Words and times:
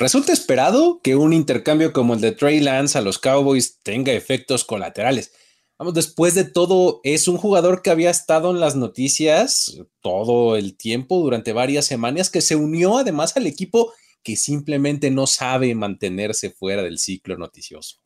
Resulta 0.00 0.32
esperado 0.32 1.02
que 1.02 1.14
un 1.14 1.34
intercambio 1.34 1.92
como 1.92 2.14
el 2.14 2.22
de 2.22 2.32
Trey 2.32 2.60
Lance 2.60 2.96
a 2.96 3.02
los 3.02 3.18
Cowboys 3.18 3.80
tenga 3.82 4.14
efectos 4.14 4.64
colaterales. 4.64 5.34
Vamos, 5.78 5.92
después 5.92 6.34
de 6.34 6.44
todo, 6.44 7.02
es 7.04 7.28
un 7.28 7.36
jugador 7.36 7.82
que 7.82 7.90
había 7.90 8.08
estado 8.08 8.50
en 8.50 8.60
las 8.60 8.76
noticias 8.76 9.78
todo 10.00 10.56
el 10.56 10.78
tiempo, 10.78 11.20
durante 11.20 11.52
varias 11.52 11.84
semanas, 11.84 12.30
que 12.30 12.40
se 12.40 12.56
unió 12.56 12.96
además 12.96 13.36
al 13.36 13.46
equipo 13.46 13.92
que 14.22 14.36
simplemente 14.36 15.10
no 15.10 15.26
sabe 15.26 15.74
mantenerse 15.74 16.48
fuera 16.48 16.82
del 16.82 16.98
ciclo 16.98 17.36
noticioso. 17.36 17.98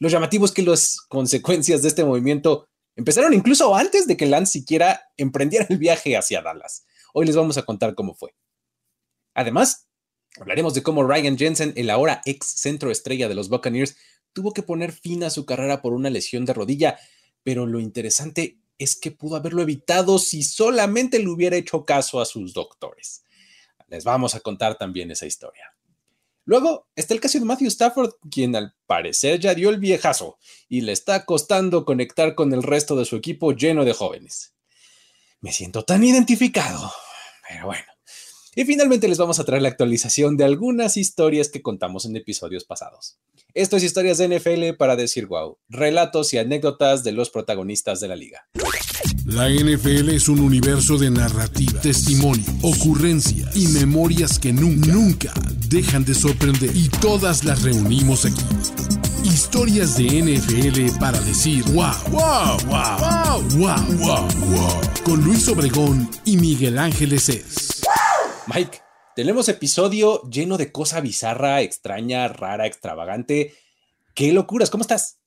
Lo 0.00 0.10
llamativo 0.10 0.44
es 0.44 0.52
que 0.52 0.62
las 0.62 0.98
consecuencias 1.08 1.80
de 1.80 1.88
este 1.88 2.04
movimiento 2.04 2.68
empezaron 2.94 3.32
incluso 3.32 3.74
antes 3.74 4.06
de 4.06 4.18
que 4.18 4.26
Lance 4.26 4.52
siquiera 4.52 5.00
emprendiera 5.16 5.66
el 5.70 5.78
viaje 5.78 6.14
hacia 6.14 6.42
Dallas. 6.42 6.84
Hoy 7.14 7.24
les 7.24 7.36
vamos 7.36 7.56
a 7.56 7.62
contar 7.62 7.94
cómo 7.94 8.14
fue. 8.14 8.34
Además, 9.32 9.87
hablaremos 10.40 10.74
de 10.74 10.82
cómo 10.82 11.02
Ryan 11.02 11.38
Jensen, 11.38 11.72
el 11.76 11.90
ahora 11.90 12.22
ex 12.24 12.46
centro 12.46 12.90
estrella 12.90 13.28
de 13.28 13.34
los 13.34 13.48
Buccaneers, 13.48 13.96
tuvo 14.32 14.52
que 14.52 14.62
poner 14.62 14.92
fin 14.92 15.24
a 15.24 15.30
su 15.30 15.46
carrera 15.46 15.82
por 15.82 15.92
una 15.92 16.10
lesión 16.10 16.44
de 16.44 16.54
rodilla, 16.54 16.98
pero 17.42 17.66
lo 17.66 17.80
interesante 17.80 18.58
es 18.78 18.96
que 18.96 19.10
pudo 19.10 19.36
haberlo 19.36 19.62
evitado 19.62 20.18
si 20.18 20.42
solamente 20.42 21.18
le 21.18 21.28
hubiera 21.28 21.56
hecho 21.56 21.84
caso 21.84 22.20
a 22.20 22.24
sus 22.24 22.54
doctores. 22.54 23.24
Les 23.88 24.04
vamos 24.04 24.34
a 24.34 24.40
contar 24.40 24.78
también 24.78 25.10
esa 25.10 25.26
historia. 25.26 25.74
Luego 26.44 26.88
está 26.96 27.12
el 27.12 27.20
caso 27.20 27.38
de 27.38 27.44
Matthew 27.44 27.68
Stafford, 27.68 28.12
quien 28.30 28.56
al 28.56 28.74
parecer 28.86 29.38
ya 29.38 29.54
dio 29.54 29.68
el 29.68 29.78
viejazo 29.78 30.38
y 30.68 30.80
le 30.80 30.92
está 30.92 31.26
costando 31.26 31.84
conectar 31.84 32.34
con 32.34 32.54
el 32.54 32.62
resto 32.62 32.96
de 32.96 33.04
su 33.04 33.16
equipo 33.16 33.52
lleno 33.52 33.84
de 33.84 33.92
jóvenes. 33.92 34.54
Me 35.40 35.52
siento 35.52 35.84
tan 35.84 36.02
identificado, 36.04 36.90
pero 37.48 37.66
bueno. 37.66 37.97
Y 38.58 38.64
finalmente 38.64 39.06
les 39.06 39.18
vamos 39.18 39.38
a 39.38 39.44
traer 39.44 39.62
la 39.62 39.68
actualización 39.68 40.36
de 40.36 40.42
algunas 40.42 40.96
historias 40.96 41.48
que 41.48 41.62
contamos 41.62 42.06
en 42.06 42.16
episodios 42.16 42.64
pasados. 42.64 43.16
Esto 43.54 43.76
es 43.76 43.84
Historias 43.84 44.18
de 44.18 44.36
NFL 44.36 44.76
para 44.76 44.96
decir 44.96 45.26
wow, 45.26 45.58
relatos 45.68 46.34
y 46.34 46.38
anécdotas 46.38 47.04
de 47.04 47.12
los 47.12 47.30
protagonistas 47.30 48.00
de 48.00 48.08
la 48.08 48.16
liga. 48.16 48.48
La 49.26 49.48
NFL 49.48 50.08
es 50.08 50.28
un 50.28 50.40
universo 50.40 50.98
de 50.98 51.08
narrativa, 51.08 51.80
testimonio, 51.80 52.46
ocurrencia 52.62 53.48
y 53.54 53.68
memorias 53.68 54.40
que 54.40 54.52
nunca, 54.52 54.92
nunca 54.92 55.32
dejan 55.68 56.04
de 56.04 56.14
sorprender. 56.14 56.74
Y 56.74 56.88
todas 56.88 57.44
las 57.44 57.62
reunimos 57.62 58.24
aquí. 58.24 58.42
Historias 59.22 59.96
de 59.96 60.20
NFL 60.20 60.98
para 60.98 61.20
decir 61.20 61.62
wow, 61.66 61.94
wow, 62.10 62.58
wow, 62.66 63.40
wow, 63.56 63.96
wow, 63.98 64.28
wow, 64.48 64.80
Con 65.04 65.22
Luis 65.22 65.46
Obregón 65.46 66.10
y 66.24 66.36
Miguel 66.38 66.76
Ángeles 66.76 67.28
es. 67.28 67.78
Mike, 68.54 68.78
tenemos 69.14 69.46
episodio 69.50 70.22
lleno 70.22 70.56
de 70.56 70.72
cosa 70.72 71.02
bizarra, 71.02 71.60
extraña, 71.60 72.28
rara, 72.28 72.66
extravagante. 72.66 73.54
¡Qué 74.14 74.32
locuras! 74.32 74.70
¿Cómo 74.70 74.80
estás? 74.80 75.20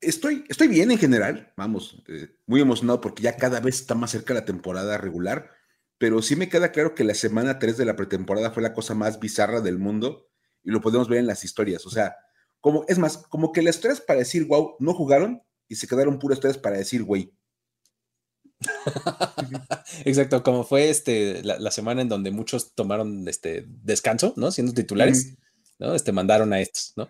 Estoy, 0.00 0.44
estoy 0.48 0.66
bien 0.66 0.90
en 0.90 0.98
general, 0.98 1.52
vamos, 1.56 2.02
eh, 2.08 2.30
muy 2.46 2.60
emocionado 2.60 3.00
porque 3.00 3.22
ya 3.22 3.36
cada 3.36 3.60
vez 3.60 3.76
está 3.76 3.94
más 3.94 4.10
cerca 4.10 4.34
la 4.34 4.44
temporada 4.44 4.98
regular, 4.98 5.52
pero 5.98 6.20
sí 6.20 6.34
me 6.34 6.48
queda 6.48 6.72
claro 6.72 6.96
que 6.96 7.04
la 7.04 7.14
semana 7.14 7.60
3 7.60 7.76
de 7.76 7.84
la 7.84 7.94
pretemporada 7.94 8.50
fue 8.50 8.64
la 8.64 8.74
cosa 8.74 8.94
más 8.94 9.20
bizarra 9.20 9.60
del 9.60 9.78
mundo 9.78 10.28
y 10.64 10.72
lo 10.72 10.80
podemos 10.80 11.08
ver 11.08 11.20
en 11.20 11.28
las 11.28 11.44
historias, 11.44 11.86
o 11.86 11.90
sea, 11.90 12.16
como, 12.60 12.84
es 12.88 12.98
más, 12.98 13.18
como 13.18 13.52
que 13.52 13.62
las 13.62 13.78
tres 13.78 14.00
para 14.00 14.18
decir 14.18 14.46
wow 14.46 14.74
no 14.80 14.94
jugaron 14.94 15.42
y 15.68 15.76
se 15.76 15.86
quedaron 15.86 16.18
puras 16.18 16.40
tres 16.40 16.58
para 16.58 16.78
decir 16.78 17.04
güey. 17.04 17.37
Exacto, 20.04 20.42
como 20.42 20.64
fue 20.64 20.90
este 20.90 21.42
la, 21.42 21.70
semana 21.70 22.02
en 22.02 22.08
donde 22.08 22.30
muchos 22.30 22.74
tomaron 22.74 23.28
este 23.28 23.64
descanso, 23.66 24.34
¿no? 24.36 24.50
Siendo 24.50 24.72
titulares. 24.72 25.36
¿no? 25.78 25.94
Este, 25.94 26.10
mandaron 26.10 26.52
a 26.52 26.60
estos, 26.60 26.92
¿no? 26.96 27.08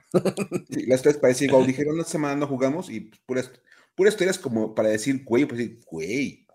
sí, 0.71 0.85
las 0.87 1.01
tres 1.01 1.17
para 1.17 1.29
decir, 1.29 1.51
dijeron, 1.67 1.95
una 1.95 2.05
semana 2.05 2.37
no 2.37 2.47
jugamos 2.47 2.91
y 2.91 3.11
puras, 3.25 3.51
puras 3.95 4.13
historias 4.13 4.39
como 4.39 4.75
para 4.75 4.91
decir, 4.91 5.25
güey, 5.25 5.47
pues 5.47 5.59
decir, 5.59 5.81
güey, 5.87 6.47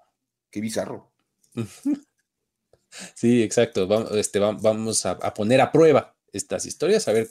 qué 0.50 0.62
bizarro. 0.62 1.12
Sí, 3.16 3.42
exacto. 3.42 3.88
Vamos, 3.88 4.12
este, 4.12 4.38
vamos 4.38 5.06
a, 5.08 5.18
poner 5.34 5.62
a 5.62 5.72
prueba 5.72 6.16
estas 6.32 6.66
historias, 6.68 7.08
a 7.08 7.12
ver 7.12 7.28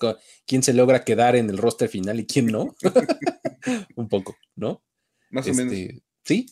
quién 0.46 0.62
se 0.62 0.72
logra 0.72 1.04
quedar 1.04 1.36
en 1.36 1.50
el 1.50 1.58
roster 1.58 1.88
final 1.88 2.20
y 2.20 2.26
quién 2.26 2.46
no. 2.46 2.74
Un 3.94 4.08
poco, 4.08 4.36
¿no? 4.56 4.82
Más 5.30 5.46
o 5.46 5.54
menos. 5.54 5.72
Este, 5.72 6.02
sí, 6.24 6.46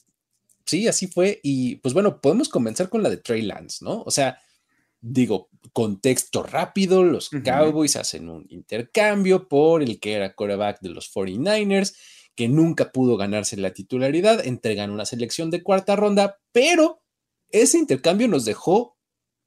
sí, 0.70 0.88
así 0.88 1.08
fue. 1.08 1.40
Y 1.42 1.76
pues 1.76 1.92
bueno, 1.92 2.20
podemos 2.20 2.48
comenzar 2.48 2.88
con 2.88 3.02
la 3.02 3.10
de 3.10 3.18
Trey 3.18 3.42
Lance, 3.42 3.84
¿no? 3.84 4.02
O 4.02 4.10
sea, 4.10 4.38
digo, 5.00 5.50
contexto 5.72 6.42
rápido, 6.42 7.02
los 7.02 7.30
Cowboys 7.44 7.96
hacen 7.96 8.28
un 8.28 8.46
intercambio 8.48 9.48
por 9.48 9.82
el 9.82 9.98
que 9.98 10.14
era 10.14 10.34
quarterback 10.34 10.80
de 10.80 10.90
los 10.90 11.12
49ers, 11.12 11.96
que 12.34 12.48
nunca 12.48 12.92
pudo 12.92 13.16
ganarse 13.16 13.56
la 13.56 13.72
titularidad, 13.72 14.46
entregan 14.46 14.90
una 14.90 15.04
selección 15.04 15.50
de 15.50 15.62
cuarta 15.62 15.96
ronda, 15.96 16.38
pero 16.52 17.02
ese 17.48 17.78
intercambio 17.78 18.28
nos 18.28 18.44
dejó 18.44 18.96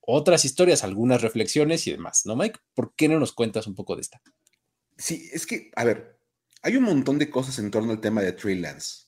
otras 0.02 0.44
historias, 0.44 0.84
algunas 0.84 1.22
reflexiones 1.22 1.88
y 1.88 1.92
demás, 1.92 2.24
¿no, 2.26 2.36
Mike? 2.36 2.60
¿Por 2.74 2.94
qué 2.96 3.08
no 3.08 3.20
nos 3.20 3.32
cuentas 3.32 3.68
un 3.68 3.76
poco 3.76 3.96
de 3.96 4.02
esta? 4.02 4.22
Sí, 4.98 5.30
es 5.32 5.48
que, 5.48 5.72
a 5.76 5.86
ver, 5.86 6.20
hay 6.62 6.76
un 6.76 6.84
montón 6.84 7.18
de 7.20 7.30
cosas 7.30 7.58
en 7.60 7.72
torno 7.72 7.92
al 7.92 8.02
tema 8.02 8.22
de 8.22 8.34
Trey 8.34 8.60
Lance. 8.60 9.03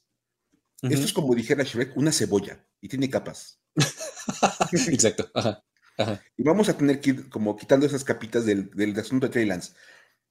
Esto 0.82 1.06
es 1.06 1.14
como 1.14 1.34
dijera 1.34 1.64
Shrek, 1.64 1.96
una 1.98 2.12
cebolla 2.12 2.66
y 2.82 2.88
tiene 2.88 3.10
capas. 3.10 3.60
Exacto. 4.72 5.30
Ajá. 5.34 5.64
Y 6.38 6.44
vamos 6.44 6.70
a 6.70 6.78
tener 6.78 7.00
que 7.00 7.12
ir 7.12 7.30
como 7.30 7.56
quitando 7.56 7.86
esas 7.86 8.04
capitas 8.04 8.46
del, 8.46 9.00
asunto 9.00 9.28
de 9.28 9.34
Trey 9.34 9.46
Lance. 9.46 9.74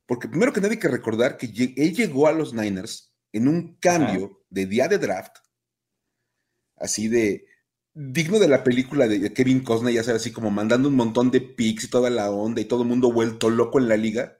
Porque 0.07 0.29
primero 0.29 0.53
que 0.53 0.61
nada 0.61 0.73
hay 0.73 0.79
que 0.79 0.89
recordar 0.89 1.37
que 1.37 1.47
él 1.77 1.95
llegó 1.95 2.27
a 2.27 2.33
los 2.33 2.53
Niners 2.53 3.15
en 3.33 3.49
un 3.49 3.77
cambio 3.79 4.45
de 4.51 4.67
día 4.67 4.87
de 4.87 4.99
draft, 4.99 5.39
así 6.77 7.09
de 7.09 7.47
digno 7.95 8.39
de 8.39 8.49
la 8.49 8.63
película 8.63 9.09
de 9.09 9.33
Kevin 9.33 9.61
Costner, 9.61 9.95
ya 9.95 10.05
sabes, 10.05 10.23
así 10.23 10.33
como 10.33 10.51
mandando 10.51 10.89
un 10.89 10.97
montón 10.97 11.31
de 11.31 11.41
picks 11.41 11.85
y 11.85 11.89
toda 11.89 12.11
la 12.11 12.31
onda 12.31 12.61
y 12.61 12.67
todo 12.67 12.83
el 12.83 12.89
mundo 12.89 13.13
vuelto 13.13 13.49
loco 13.49 13.79
en 13.79 13.89
la 13.89 13.97
liga. 13.97 14.39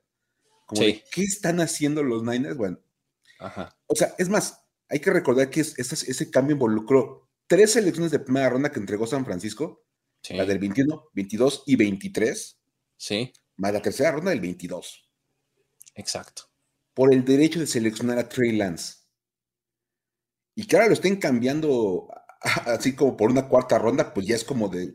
Como 0.67 0.81
¿qué 0.81 1.23
están 1.23 1.61
haciendo 1.61 2.03
los 2.03 2.23
Niners? 2.25 2.57
Bueno, 2.57 2.79
o 3.87 3.95
sea, 3.95 4.15
es 4.19 4.29
más, 4.29 4.64
hay 4.89 5.01
que 5.01 5.11
recordar 5.11 5.51
que 5.51 5.61
ese 5.61 6.31
cambio 6.31 6.55
involucró 6.55 7.29
tres 7.47 7.73
selecciones 7.73 8.11
de 8.11 8.19
primera 8.19 8.51
ronda 8.51 8.71
que 8.71 8.81
entregó 8.81 9.07
San 9.07 9.25
Francisco 9.25 9.85
la 10.31 10.45
del 10.47 10.59
21, 10.59 11.11
22 11.13 11.65
y 11.67 11.77
23. 11.77 12.59
Sí. 12.97 13.33
Más 13.57 13.73
la 13.73 13.83
tercera 13.83 14.13
ronda 14.13 14.31
del 14.31 14.41
22. 14.41 15.11
Exacto. 15.97 16.45
Por 16.95 17.13
el 17.13 17.25
derecho 17.25 17.61
de 17.61 17.67
seleccionar 17.67 18.19
a 18.19 18.29
Trey 18.29 18.53
Lance. 18.53 18.95
Y 20.55 20.67
que 20.67 20.77
ahora 20.77 20.89
lo 20.89 20.95
estén 20.95 21.17
cambiando 21.17 22.09
así 22.67 22.95
como 22.95 23.17
por 23.17 23.31
una 23.31 23.49
cuarta 23.49 23.79
ronda, 23.79 24.15
pues 24.15 24.27
ya 24.27 24.37
es 24.37 24.45
como 24.45 24.69
de. 24.69 24.95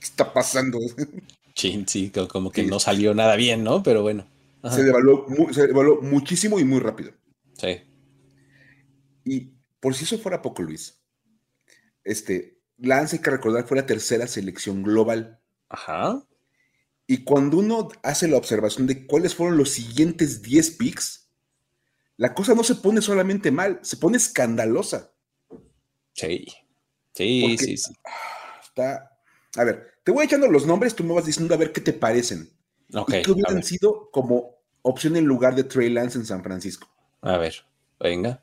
¿Qué 0.00 0.04
está 0.06 0.32
pasando? 0.32 0.78
Sí, 1.54 1.84
sí, 1.88 2.12
como 2.30 2.52
que 2.52 2.62
no 2.62 2.78
salió 2.78 3.14
nada 3.14 3.34
bien, 3.34 3.64
¿no? 3.64 3.82
Pero 3.82 4.02
bueno. 4.02 4.28
Se 4.70 4.84
devaluó, 4.84 5.26
se 5.50 5.66
devaluó 5.66 6.00
muchísimo 6.02 6.60
y 6.60 6.64
muy 6.64 6.78
rápido. 6.78 7.10
Sí. 7.54 7.80
Y 9.28 9.52
por 9.80 9.94
si 9.94 10.04
eso 10.04 10.18
fuera 10.18 10.42
poco, 10.42 10.62
Luis, 10.62 11.00
este, 12.04 12.60
Lance, 12.78 13.16
hay 13.16 13.22
que 13.22 13.30
recordar, 13.30 13.66
fue 13.66 13.76
la 13.76 13.86
tercera 13.86 14.26
selección 14.26 14.82
global. 14.82 15.40
Ajá. 15.68 16.24
Y 17.06 17.24
cuando 17.24 17.58
uno 17.58 17.88
hace 18.02 18.28
la 18.28 18.36
observación 18.36 18.86
de 18.86 19.06
cuáles 19.06 19.34
fueron 19.34 19.56
los 19.56 19.70
siguientes 19.70 20.42
10 20.42 20.70
picks, 20.72 21.30
la 22.16 22.34
cosa 22.34 22.54
no 22.54 22.64
se 22.64 22.74
pone 22.76 23.00
solamente 23.00 23.50
mal, 23.50 23.78
se 23.82 23.96
pone 23.96 24.16
escandalosa. 24.16 25.12
Sí, 26.12 26.46
sí, 27.14 27.56
sí, 27.58 27.76
sí. 27.76 27.92
Está. 28.62 29.18
A 29.56 29.64
ver, 29.64 29.94
te 30.04 30.12
voy 30.12 30.26
echando 30.26 30.48
los 30.48 30.66
nombres, 30.66 30.94
tú 30.94 31.04
me 31.04 31.14
vas 31.14 31.26
diciendo 31.26 31.54
a 31.54 31.58
ver 31.58 31.72
qué 31.72 31.80
te 31.80 31.92
parecen. 31.92 32.50
Ok. 32.94 33.14
y 33.14 33.22
que 33.22 33.30
hubieran 33.32 33.62
sido 33.62 34.10
como 34.10 34.56
opción 34.82 35.16
en 35.16 35.26
lugar 35.26 35.54
de 35.54 35.64
Trey 35.64 35.90
Lance 35.90 36.18
en 36.18 36.26
San 36.26 36.42
Francisco. 36.42 36.88
A 37.20 37.36
ver, 37.36 37.54
venga. 38.00 38.42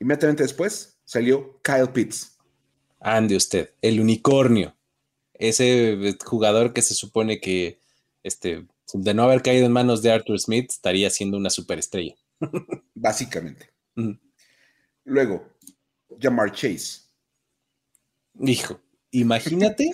Inmediatamente 0.00 0.42
después 0.42 0.98
salió 1.04 1.60
Kyle 1.62 1.88
Pitts. 1.92 2.38
Ande 3.00 3.36
usted, 3.36 3.70
el 3.82 4.00
unicornio. 4.00 4.76
Ese 5.34 6.16
jugador 6.24 6.72
que 6.72 6.82
se 6.82 6.94
supone 6.94 7.40
que 7.40 7.80
este, 8.22 8.66
de 8.92 9.14
no 9.14 9.24
haber 9.24 9.42
caído 9.42 9.66
en 9.66 9.72
manos 9.72 10.02
de 10.02 10.10
Arthur 10.10 10.38
Smith 10.40 10.70
estaría 10.70 11.10
siendo 11.10 11.36
una 11.36 11.50
superestrella. 11.50 12.14
Básicamente. 12.94 13.72
Luego, 15.04 15.48
Jamar 16.20 16.52
Chase. 16.52 17.02
Hijo, 18.40 18.80
imagínate 19.10 19.90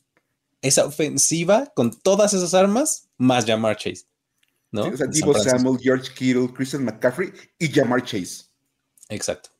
esa 0.62 0.86
ofensiva 0.86 1.72
con 1.74 1.92
todas 2.00 2.34
esas 2.34 2.54
armas 2.54 3.08
más 3.16 3.44
Jamar 3.44 3.76
Chase. 3.76 4.06
¿no? 4.72 4.88
o 4.88 4.96
sea, 4.96 5.58
Samuel, 5.58 5.78
George 5.80 6.12
Kittle, 6.14 6.52
Christian 6.52 6.84
McCaffrey 6.84 7.32
y 7.58 7.68
Jamar 7.68 8.02
Chase. 8.02 8.46
Exacto. 9.08 9.50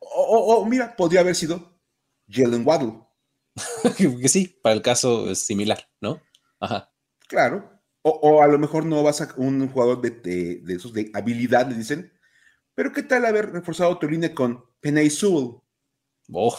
O, 0.00 0.64
mira, 0.64 0.96
podría 0.96 1.20
haber 1.20 1.34
sido 1.34 1.80
Jalen 2.28 2.66
Waddle. 2.66 2.94
sí, 4.28 4.58
para 4.62 4.74
el 4.74 4.82
caso 4.82 5.30
es 5.30 5.40
similar, 5.40 5.88
¿no? 6.00 6.20
Ajá. 6.60 6.92
Claro. 7.28 7.78
O, 8.02 8.42
a 8.42 8.46
lo 8.46 8.58
mejor 8.58 8.86
no 8.86 9.02
vas 9.02 9.20
a 9.20 9.34
un 9.36 9.68
jugador 9.68 10.00
de, 10.00 10.62
esos 10.68 10.92
de 10.92 11.10
habilidad, 11.14 11.68
le 11.68 11.76
dicen. 11.76 12.12
Pero 12.74 12.92
¿qué 12.92 13.02
tal 13.02 13.26
haber 13.26 13.52
reforzado 13.52 13.98
tu 13.98 14.08
línea 14.08 14.34
con 14.34 14.64
Penay 14.80 15.10
Sewell? 15.10 15.60
Oh, 16.32 16.56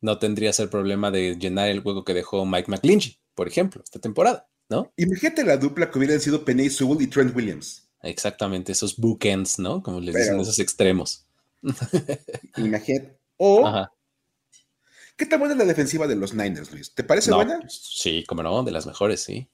no 0.00 0.18
tendrías 0.18 0.60
el 0.60 0.68
problema 0.68 1.10
de 1.10 1.36
llenar 1.36 1.68
el 1.68 1.80
hueco 1.80 2.04
que 2.04 2.14
dejó 2.14 2.44
Mike 2.46 2.70
McClinchy, 2.70 3.20
por 3.34 3.48
ejemplo, 3.48 3.82
esta 3.82 3.98
temporada, 3.98 4.48
¿no? 4.68 4.92
Imagínate 4.96 5.44
la 5.44 5.56
dupla 5.56 5.90
que 5.90 5.98
hubieran 5.98 6.20
sido 6.20 6.44
Penay 6.44 6.70
Sewell 6.70 7.02
y 7.02 7.08
Trent 7.08 7.34
Williams. 7.34 7.87
Exactamente, 8.02 8.72
esos 8.72 8.96
bookends, 8.96 9.58
¿no? 9.58 9.82
Como 9.82 10.00
les 10.00 10.14
dicen, 10.14 10.38
esos 10.40 10.58
extremos. 10.58 11.26
Imagínate. 12.56 13.18
O, 13.36 13.88
¿qué 15.16 15.26
tan 15.26 15.38
buena 15.38 15.54
es 15.54 15.58
la 15.58 15.64
defensiva 15.64 16.06
de 16.06 16.16
los 16.16 16.34
Niners, 16.34 16.72
Luis? 16.72 16.94
¿Te 16.94 17.04
parece 17.04 17.32
buena? 17.32 17.60
Sí, 17.68 18.24
como 18.26 18.42
no, 18.42 18.62
de 18.62 18.72
las 18.72 18.86
mejores, 18.86 19.22
sí. 19.22 19.48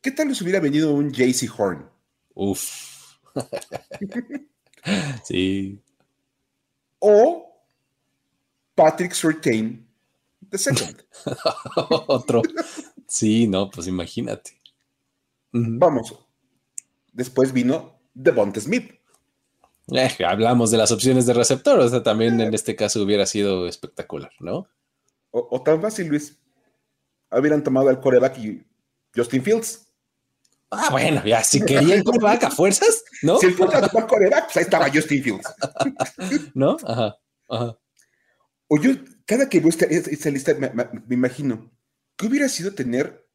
¿Qué 0.00 0.10
tal 0.10 0.28
les 0.28 0.40
hubiera 0.42 0.60
venido 0.60 0.92
un 0.92 1.12
JC 1.12 1.48
Horn? 1.56 1.88
Uf. 2.34 3.16
sí. 5.24 5.80
O 6.98 7.64
Patrick 8.74 9.12
Surtain 9.12 9.86
the 10.50 10.58
second. 10.58 11.02
Otro. 12.06 12.42
Sí, 13.08 13.46
no, 13.48 13.70
pues 13.70 13.86
imagínate. 13.86 14.60
Vamos. 15.52 16.25
Después 17.16 17.54
vino 17.54 17.98
Devonta 18.12 18.60
Smith. 18.60 18.92
Eh, 19.90 20.10
hablamos 20.26 20.70
de 20.70 20.76
las 20.76 20.92
opciones 20.92 21.24
de 21.24 21.32
receptor, 21.32 21.80
o 21.80 21.88
sea, 21.88 22.02
también 22.02 22.38
en 22.42 22.52
este 22.52 22.76
caso 22.76 23.02
hubiera 23.02 23.24
sido 23.24 23.66
espectacular, 23.66 24.32
¿no? 24.38 24.68
O, 25.30 25.62
tan 25.62 25.80
fácil, 25.80 26.08
Luis. 26.08 26.38
Hubieran 27.30 27.64
tomado 27.64 27.88
al 27.88 28.00
coreback 28.00 28.38
y 28.38 28.66
Justin 29.14 29.42
Fields. 29.42 29.86
Ah, 30.70 30.88
bueno, 30.90 31.24
ya, 31.24 31.42
si 31.42 31.64
querían 31.64 32.02
coreback 32.02 32.44
a 32.44 32.50
fuerzas, 32.50 33.02
¿no? 33.22 33.38
Si 33.38 33.46
el 33.46 33.56
tomar 33.56 34.06
coreback, 34.06 34.44
pues 34.44 34.56
ahí 34.58 34.62
estaba 34.64 34.90
Justin 34.92 35.22
Fields. 35.22 35.54
¿No? 36.54 36.76
Ajá, 36.84 37.16
ajá. 37.48 37.78
O 38.68 38.78
yo, 38.78 38.90
cada 39.24 39.48
que 39.48 39.60
veo 39.60 39.70
esta, 39.70 39.86
lista, 40.30 40.54
me, 40.54 41.14
imagino, 41.14 41.70
¿qué 42.16 42.26
hubiera 42.26 42.48
sido 42.48 42.74
tener 42.74 43.26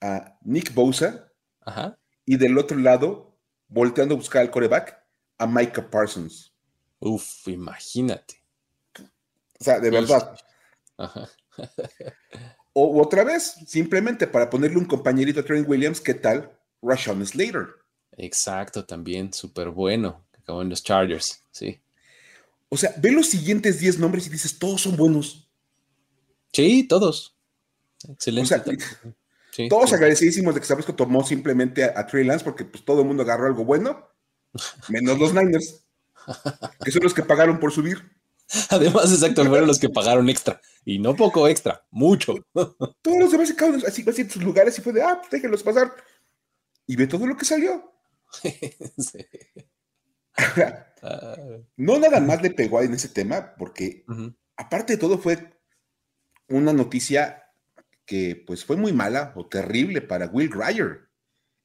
a 0.00 0.38
Nick 0.42 0.72
Bosa 0.72 1.30
Ajá. 1.60 1.98
Y 2.26 2.36
del 2.36 2.58
otro 2.58 2.78
lado, 2.78 3.36
volteando 3.68 4.14
a 4.14 4.18
buscar 4.18 4.42
al 4.42 4.50
coreback, 4.50 5.02
a 5.38 5.46
Micah 5.46 5.90
Parsons? 5.90 6.52
Uf, 7.00 7.48
imagínate. 7.48 8.42
O 8.98 9.64
sea, 9.64 9.80
de 9.80 9.90
verdad. 9.90 10.38
Ajá. 10.96 11.28
o 12.72 13.00
otra 13.00 13.24
vez, 13.24 13.56
simplemente 13.66 14.26
para 14.26 14.50
ponerle 14.50 14.78
un 14.78 14.86
compañerito 14.86 15.40
a 15.40 15.44
Trent 15.44 15.68
Williams, 15.68 16.00
¿qué 16.00 16.14
tal? 16.14 16.50
Rashawn 16.82 17.24
Slater. 17.26 17.68
Exacto, 18.16 18.84
también, 18.84 19.32
súper 19.32 19.70
bueno. 19.70 20.24
Acabó 20.38 20.62
en 20.62 20.68
los 20.68 20.82
Chargers, 20.82 21.42
sí. 21.50 21.80
O 22.68 22.76
sea, 22.76 22.94
ve 22.98 23.12
los 23.12 23.28
siguientes 23.28 23.78
10 23.78 23.98
nombres 23.98 24.26
y 24.26 24.30
dices, 24.30 24.58
todos 24.58 24.82
son 24.82 24.96
buenos. 24.96 25.48
Sí, 26.52 26.84
todos. 26.84 27.36
Excelente. 28.08 28.78
Todos 29.68 29.92
agradecidísimos 29.92 30.54
de 30.54 30.60
que 30.60 30.84
que 30.84 30.92
tomó 30.92 31.24
simplemente 31.24 31.84
a, 31.84 32.06
Trey 32.06 32.24
Lance 32.24 32.44
porque 32.44 32.64
pues 32.64 32.84
todo 32.84 33.02
el 33.02 33.06
mundo 33.06 33.22
agarró 33.22 33.46
algo 33.46 33.64
bueno, 33.64 34.08
menos 34.88 35.18
los 35.18 35.34
Niners, 35.34 35.84
que 36.84 36.90
son 36.90 37.02
los 37.02 37.14
que 37.14 37.22
pagaron 37.22 37.58
por 37.58 37.72
subir. 37.72 37.98
Además, 38.70 39.10
exacto, 39.12 39.44
fueron 39.44 39.66
los 39.66 39.78
que 39.78 39.88
pagaron 39.88 40.28
extra. 40.28 40.60
Y 40.84 40.98
no 40.98 41.16
poco 41.16 41.48
extra, 41.48 41.84
mucho. 41.90 42.34
Todos 42.52 43.18
los 43.18 43.32
demás 43.32 43.48
se 43.48 43.56
quedaron 43.56 43.82
así, 43.86 44.04
así 44.08 44.22
en 44.22 44.30
sus 44.30 44.42
lugares 44.42 44.78
y 44.78 44.82
fue 44.82 44.92
de, 44.92 45.02
ah, 45.02 45.18
pues 45.18 45.30
déjenlos 45.30 45.62
pasar. 45.62 45.92
Y 46.86 46.96
ve 46.96 47.06
todo 47.06 47.26
lo 47.26 47.36
que 47.36 47.46
salió. 47.46 47.92
sí. 48.42 49.26
no 51.76 51.98
nada 51.98 52.20
más 52.20 52.42
le 52.42 52.50
pegó 52.50 52.82
en 52.82 52.94
ese 52.94 53.08
tema, 53.08 53.54
porque 53.56 54.04
aparte 54.56 54.94
de 54.94 54.98
todo 54.98 55.18
fue 55.18 55.54
una 56.48 56.72
noticia 56.72 57.43
que 58.06 58.42
pues 58.46 58.64
fue 58.64 58.76
muy 58.76 58.92
mala 58.92 59.32
o 59.36 59.46
terrible 59.46 60.00
para 60.00 60.26
Will 60.26 60.50
Grier, 60.50 61.08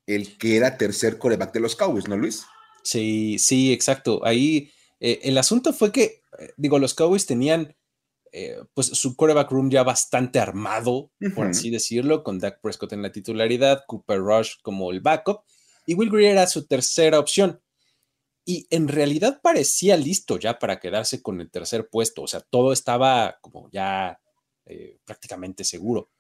el 0.08 0.38
que 0.38 0.58
era 0.58 0.78
tercer 0.78 1.18
coreback 1.18 1.54
de 1.54 1.60
los 1.60 1.76
Cowboys, 1.76 2.08
¿no, 2.08 2.18
Luis? 2.18 2.46
Sí, 2.84 3.38
sí, 3.40 3.72
exacto. 3.74 4.26
Ahí 4.26 4.72
eh, 5.00 5.20
el 5.24 5.38
asunto 5.38 5.74
fue 5.74 5.92
que, 5.92 6.24
eh, 6.40 6.54
digo, 6.58 6.80
los 6.80 6.94
Cowboys 6.94 7.26
tenían 7.26 7.76
eh, 8.32 8.58
pues 8.74 8.88
su 8.88 9.16
coreback 9.16 9.52
room 9.52 9.70
ya 9.70 9.84
bastante 9.84 10.40
armado, 10.40 11.12
por 11.36 11.48
así 11.48 11.72
decirlo, 11.72 12.24
con 12.24 12.40
Dak 12.40 12.62
Prescott 12.62 12.94
en 12.94 13.02
la 13.02 13.12
titularidad, 13.12 13.84
Cooper 13.88 14.20
Rush 14.20 14.54
como 14.62 14.92
el 14.92 15.02
backup, 15.02 15.42
y 15.86 15.96
Will 15.96 16.12
Greer 16.12 16.34
era 16.34 16.48
su 16.48 16.68
tercera 16.68 17.20
opción 17.20 17.62
y 18.46 18.68
en 18.70 18.88
realidad 18.88 19.42
parecía 19.42 19.98
listo 19.98 20.38
ya 20.38 20.60
para 20.60 20.80
quedarse 20.80 21.24
con 21.24 21.42
el 21.42 21.50
tercer 21.50 21.90
puesto, 21.90 22.22
o 22.22 22.28
sea, 22.28 22.42
todo 22.42 22.72
estaba 22.72 23.40
como 23.42 23.70
ya 23.72 24.20
prácticamente 25.06 25.64
seguro. 25.64 26.12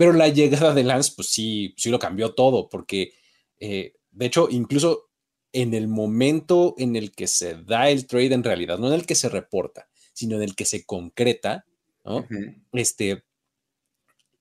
Pero 0.00 0.14
la 0.14 0.28
llegada 0.28 0.72
de 0.72 0.82
Lance, 0.82 1.12
pues 1.14 1.28
sí, 1.28 1.74
sí 1.76 1.90
lo 1.90 1.98
cambió 1.98 2.32
todo, 2.32 2.70
porque 2.70 3.12
eh, 3.58 3.92
de 4.10 4.24
hecho, 4.24 4.48
incluso 4.50 5.10
en 5.52 5.74
el 5.74 5.88
momento 5.88 6.74
en 6.78 6.96
el 6.96 7.12
que 7.12 7.26
se 7.26 7.62
da 7.64 7.90
el 7.90 8.06
trade, 8.06 8.32
en 8.32 8.42
realidad, 8.42 8.78
no 8.78 8.86
en 8.86 8.94
el 8.94 9.04
que 9.04 9.14
se 9.14 9.28
reporta, 9.28 9.90
sino 10.14 10.36
en 10.36 10.42
el 10.42 10.56
que 10.56 10.64
se 10.64 10.86
concreta, 10.86 11.66
¿no? 12.02 12.26
Este, 12.72 13.24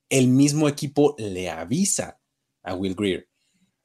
el 0.07 0.29
mismo 0.29 0.69
equipo 0.69 1.17
le 1.17 1.49
avisa 1.49 2.21
a 2.63 2.73
Will 2.75 2.95
Greer 2.95 3.27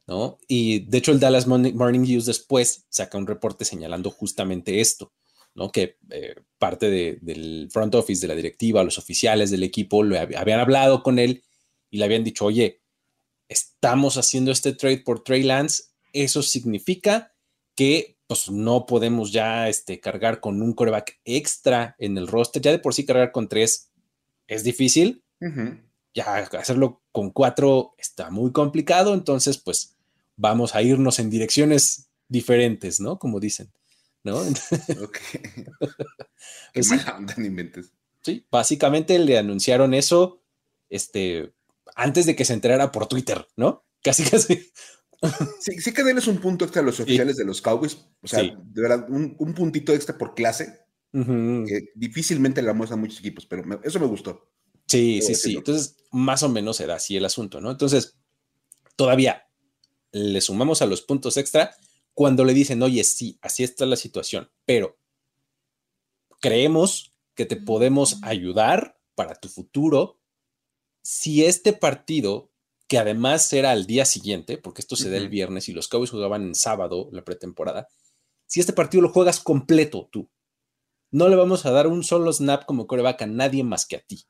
¿no? 0.06 0.38
Y 0.46 0.78
de 0.88 0.98
hecho 0.98 1.10
el 1.10 1.18
Dallas 1.18 1.48
Morning 1.48 2.02
News 2.02 2.26
después 2.26 2.86
saca 2.88 3.18
un 3.18 3.26
reporte 3.26 3.64
señalando 3.64 4.12
justamente 4.12 4.80
esto, 4.80 5.12
¿no? 5.56 5.72
Que 5.72 5.96
eh, 6.10 6.36
parte 6.56 7.18
del 7.20 7.68
front 7.72 7.96
office, 7.96 8.20
de 8.20 8.28
la 8.28 8.36
directiva, 8.36 8.84
los 8.84 8.98
oficiales 8.98 9.50
del 9.50 9.64
equipo 9.64 10.04
lo 10.04 10.16
habían 10.16 10.60
hablado 10.60 11.02
con 11.02 11.18
él 11.18 11.42
y 11.94 11.98
le 11.98 12.06
habían 12.06 12.24
dicho, 12.24 12.46
oye, 12.46 12.82
estamos 13.48 14.16
haciendo 14.16 14.50
este 14.50 14.72
trade 14.72 15.04
por 15.04 15.22
Trey 15.22 15.44
Lance, 15.44 15.84
eso 16.12 16.42
significa 16.42 17.32
que 17.76 18.18
pues 18.26 18.50
no 18.50 18.84
podemos 18.84 19.30
ya 19.30 19.68
este, 19.68 20.00
cargar 20.00 20.40
con 20.40 20.60
un 20.60 20.72
coreback 20.72 21.20
extra 21.24 21.94
en 22.00 22.18
el 22.18 22.26
roster, 22.26 22.60
ya 22.60 22.72
de 22.72 22.80
por 22.80 22.94
sí 22.94 23.06
cargar 23.06 23.30
con 23.30 23.48
tres 23.48 23.92
es 24.48 24.64
difícil, 24.64 25.22
ya 26.12 26.38
hacerlo 26.38 27.00
con 27.12 27.30
cuatro 27.30 27.94
está 27.96 28.28
muy 28.28 28.50
complicado, 28.50 29.14
entonces 29.14 29.58
pues 29.58 29.94
vamos 30.34 30.74
a 30.74 30.82
irnos 30.82 31.20
en 31.20 31.30
direcciones 31.30 32.08
diferentes, 32.26 32.98
¿no? 32.98 33.20
Como 33.20 33.38
dicen, 33.38 33.70
¿no? 34.24 34.38
ok. 35.00 35.18
Pues 36.74 36.88
sí. 36.88 36.96
inventes. 37.36 37.92
Sí, 38.20 38.44
básicamente 38.50 39.16
le 39.20 39.38
anunciaron 39.38 39.94
eso 39.94 40.42
este, 40.90 41.52
antes 41.94 42.26
de 42.26 42.36
que 42.36 42.44
se 42.44 42.52
enterara 42.52 42.92
por 42.92 43.06
Twitter, 43.06 43.46
¿no? 43.56 43.84
Casi, 44.02 44.24
casi. 44.24 44.70
Sí, 45.60 45.80
sí 45.80 45.94
que 45.94 46.02
denles 46.02 46.26
un 46.26 46.38
punto 46.38 46.64
extra 46.64 46.82
a 46.82 46.84
los 46.84 47.00
oficiales 47.00 47.36
de 47.36 47.44
los 47.44 47.62
Cowboys. 47.62 47.96
O 48.20 48.28
sea, 48.28 48.42
de 48.42 48.82
verdad, 48.82 49.06
un, 49.08 49.54
puntito 49.54 49.92
extra 49.92 50.18
por 50.18 50.34
clase. 50.34 50.80
que 51.12 51.88
difícilmente 51.94 52.60
la 52.60 52.74
muestran 52.74 53.00
muchos 53.00 53.20
equipos, 53.20 53.46
pero 53.46 53.80
eso 53.82 54.00
me 54.00 54.06
gustó. 54.06 54.50
Sí, 54.86 55.22
sí, 55.22 55.34
sí. 55.34 55.56
Entonces, 55.56 55.96
más 56.12 56.42
o 56.42 56.48
menos 56.48 56.80
era 56.80 56.96
así 56.96 57.16
el 57.16 57.24
asunto, 57.24 57.60
¿no? 57.60 57.70
Entonces, 57.70 58.18
todavía 58.96 59.44
le 60.12 60.40
sumamos 60.40 60.82
a 60.82 60.86
los 60.86 61.02
puntos 61.02 61.36
extra 61.36 61.74
cuando 62.12 62.44
le 62.44 62.54
dicen, 62.54 62.82
oye, 62.82 63.02
sí, 63.02 63.38
así 63.42 63.64
está 63.64 63.86
la 63.86 63.96
situación, 63.96 64.50
pero 64.64 64.98
creemos 66.40 67.14
que 67.34 67.46
te 67.46 67.56
podemos 67.56 68.18
ayudar 68.22 69.00
para 69.14 69.34
tu 69.34 69.48
futuro 69.48 70.20
si 71.04 71.44
este 71.44 71.74
partido, 71.74 72.50
que 72.88 72.98
además 72.98 73.52
era 73.52 73.70
al 73.70 73.86
día 73.86 74.06
siguiente, 74.06 74.56
porque 74.56 74.80
esto 74.80 74.96
se 74.96 75.10
da 75.10 75.18
el 75.18 75.28
viernes 75.28 75.68
y 75.68 75.72
los 75.72 75.86
Cowboys 75.86 76.10
jugaban 76.10 76.42
en 76.42 76.54
sábado 76.54 77.10
la 77.12 77.24
pretemporada, 77.24 77.88
si 78.46 78.60
este 78.60 78.72
partido 78.72 79.02
lo 79.02 79.10
juegas 79.10 79.38
completo 79.40 80.08
tú, 80.10 80.30
no 81.10 81.28
le 81.28 81.36
vamos 81.36 81.66
a 81.66 81.70
dar 81.70 81.86
un 81.86 82.02
solo 82.02 82.32
snap 82.32 82.64
como 82.64 82.86
coreback 82.86 83.22
a 83.22 83.26
nadie 83.26 83.62
más 83.64 83.86
que 83.86 83.96
a 83.96 84.00
ti, 84.00 84.24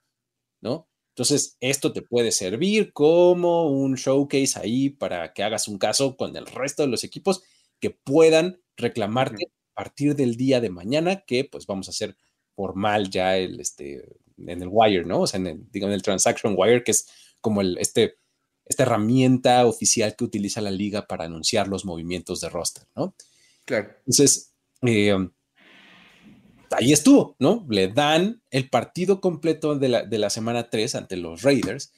¿no? 0.60 0.88
Entonces, 1.10 1.56
esto 1.60 1.92
te 1.92 2.02
puede 2.02 2.32
servir 2.32 2.92
como 2.92 3.70
un 3.70 3.94
showcase 3.94 4.58
ahí 4.58 4.90
para 4.90 5.32
que 5.32 5.44
hagas 5.44 5.68
un 5.68 5.78
caso 5.78 6.16
con 6.16 6.36
el 6.36 6.46
resto 6.46 6.82
de 6.82 6.88
los 6.88 7.04
equipos 7.04 7.44
que 7.78 7.90
puedan 7.90 8.60
reclamarte 8.76 9.44
a 9.44 9.74
partir 9.74 10.16
del 10.16 10.36
día 10.36 10.60
de 10.60 10.70
mañana, 10.70 11.20
que 11.24 11.44
pues 11.44 11.66
vamos 11.66 11.86
a 11.86 11.92
hacer 11.92 12.16
formal 12.56 13.10
ya 13.10 13.36
el, 13.36 13.60
este, 13.60 14.04
en 14.38 14.62
el 14.62 14.68
wire, 14.70 15.04
¿no? 15.04 15.22
O 15.22 15.26
sea, 15.26 15.40
en 15.40 15.46
el, 15.46 15.70
digamos, 15.70 15.92
en 15.92 15.94
el 15.94 16.02
transaction 16.02 16.54
wire, 16.56 16.84
que 16.84 16.92
es 16.92 17.08
como 17.40 17.60
el, 17.60 17.78
este, 17.78 18.18
esta 18.64 18.84
herramienta 18.84 19.66
oficial 19.66 20.16
que 20.16 20.24
utiliza 20.24 20.60
la 20.60 20.70
liga 20.70 21.06
para 21.06 21.24
anunciar 21.24 21.68
los 21.68 21.84
movimientos 21.84 22.40
de 22.40 22.48
roster, 22.48 22.84
¿no? 22.94 23.14
Claro. 23.64 23.90
Entonces, 24.06 24.54
eh, 24.82 25.14
ahí 26.70 26.92
estuvo, 26.92 27.36
¿no? 27.38 27.66
Le 27.68 27.88
dan 27.88 28.42
el 28.50 28.68
partido 28.68 29.20
completo 29.20 29.76
de 29.78 29.88
la, 29.88 30.30
semana 30.30 30.70
3 30.70 30.94
ante 30.94 31.16
los 31.16 31.42
Raiders 31.42 31.92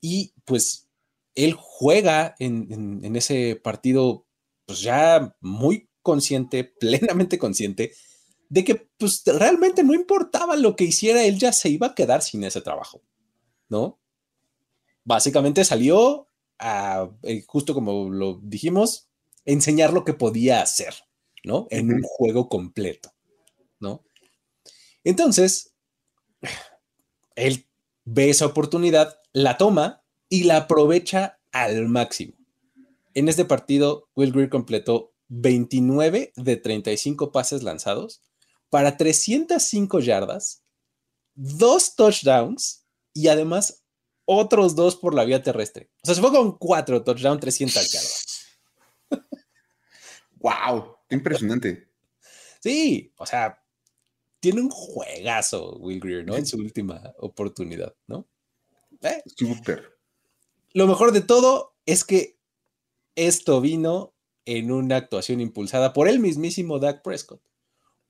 y 0.00 0.32
pues 0.44 0.88
él 1.34 1.54
juega 1.58 2.34
en, 2.38 3.16
ese 3.16 3.56
partido, 3.56 4.26
pues 4.66 4.80
ya 4.80 5.36
muy 5.40 5.88
consciente, 6.02 6.64
plenamente 6.80 7.38
consciente, 7.38 7.92
de 8.54 8.62
que 8.62 8.88
pues 8.98 9.24
realmente 9.26 9.82
no 9.82 9.94
importaba 9.94 10.54
lo 10.54 10.76
que 10.76 10.84
hiciera, 10.84 11.24
él 11.24 11.40
ya 11.40 11.52
se 11.52 11.70
iba 11.70 11.88
a 11.88 11.94
quedar 11.96 12.22
sin 12.22 12.44
ese 12.44 12.60
trabajo, 12.60 13.02
¿no? 13.68 13.98
Básicamente 15.02 15.64
salió 15.64 16.28
a, 16.60 17.10
eh, 17.24 17.42
justo 17.48 17.74
como 17.74 18.08
lo 18.10 18.38
dijimos, 18.44 19.08
enseñar 19.44 19.92
lo 19.92 20.04
que 20.04 20.14
podía 20.14 20.62
hacer, 20.62 20.94
¿no? 21.42 21.66
En 21.70 21.92
un 21.92 22.02
juego 22.04 22.48
completo, 22.48 23.12
¿no? 23.80 24.04
Entonces, 25.02 25.74
él 27.34 27.66
ve 28.04 28.30
esa 28.30 28.46
oportunidad, 28.46 29.20
la 29.32 29.58
toma 29.58 30.04
y 30.28 30.44
la 30.44 30.58
aprovecha 30.58 31.40
al 31.50 31.88
máximo. 31.88 32.34
En 33.14 33.28
este 33.28 33.44
partido, 33.44 34.10
Will 34.14 34.30
Greer 34.30 34.48
completó 34.48 35.12
29 35.26 36.32
de 36.36 36.56
35 36.56 37.32
pases 37.32 37.64
lanzados 37.64 38.22
para 38.74 38.96
305 38.96 40.00
yardas, 40.00 40.64
dos 41.36 41.94
touchdowns 41.94 42.84
y 43.12 43.28
además 43.28 43.84
otros 44.24 44.74
dos 44.74 44.96
por 44.96 45.14
la 45.14 45.24
vía 45.24 45.44
terrestre. 45.44 45.92
O 46.02 46.06
sea, 46.06 46.16
se 46.16 46.20
fue 46.20 46.32
con 46.32 46.58
cuatro 46.58 47.04
touchdowns, 47.04 47.40
300 47.40 47.92
yardas. 47.92 48.46
¡Wow! 50.40 50.96
Impresionante. 51.08 51.88
Sí, 52.58 53.14
o 53.16 53.24
sea, 53.24 53.64
tiene 54.40 54.62
un 54.62 54.70
juegazo 54.70 55.76
Will 55.76 56.00
Greer, 56.00 56.26
¿no? 56.26 56.34
En 56.34 56.44
su 56.44 56.56
última 56.56 57.14
oportunidad, 57.18 57.94
¿no? 58.08 58.26
¿Eh? 59.02 59.22
Súper. 59.36 60.00
Lo 60.72 60.88
mejor 60.88 61.12
de 61.12 61.20
todo 61.20 61.76
es 61.86 62.02
que 62.02 62.40
esto 63.14 63.60
vino 63.60 64.16
en 64.46 64.72
una 64.72 64.96
actuación 64.96 65.40
impulsada 65.40 65.92
por 65.92 66.08
el 66.08 66.18
mismísimo 66.18 66.80
Dak 66.80 67.04
Prescott, 67.04 67.40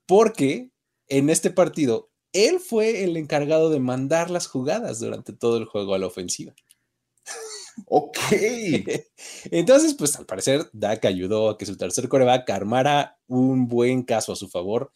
porque 0.07 0.71
en 1.09 1.31
este 1.31 1.51
partido 1.51 2.11
él 2.33 2.61
fue 2.61 3.05
el 3.05 3.17
encargado 3.17 3.71
de 3.71 3.81
mandar 3.81 4.31
las 4.31 4.47
jugadas 4.47 4.99
durante 4.99 5.33
todo 5.33 5.57
el 5.57 5.67
juego 5.67 5.95
a 5.95 5.99
la 5.99 6.07
ofensiva. 6.07 6.55
Ok. 7.87 8.19
Entonces, 9.51 9.95
pues 9.95 10.17
al 10.17 10.27
parecer, 10.27 10.69
Dak 10.73 11.05
ayudó 11.05 11.51
a 11.51 11.59
que 11.59 11.67
su 11.67 11.77
tercer 11.77 12.09
coreback 12.09 12.49
armara 12.51 13.19
un 13.29 13.69
buen 13.69 14.03
caso 14.03 14.33
a 14.33 14.37
su 14.37 14.49
favor 14.49 14.93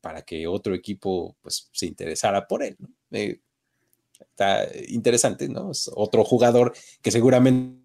para 0.00 0.22
que 0.22 0.46
otro 0.46 0.74
equipo 0.74 1.36
pues, 1.40 1.68
se 1.72 1.86
interesara 1.86 2.46
por 2.46 2.62
él. 2.62 2.76
Eh, 3.10 3.40
está 4.18 4.66
interesante, 4.88 5.48
¿no? 5.48 5.70
Es 5.70 5.90
otro 5.94 6.24
jugador 6.24 6.74
que 7.00 7.10
seguramente 7.10 7.82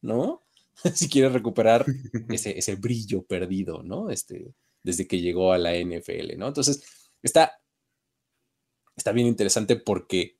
¿no? 0.00 0.42
si 0.94 1.08
quiere 1.08 1.28
recuperar 1.28 1.84
ese, 2.28 2.58
ese, 2.58 2.76
brillo 2.76 3.22
perdido, 3.22 3.82
¿no? 3.82 4.10
Este, 4.10 4.54
desde 4.82 5.06
que 5.06 5.20
llegó 5.20 5.52
a 5.52 5.58
la 5.58 5.74
NFL, 5.74 6.36
¿no? 6.36 6.48
Entonces, 6.48 7.10
está, 7.22 7.60
está 8.96 9.12
bien 9.12 9.26
interesante 9.26 9.76
porque 9.76 10.38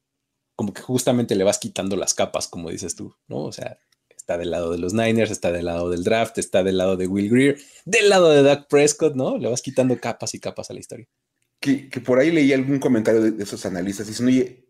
como 0.57 0.73
que 0.73 0.83
justamente 0.83 1.37
le 1.37 1.45
vas 1.45 1.59
quitando 1.59 1.97
las 1.97 2.15
capas, 2.15 2.49
como 2.49 2.71
dices 2.71 2.97
tú, 2.97 3.15
¿no? 3.29 3.45
O 3.45 3.53
sea, 3.53 3.79
está 4.29 4.37
del 4.37 4.51
lado 4.51 4.73
de 4.73 4.79
los 4.79 4.93
Niners, 4.93 5.31
está 5.31 5.53
del 5.53 5.67
lado 5.67 5.89
del 5.89 6.05
draft, 6.05 6.37
está 6.37 6.63
del 6.63 6.77
lado 6.77 6.97
de 6.97 7.07
Will 7.07 7.31
Greer, 7.31 7.59
del 7.85 8.09
lado 8.09 8.31
de 8.31 8.43
Doug 8.43 8.67
Prescott, 8.69 9.15
¿no? 9.15 9.39
Le 9.39 9.49
vas 9.49 9.63
quitando 9.63 9.99
capas 9.99 10.35
y 10.35 10.41
capas 10.41 10.69
a 10.69 10.75
la 10.75 10.81
historia. 10.81 11.09
Que, 11.61 11.89
por 12.05 12.19
ahí 12.19 12.31
leí 12.31 12.53
algún 12.53 12.79
comentario 12.79 13.21
de, 13.21 13.43
esos 13.43 13.65
analistas 13.65 14.07
diciendo, 14.07 14.31
oye, 14.31 14.69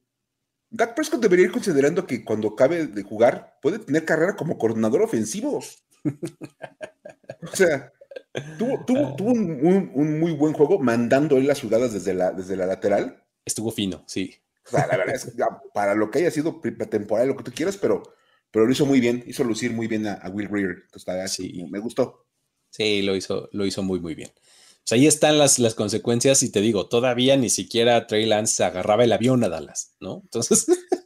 Doug 0.70 0.94
Prescott 0.94 1.20
debería 1.20 1.46
ir 1.46 1.52
considerando 1.52 2.06
que 2.06 2.24
cuando 2.24 2.48
acabe 2.48 2.86
de 2.86 3.02
jugar 3.02 3.58
puede 3.60 3.78
tener 3.78 4.04
carrera 4.04 4.36
como 4.36 4.58
coordinador 4.58 5.02
ofensivo. 5.02 5.58
o 7.42 7.56
sea, 7.56 7.92
tuvo, 8.58 9.14
un, 9.20 10.20
muy 10.20 10.32
buen 10.32 10.52
juego 10.52 10.78
mandando 10.78 11.36
él 11.36 11.46
las 11.46 11.60
jugadas 11.60 11.92
desde 11.92 12.14
la, 12.14 12.32
desde 12.32 12.56
la 12.56 12.66
lateral. 12.66 13.24
Estuvo 13.44 13.70
fino, 13.70 14.04
sí. 14.06 14.34
O 14.66 14.70
sea, 14.70 14.86
la 14.86 14.96
verdad 14.96 15.14
es 15.14 15.24
que 15.24 15.32
para 15.72 15.94
lo 15.94 16.10
que 16.10 16.18
haya 16.18 16.30
sido 16.30 16.60
temporal, 16.90 17.28
lo 17.28 17.36
que 17.36 17.44
tú 17.44 17.52
quieras, 17.52 17.76
pero 17.76 18.02
pero 18.50 18.66
lo 18.66 18.72
hizo 18.72 18.86
muy 18.86 19.00
bien, 19.00 19.22
hizo 19.26 19.44
lucir 19.44 19.72
muy 19.72 19.86
bien 19.86 20.06
a, 20.06 20.28
Will 20.32 20.48
Greer. 20.48 20.84
Entonces, 20.84 21.32
sí. 21.32 21.64
me 21.70 21.78
gustó. 21.78 22.26
Sí, 22.70 23.02
lo 23.02 23.14
hizo, 23.14 23.48
lo 23.52 23.66
hizo 23.66 23.82
muy, 23.82 24.00
muy 24.00 24.14
bien. 24.14 24.30
O 24.30 24.88
sea, 24.88 24.96
ahí 24.96 25.06
están 25.06 25.38
las, 25.38 25.58
las 25.58 25.74
consecuencias 25.74 26.42
y 26.42 26.50
te 26.50 26.60
digo, 26.60 26.88
todavía 26.88 27.36
ni 27.36 27.50
siquiera 27.50 28.06
Trey 28.06 28.24
Lance 28.24 28.64
agarraba 28.64 29.04
el 29.04 29.12
avión 29.12 29.44
a 29.44 29.48
Dallas, 29.48 29.94
¿no? 30.00 30.20
Entonces... 30.24 30.66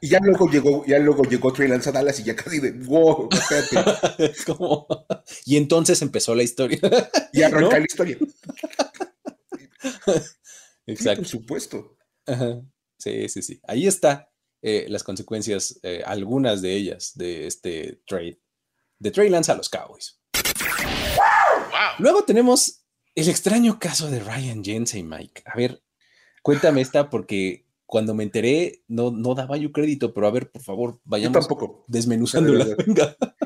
Y, 0.00 0.08
ya 0.08 0.18
luego 0.20 0.50
llegó, 0.50 0.84
ya 0.86 0.98
luego 0.98 1.22
llegó 1.24 1.52
Trey 1.52 1.68
Lance 1.68 1.88
a 1.88 1.92
Dallas 1.92 2.20
y 2.20 2.24
ya 2.24 2.36
casi 2.36 2.60
de 2.60 2.72
wow, 2.72 3.28
Y 5.46 5.56
entonces 5.56 6.02
empezó 6.02 6.34
la 6.34 6.42
historia. 6.42 6.78
Y 7.32 7.42
arranca 7.42 7.78
la 7.78 7.84
historia. 7.84 8.18
Exacto. 10.86 11.22
por 11.22 11.28
supuesto. 11.28 11.96
Sí, 12.98 13.28
sí, 13.28 13.42
sí. 13.42 13.60
Ahí 13.66 13.86
está. 13.86 14.30
Eh, 14.62 14.86
las 14.88 15.02
consecuencias, 15.02 15.78
eh, 15.82 16.02
algunas 16.06 16.62
de 16.62 16.74
ellas, 16.74 17.12
de 17.16 17.46
este 17.46 18.00
trade, 18.06 18.40
de 18.98 19.10
Trey 19.10 19.28
Lance 19.28 19.52
a 19.52 19.56
los 19.56 19.68
Cowboys. 19.68 20.18
Luego 21.98 22.24
tenemos 22.24 22.84
el 23.14 23.28
extraño 23.28 23.78
caso 23.78 24.10
de 24.10 24.20
Ryan 24.20 24.64
Jensen, 24.64 25.08
Mike. 25.08 25.42
A 25.44 25.56
ver, 25.56 25.82
cuéntame 26.42 26.80
esta 26.80 27.10
porque 27.10 27.63
cuando 27.86 28.14
me 28.14 28.24
enteré 28.24 28.82
no, 28.88 29.10
no 29.10 29.34
daba 29.34 29.56
yo 29.56 29.72
crédito, 29.72 30.14
pero 30.14 30.26
a 30.26 30.30
ver, 30.30 30.50
por 30.50 30.62
favor, 30.62 31.00
vayamos 31.04 31.46
desmenuzándola. 31.86 32.66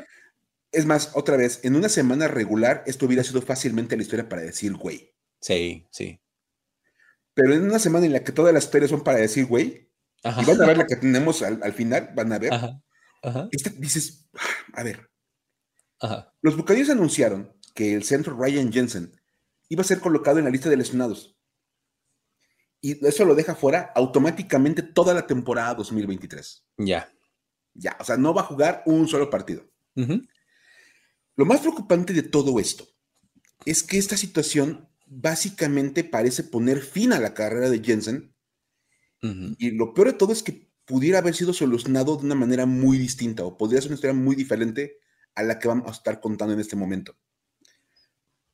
Es 0.71 0.85
más, 0.85 1.13
otra 1.15 1.39
vez, 1.39 1.61
en 1.65 1.77
una 1.77 1.89
semana 1.89 2.29
regular 2.29 2.85
esto 2.87 3.07
hubiera 3.07 3.25
sido 3.25 3.41
fácilmente 3.41 3.97
la 3.97 4.03
historia 4.03 4.29
para 4.29 4.43
decir 4.43 4.75
güey. 4.75 5.15
Sí, 5.41 5.89
sí. 5.91 6.21
Pero 7.33 7.55
en 7.55 7.63
una 7.63 7.79
semana 7.79 8.05
en 8.05 8.13
la 8.13 8.23
que 8.23 8.33
todas 8.33 8.53
las 8.53 8.65
historias 8.65 8.91
son 8.91 9.03
para 9.03 9.19
decir 9.19 9.47
güey, 9.47 9.89
y 10.23 10.45
van 10.45 10.63
a 10.63 10.67
ver 10.67 10.77
la 10.77 10.87
que 10.87 10.97
tenemos 10.97 11.43
al, 11.43 11.73
final, 11.73 12.11
van 12.15 12.33
a 12.33 12.39
ver. 12.39 12.53
Este, 13.51 13.71
dices, 13.71 14.29
a 14.75 14.83
ver. 14.83 15.11
Los 16.43 16.57
Buccaneers 16.57 16.91
anunciaron 16.91 17.57
que 17.75 17.95
el 17.95 18.05
centro 18.05 18.37
Ryan 18.37 18.73
Jensen 18.73 19.19
iba 19.69 19.83
a 19.83 19.87
ser 19.87 20.01
colocado 20.01 20.39
en 20.39 20.45
la 20.45 20.51
lista 20.51 20.69
de 20.69 20.77
lesionados. 20.77 21.38
Y 22.81 23.05
eso 23.07 23.25
lo 23.25 23.35
deja 23.35 23.55
fuera 23.55 23.93
automáticamente 23.95 24.83
toda 24.83 25.15
la 25.15 25.27
temporada 25.27 25.75
2023. 25.75 26.65
Ya. 26.79 27.13
Ya, 27.75 27.97
o 28.01 28.05
sea, 28.05 28.17
no 28.17 28.35
va 28.35 28.43
a 28.43 28.47
jugar 28.47 28.83
un 28.87 29.09
solo 29.09 29.31
partido. 29.31 29.65
Lo 31.35 31.45
más 31.45 31.61
preocupante 31.61 32.13
de 32.13 32.23
todo 32.23 32.61
esto 32.61 32.87
es 33.65 33.83
que 33.83 33.99
esta 33.99 34.17
situación 34.17 34.89
básicamente 35.07 36.05
parece 36.05 36.45
poner 36.45 36.81
fin 36.81 37.13
a 37.13 37.19
la 37.19 37.35
carrera 37.35 37.69
de 37.69 37.83
Jensen 37.83 38.35
y 39.21 39.73
lo 39.73 39.95
peor 39.95 40.09
de 40.09 40.19
todo 40.19 40.33
es 40.33 40.43
que 40.43 40.69
pudiera 40.85 41.19
haber 41.19 41.35
sido 41.35 41.53
solucionado 41.53 42.17
de 42.17 42.25
una 42.25 42.35
manera 42.35 42.67
muy 42.67 42.99
distinta 42.99 43.45
o 43.45 43.57
podría 43.57 43.81
ser 43.81 43.91
una 43.91 43.97
historia 43.97 44.15
muy 44.15 44.37
diferente 44.37 44.99
a 45.35 45.43
la 45.43 45.59
que 45.59 45.69
vamos 45.69 45.89
a 45.89 45.93
estar 45.93 46.21
contando 46.21 46.55
en 46.55 46.61
este 46.61 46.77
momento. 46.77 47.17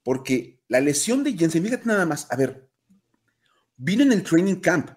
Porque 0.03 0.61
la 0.69 0.81
lesión 0.81 1.25
de 1.25 1.35
Jensen, 1.35 1.63
fíjate 1.63 1.87
nada 1.87 2.07
más, 2.07 2.27
a 2.31 2.37
ver, 2.37 2.64
vino 3.77 4.03
en 4.03 4.13
el 4.13 4.23
training 4.23 4.57
camp 4.57 4.91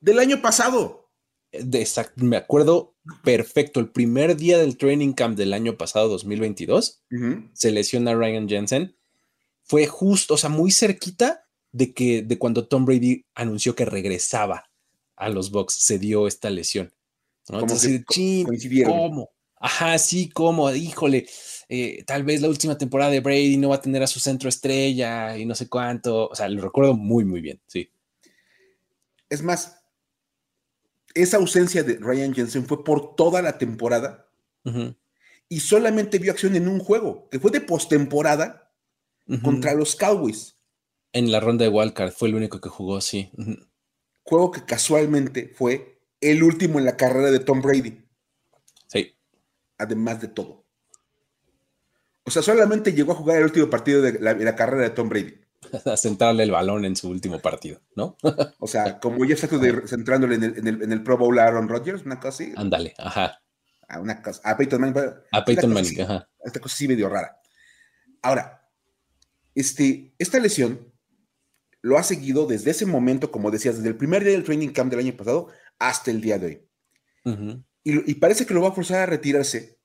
del 0.00 0.18
año 0.18 0.42
pasado. 0.42 1.10
De 1.52 1.86
me 2.16 2.36
acuerdo 2.36 2.96
perfecto, 3.22 3.80
el 3.80 3.90
primer 3.90 4.36
día 4.36 4.58
del 4.58 4.76
training 4.76 5.12
camp 5.12 5.36
del 5.36 5.52
año 5.52 5.76
pasado, 5.76 6.08
2022, 6.08 7.04
se 7.52 7.70
lesiona 7.70 8.14
Ryan 8.14 8.48
Jensen. 8.48 8.96
Fue 9.62 9.86
justo, 9.86 10.34
o 10.34 10.36
sea, 10.36 10.50
muy 10.50 10.72
cerquita 10.72 11.46
de 11.72 11.94
que 11.94 12.22
de 12.22 12.38
cuando 12.38 12.66
Tom 12.66 12.84
Brady 12.84 13.24
anunció 13.34 13.74
que 13.74 13.84
regresaba 13.84 14.70
a 15.16 15.28
los 15.28 15.50
Bucks, 15.50 15.74
se 15.74 15.98
dio 15.98 16.26
esta 16.26 16.50
lesión. 16.50 16.92
Entonces, 17.48 18.04
¿cómo? 18.84 19.33
Ajá, 19.64 19.96
sí, 19.96 20.28
¿cómo? 20.28 20.70
Híjole, 20.74 21.26
eh, 21.70 22.04
tal 22.06 22.22
vez 22.22 22.42
la 22.42 22.50
última 22.50 22.76
temporada 22.76 23.10
de 23.10 23.20
Brady 23.20 23.56
no 23.56 23.70
va 23.70 23.76
a 23.76 23.80
tener 23.80 24.02
a 24.02 24.06
su 24.06 24.20
centro 24.20 24.50
estrella 24.50 25.38
y 25.38 25.46
no 25.46 25.54
sé 25.54 25.70
cuánto. 25.70 26.28
O 26.28 26.34
sea, 26.34 26.50
lo 26.50 26.60
recuerdo 26.60 26.92
muy, 26.92 27.24
muy 27.24 27.40
bien, 27.40 27.62
sí. 27.66 27.90
Es 29.30 29.42
más, 29.42 29.82
esa 31.14 31.38
ausencia 31.38 31.82
de 31.82 31.96
Ryan 31.96 32.34
Jensen 32.34 32.66
fue 32.66 32.84
por 32.84 33.16
toda 33.16 33.40
la 33.40 33.56
temporada 33.56 34.28
y 35.48 35.60
solamente 35.60 36.18
vio 36.18 36.32
acción 36.32 36.56
en 36.56 36.68
un 36.68 36.78
juego, 36.78 37.30
que 37.30 37.40
fue 37.40 37.50
de 37.50 37.62
postemporada 37.62 38.70
contra 39.42 39.72
los 39.72 39.96
Cowboys. 39.96 40.58
En 41.14 41.32
la 41.32 41.40
ronda 41.40 41.64
de 41.64 41.70
Wildcard 41.70 42.12
fue 42.12 42.28
el 42.28 42.34
único 42.34 42.60
que 42.60 42.68
jugó, 42.68 43.00
sí. 43.00 43.30
Juego 44.24 44.50
que 44.50 44.66
casualmente 44.66 45.48
fue 45.48 46.02
el 46.20 46.42
último 46.42 46.78
en 46.78 46.84
la 46.84 46.98
carrera 46.98 47.30
de 47.30 47.40
Tom 47.40 47.62
Brady. 47.62 48.03
Además 49.78 50.20
de 50.20 50.28
todo. 50.28 50.64
O 52.24 52.30
sea, 52.30 52.42
solamente 52.42 52.92
llegó 52.92 53.12
a 53.12 53.16
jugar 53.16 53.38
el 53.38 53.44
último 53.44 53.68
partido 53.68 54.00
de 54.00 54.18
la, 54.18 54.56
carrera 54.56 54.84
de 54.84 54.90
Tom 54.90 55.08
Brady. 55.08 55.40
a 55.84 55.96
centrarle 55.96 56.42
el 56.42 56.50
balón 56.50 56.84
en 56.84 56.96
su 56.96 57.08
último 57.10 57.38
partido, 57.40 57.80
¿no? 57.96 58.16
o 58.58 58.66
sea, 58.66 58.98
como 58.98 59.24
ya 59.24 59.34
está 59.34 59.48
centrándole 59.86 60.36
en 60.36 60.44
el, 60.44 60.82
en, 60.82 60.92
el, 60.92 61.02
Pro 61.02 61.18
Bowl 61.18 61.38
a 61.38 61.44
Aaron 61.44 61.68
Rodgers, 61.68 62.04
una 62.04 62.18
cosa 62.18 62.28
así. 62.28 62.52
Ándale, 62.56 62.94
ajá. 62.98 63.40
A, 63.88 64.00
una 64.00 64.22
cosa, 64.22 64.40
a 64.44 64.56
Peyton 64.56 64.80
Manning. 64.80 65.14
A 65.32 65.44
Peyton 65.44 65.72
Manning, 65.72 66.00
ajá. 66.00 66.28
Esta 66.42 66.60
cosa 66.60 66.76
sí 66.76 66.88
medio 66.88 67.08
rara. 67.08 67.40
Ahora, 68.22 68.66
este, 69.54 70.14
esta 70.18 70.38
lesión 70.40 70.92
lo 71.82 71.98
ha 71.98 72.02
seguido 72.02 72.46
desde 72.46 72.70
ese 72.70 72.86
momento, 72.86 73.30
como 73.30 73.50
decías, 73.50 73.76
desde 73.76 73.90
el 73.90 73.96
primer 73.96 74.24
día 74.24 74.32
del 74.32 74.44
training 74.44 74.70
camp 74.70 74.90
del 74.90 75.00
año 75.00 75.16
pasado 75.16 75.48
hasta 75.78 76.10
el 76.10 76.22
día 76.22 76.38
de 76.38 76.46
hoy. 76.46 77.64
Y, 77.84 78.10
y, 78.10 78.14
parece 78.14 78.46
que 78.46 78.54
lo 78.54 78.62
va 78.62 78.70
a 78.70 78.72
forzar 78.72 79.00
a 79.00 79.06
retirarse 79.06 79.78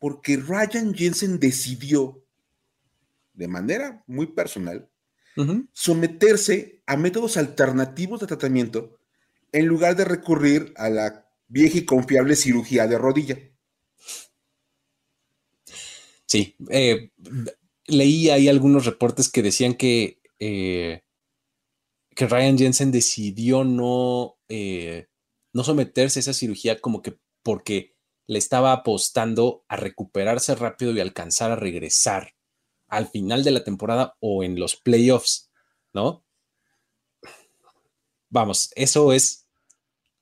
porque 0.00 0.38
Ryan 0.38 0.94
Jensen 0.94 1.38
decidió, 1.38 2.24
de 3.34 3.46
manera 3.46 4.02
muy 4.06 4.26
personal, 4.26 4.88
someterse 5.72 6.82
a 6.86 6.96
métodos 6.96 7.36
alternativos 7.36 8.20
de 8.20 8.26
tratamiento 8.26 8.98
en 9.52 9.66
lugar 9.66 9.96
de 9.96 10.04
recurrir 10.04 10.72
a 10.76 10.90
la 10.90 11.30
vieja 11.48 11.78
y 11.78 11.84
confiable 11.84 12.34
cirugía 12.34 12.86
de 12.86 12.98
rodilla. 12.98 13.38
Sí, 16.26 16.56
eh, 16.70 17.10
leí 17.86 18.30
ahí 18.30 18.48
algunos 18.48 18.86
reportes 18.86 19.28
que 19.28 19.42
decían 19.42 19.74
que, 19.74 20.20
eh, 20.38 21.02
que 22.14 22.26
Ryan 22.26 22.58
Jensen 22.58 22.90
decidió 22.90 23.64
no, 23.64 24.38
eh, 24.48 25.08
no 25.52 25.64
someterse 25.64 26.18
a 26.18 26.22
esa 26.22 26.34
cirugía 26.34 26.80
como 26.80 27.02
que 27.02 27.18
porque 27.42 27.96
le 28.26 28.38
estaba 28.38 28.72
apostando 28.72 29.64
a 29.68 29.76
recuperarse 29.76 30.54
rápido 30.54 30.92
y 30.92 31.00
alcanzar 31.00 31.50
a 31.50 31.56
regresar 31.56 32.34
al 32.88 33.08
final 33.08 33.44
de 33.44 33.50
la 33.52 33.64
temporada 33.64 34.16
o 34.20 34.44
en 34.44 34.58
los 34.58 34.76
playoffs, 34.76 35.50
¿no? 35.92 36.24
Vamos, 38.28 38.70
eso 38.76 39.12
es 39.12 39.48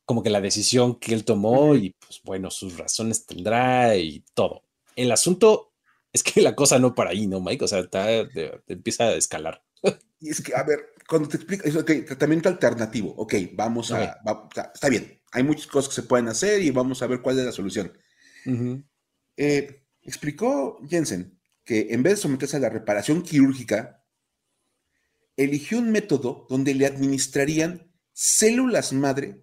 como 0.04 0.22
que 0.22 0.30
la 0.30 0.40
decisión 0.40 0.98
que 0.98 1.12
él 1.12 1.24
tomó 1.24 1.74
y 1.74 1.90
pues 1.98 2.22
bueno, 2.24 2.50
sus 2.50 2.78
razones 2.78 3.26
tendrá 3.26 3.94
y 3.96 4.24
todo. 4.32 4.64
El 4.96 5.12
asunto 5.12 5.74
es 6.12 6.22
que 6.22 6.40
la 6.40 6.54
cosa 6.54 6.78
no 6.78 6.94
para 6.94 7.10
ahí, 7.10 7.26
¿no, 7.26 7.40
Mike? 7.40 7.64
O 7.64 7.68
sea, 7.68 7.86
empieza 8.66 9.04
a 9.04 9.14
escalar. 9.14 9.62
Y 10.20 10.30
es 10.30 10.42
que, 10.42 10.54
a 10.54 10.62
ver, 10.62 10.94
cuando 11.08 11.28
te 11.28 11.38
explico, 11.38 11.66
ok, 11.66 11.90
tratamiento 12.06 12.50
alternativo, 12.50 13.14
ok, 13.16 13.34
vamos 13.54 13.90
a, 13.92 14.20
está 14.74 14.90
bien, 14.90 15.22
hay 15.32 15.42
muchas 15.42 15.66
cosas 15.66 15.88
que 15.88 16.02
se 16.02 16.06
pueden 16.06 16.28
hacer 16.28 16.62
y 16.62 16.70
vamos 16.70 17.02
a 17.02 17.06
ver 17.06 17.22
cuál 17.22 17.38
es 17.38 17.46
la 17.46 17.52
solución. 17.52 17.96
Eh, 19.36 19.84
explicó 20.02 20.78
Jensen 20.86 21.40
que 21.64 21.88
en 21.90 22.02
vez 22.02 22.14
de 22.14 22.22
someterse 22.22 22.58
a 22.58 22.60
la 22.60 22.68
reparación 22.68 23.22
quirúrgica, 23.22 24.04
eligió 25.36 25.78
un 25.78 25.90
método 25.92 26.46
donde 26.50 26.74
le 26.74 26.86
administrarían 26.86 27.90
células 28.12 28.92
madre 28.92 29.42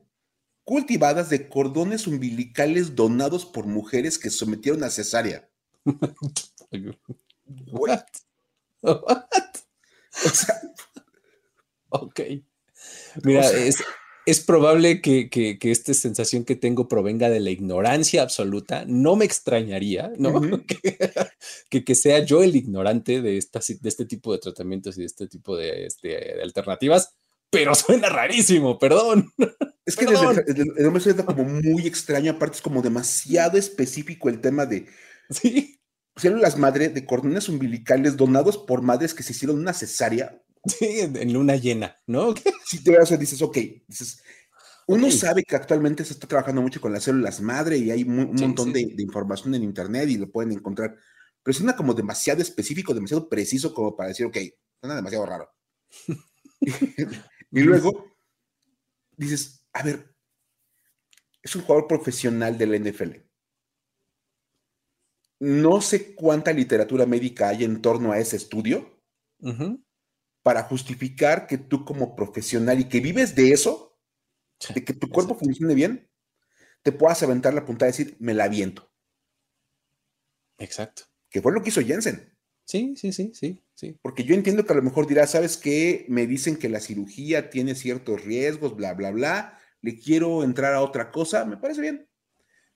cultivadas 0.63 1.29
de 1.29 1.50
cordones 1.50 2.05
umbilicales 2.05 2.95
donados 2.95 3.45
por 3.45 3.65
mujeres 3.65 4.19
que 4.19 4.29
sometieron 4.29 4.84
a 4.84 4.89
cesárea. 4.89 5.50
What? 7.72 8.05
O 8.81 10.29
sea, 10.29 10.62
ok. 11.95 12.21
Mira, 13.23 13.49
es, 13.51 13.77
es 14.25 14.39
probable 14.39 15.01
que, 15.01 15.57
esta 15.61 15.93
sensación 15.93 16.45
que 16.45 16.55
tengo 16.55 16.87
provenga 16.87 17.29
de 17.29 17.39
la 17.39 17.49
ignorancia 17.49 18.21
absoluta. 18.21 18.83
No 18.87 19.15
me 19.15 19.25
extrañaría, 19.25 20.11
¿no? 20.17 20.41
que, 21.69 21.95
sea 21.95 22.19
yo 22.19 22.43
el 22.43 22.55
ignorante 22.55 23.21
de, 23.21 23.33
de 23.33 23.89
este 23.89 24.05
tipo 24.05 24.33
de 24.33 24.39
tratamientos 24.39 24.97
y 24.97 25.01
de 25.01 25.05
este 25.07 25.27
tipo 25.27 25.55
de, 25.55 25.85
este, 25.85 26.41
alternativas, 26.41 27.15
pero 27.55 27.73
suena 27.73 28.09
rarísimo, 28.09 28.77
perdón. 28.77 29.31
Es 29.85 29.95
que 29.95 30.05
el, 30.05 30.83
nombre 30.83 31.01
suena 31.01 31.25
como 31.25 31.43
muy 31.45 31.87
extraño, 31.87 32.31
aparte 32.31 32.57
es 32.57 32.61
como 32.61 32.81
demasiado 32.81 33.57
específico 33.57 34.27
el 34.27 34.41
tema 34.41 34.65
de 34.65 34.87
sí. 35.29 35.79
células 36.17 36.57
madre 36.57 36.89
de 36.89 37.05
cordones 37.05 37.48
umbilicales 37.48 38.17
donados 38.17 38.57
por 38.57 38.81
madres 38.81 39.13
que 39.13 39.24
se 39.24 39.31
hicieron 39.31 39.59
una 39.59 39.74
cesárea. 39.74 40.41
Sí, 40.79 40.99
en 40.99 41.33
luna 41.33 41.55
llena, 41.55 42.01
¿no? 42.07 42.33
Si 42.65 42.83
te 42.83 42.97
vas 42.97 43.11
a 43.11 43.17
dices, 43.17 43.41
ok, 43.41 43.57
dices, 43.87 44.21
uno 44.87 45.09
sabe 45.09 45.43
que 45.43 45.55
actualmente 45.55 46.05
se 46.05 46.13
está 46.13 46.27
trabajando 46.27 46.61
mucho 46.61 46.79
con 46.79 46.93
las 46.93 47.03
células 47.03 47.41
madre 47.41 47.77
y 47.77 47.91
hay 47.91 48.03
un 48.03 48.33
montón 48.35 48.71
De, 48.71 48.95
información 48.99 49.55
en 49.55 49.63
internet 49.63 50.09
y 50.09 50.17
lo 50.17 50.31
pueden 50.31 50.51
encontrar, 50.51 50.95
pero 51.41 51.57
suena 51.57 51.75
como 51.75 51.93
demasiado 51.93 52.41
específico, 52.41 52.93
demasiado 52.93 53.27
preciso 53.27 53.73
como 53.73 53.95
para 53.95 54.09
decir, 54.09 54.25
ok, 54.25 54.37
suena 54.79 54.95
demasiado 54.95 55.25
raro. 55.25 55.49
y 57.51 57.61
luego 57.61 58.15
dices, 59.17 59.65
a 59.73 59.83
ver, 59.83 60.13
es 61.41 61.55
un 61.55 61.63
jugador 61.63 61.87
profesional 61.87 62.57
del 62.57 62.75
NFL. 62.75 63.11
No 65.39 65.81
sé 65.81 66.15
cuánta 66.15 66.53
literatura 66.53 67.05
médica 67.05 67.49
hay 67.49 67.63
en 67.63 67.81
torno 67.81 68.11
a 68.11 68.19
ese 68.19 68.37
estudio 68.37 68.95
para 70.46 70.62
justificar 70.62 71.48
que 71.48 71.58
tú 71.58 71.84
como 71.84 72.16
profesional 72.16 72.79
y 72.79 72.88
que 72.88 73.00
vives 73.00 73.34
de 73.34 73.51
eso, 73.51 73.98
de 74.75 74.86
que 74.86 74.94
tu 74.94 75.10
cuerpo 75.10 75.34
funcione 75.34 75.74
bien, 75.74 76.08
te 76.84 76.92
puedas 76.92 77.24
aventar 77.24 77.55
la 77.55 77.66
punta 77.66 77.86
y 77.86 77.88
decir, 77.88 78.16
me 78.20 78.36
la 78.36 78.44
aviento. 78.44 78.94
Exacto. 80.60 81.01
Que 81.31 81.42
fue 81.42 81.51
lo 81.51 81.64
que 81.64 81.70
hizo 81.70 81.81
Jensen. 81.81 82.31
Sí, 82.64 82.94
sí, 82.96 83.12
sí, 83.12 83.31
sí, 83.34 83.64
sí. 83.74 83.98
Porque 84.03 84.24
yo 84.24 84.36
entiendo 84.36 84.64
que 84.64 84.74
a 84.74 84.75
lo 84.75 84.84
mejor 84.84 85.08
dirás, 85.08 85.31
¿sabes 85.31 85.58
qué? 85.58 86.05
Me 86.10 86.27
dicen 86.27 86.58
que 86.58 86.70
la 86.70 86.79
cirugía 86.79 87.50
tiene 87.50 87.74
ciertos 87.74 88.24
riesgos, 88.24 88.75
bla, 88.75 88.94
bla, 88.94 89.10
bla. 89.10 89.60
Le 89.81 89.98
quiero 89.98 90.44
entrar 90.44 90.75
a 90.75 90.84
otra 90.84 91.12
cosa, 91.12 91.44
me 91.46 91.58
parece 91.58 91.81
bien. 91.81 92.08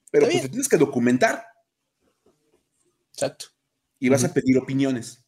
Pero 0.10 0.26
pues 0.26 0.42
te 0.42 0.50
tienes 0.50 0.70
que 0.70 0.78
documentar. 0.78 1.46
Exacto. 3.14 3.46
Y 4.00 4.10
vas 4.10 4.24
a 4.24 4.34
pedir 4.34 4.58
opiniones 4.58 5.24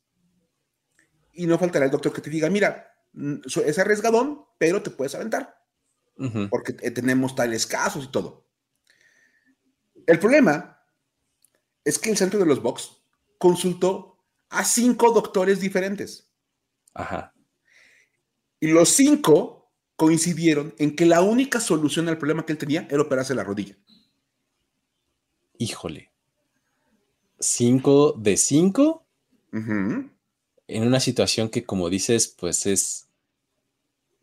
y 1.33 1.45
no 1.45 1.57
faltará 1.57 1.85
el 1.85 1.91
doctor 1.91 2.13
que 2.13 2.21
te 2.21 2.29
diga, 2.29 2.49
mira, 2.49 2.93
mm, 3.13 3.37
es 3.65 3.79
arriesgadón, 3.79 4.45
pero 4.57 4.81
te 4.81 4.89
puedes 4.89 5.15
aventar, 5.15 5.57
porque 6.49 6.75
eh, 6.81 6.91
tenemos 6.91 7.35
tales 7.35 7.65
casos 7.65 8.05
y 8.05 8.11
todo. 8.11 8.47
El 10.05 10.19
problema 10.19 10.79
es 11.83 11.97
que 11.97 12.11
el 12.11 12.17
centro 12.17 12.39
de 12.39 12.45
los 12.45 12.61
box 12.61 13.03
consultó 13.37 14.23
a 14.49 14.63
cinco 14.63 15.11
doctores 15.11 15.59
diferentes. 15.59 16.31
Ajá. 16.93 17.33
Y 18.59 18.67
los 18.67 18.89
cinco 18.89 19.71
coincidieron 19.95 20.73
en 20.77 20.95
que 20.95 21.05
la 21.05 21.21
única 21.21 21.59
solución 21.59 22.07
al 22.09 22.17
problema 22.17 22.45
que 22.45 22.51
él 22.51 22.57
tenía 22.57 22.87
era 22.89 23.01
operarse 23.01 23.35
la 23.35 23.43
rodilla. 23.43 23.75
Híjole. 25.57 26.11
¿Cinco 27.39 28.13
de 28.13 28.37
cinco? 28.37 29.05
En 30.75 30.83
una 30.83 30.99
situación 30.99 31.49
que, 31.49 31.63
como 31.63 31.89
dices, 31.89 32.27
pues 32.27 32.65
es, 32.65 33.07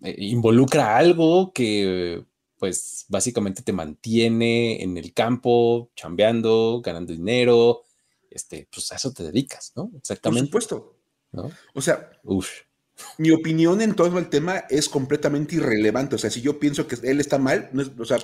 eh, 0.02 0.14
involucra 0.18 0.96
algo 0.96 1.52
que, 1.52 2.24
pues 2.58 3.06
básicamente 3.08 3.62
te 3.62 3.72
mantiene 3.72 4.82
en 4.82 4.96
el 4.96 5.12
campo, 5.12 5.90
chambeando, 5.94 6.80
ganando 6.84 7.12
dinero, 7.12 7.82
este, 8.30 8.68
pues 8.70 8.90
a 8.92 8.96
eso 8.96 9.12
te 9.12 9.24
dedicas, 9.24 9.72
¿no? 9.76 9.90
Exactamente. 9.96 10.50
Por 10.50 10.62
supuesto. 10.62 10.98
O 11.74 11.80
sea, 11.80 12.10
mi 13.18 13.30
opinión 13.30 13.80
en 13.80 13.94
todo 13.94 14.18
el 14.18 14.28
tema 14.28 14.64
es 14.70 14.88
completamente 14.88 15.56
irrelevante. 15.56 16.16
O 16.16 16.18
sea, 16.18 16.30
si 16.30 16.40
yo 16.40 16.58
pienso 16.58 16.86
que 16.86 16.96
él 17.02 17.20
está 17.20 17.38
mal, 17.38 17.70
no, 17.72 17.84
o 17.98 18.04
sea, 18.04 18.18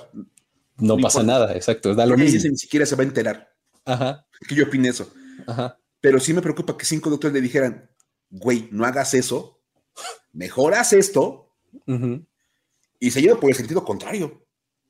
no, 0.77 0.97
pasa 0.97 1.23
nada, 1.23 1.55
exacto. 1.55 1.95
Da 1.95 2.05
lo 2.05 2.17
mismo. 2.17 2.49
ni 2.49 2.57
siquiera 2.57 2.85
se 2.85 2.95
va 2.95 3.03
a 3.03 3.07
enterar. 3.07 3.55
Ajá. 3.85 4.27
Que 4.47 4.55
yo 4.55 4.65
opine 4.65 4.89
eso. 4.89 5.11
Ajá. 5.47 5.79
Pero 6.01 6.19
sí 6.19 6.33
me 6.33 6.41
preocupa 6.41 6.77
que 6.77 6.85
cinco 6.85 7.09
doctores 7.09 7.33
le 7.33 7.41
dijeran, 7.41 7.89
güey, 8.29 8.69
no 8.71 8.85
hagas 8.85 9.13
eso, 9.13 9.61
mejoras 10.33 10.93
esto, 10.93 11.53
y 12.99 13.11
se 13.11 13.21
lleva 13.21 13.39
por 13.39 13.49
el 13.49 13.55
sentido 13.55 13.83
contrario. 13.83 14.45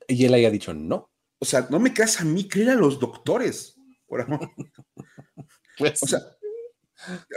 Y 0.08 0.24
él 0.24 0.34
haya 0.34 0.50
dicho 0.50 0.72
no. 0.72 1.10
O 1.38 1.44
sea, 1.44 1.66
no 1.70 1.78
me 1.78 1.92
creas 1.92 2.20
a 2.20 2.24
mí, 2.24 2.48
créele 2.48 2.72
a 2.72 2.76
los 2.76 2.98
doctores, 2.98 3.76
por 4.06 4.20
amor. 4.20 4.50
Pues 5.78 6.02
o 6.02 6.06
sea, 6.06 6.20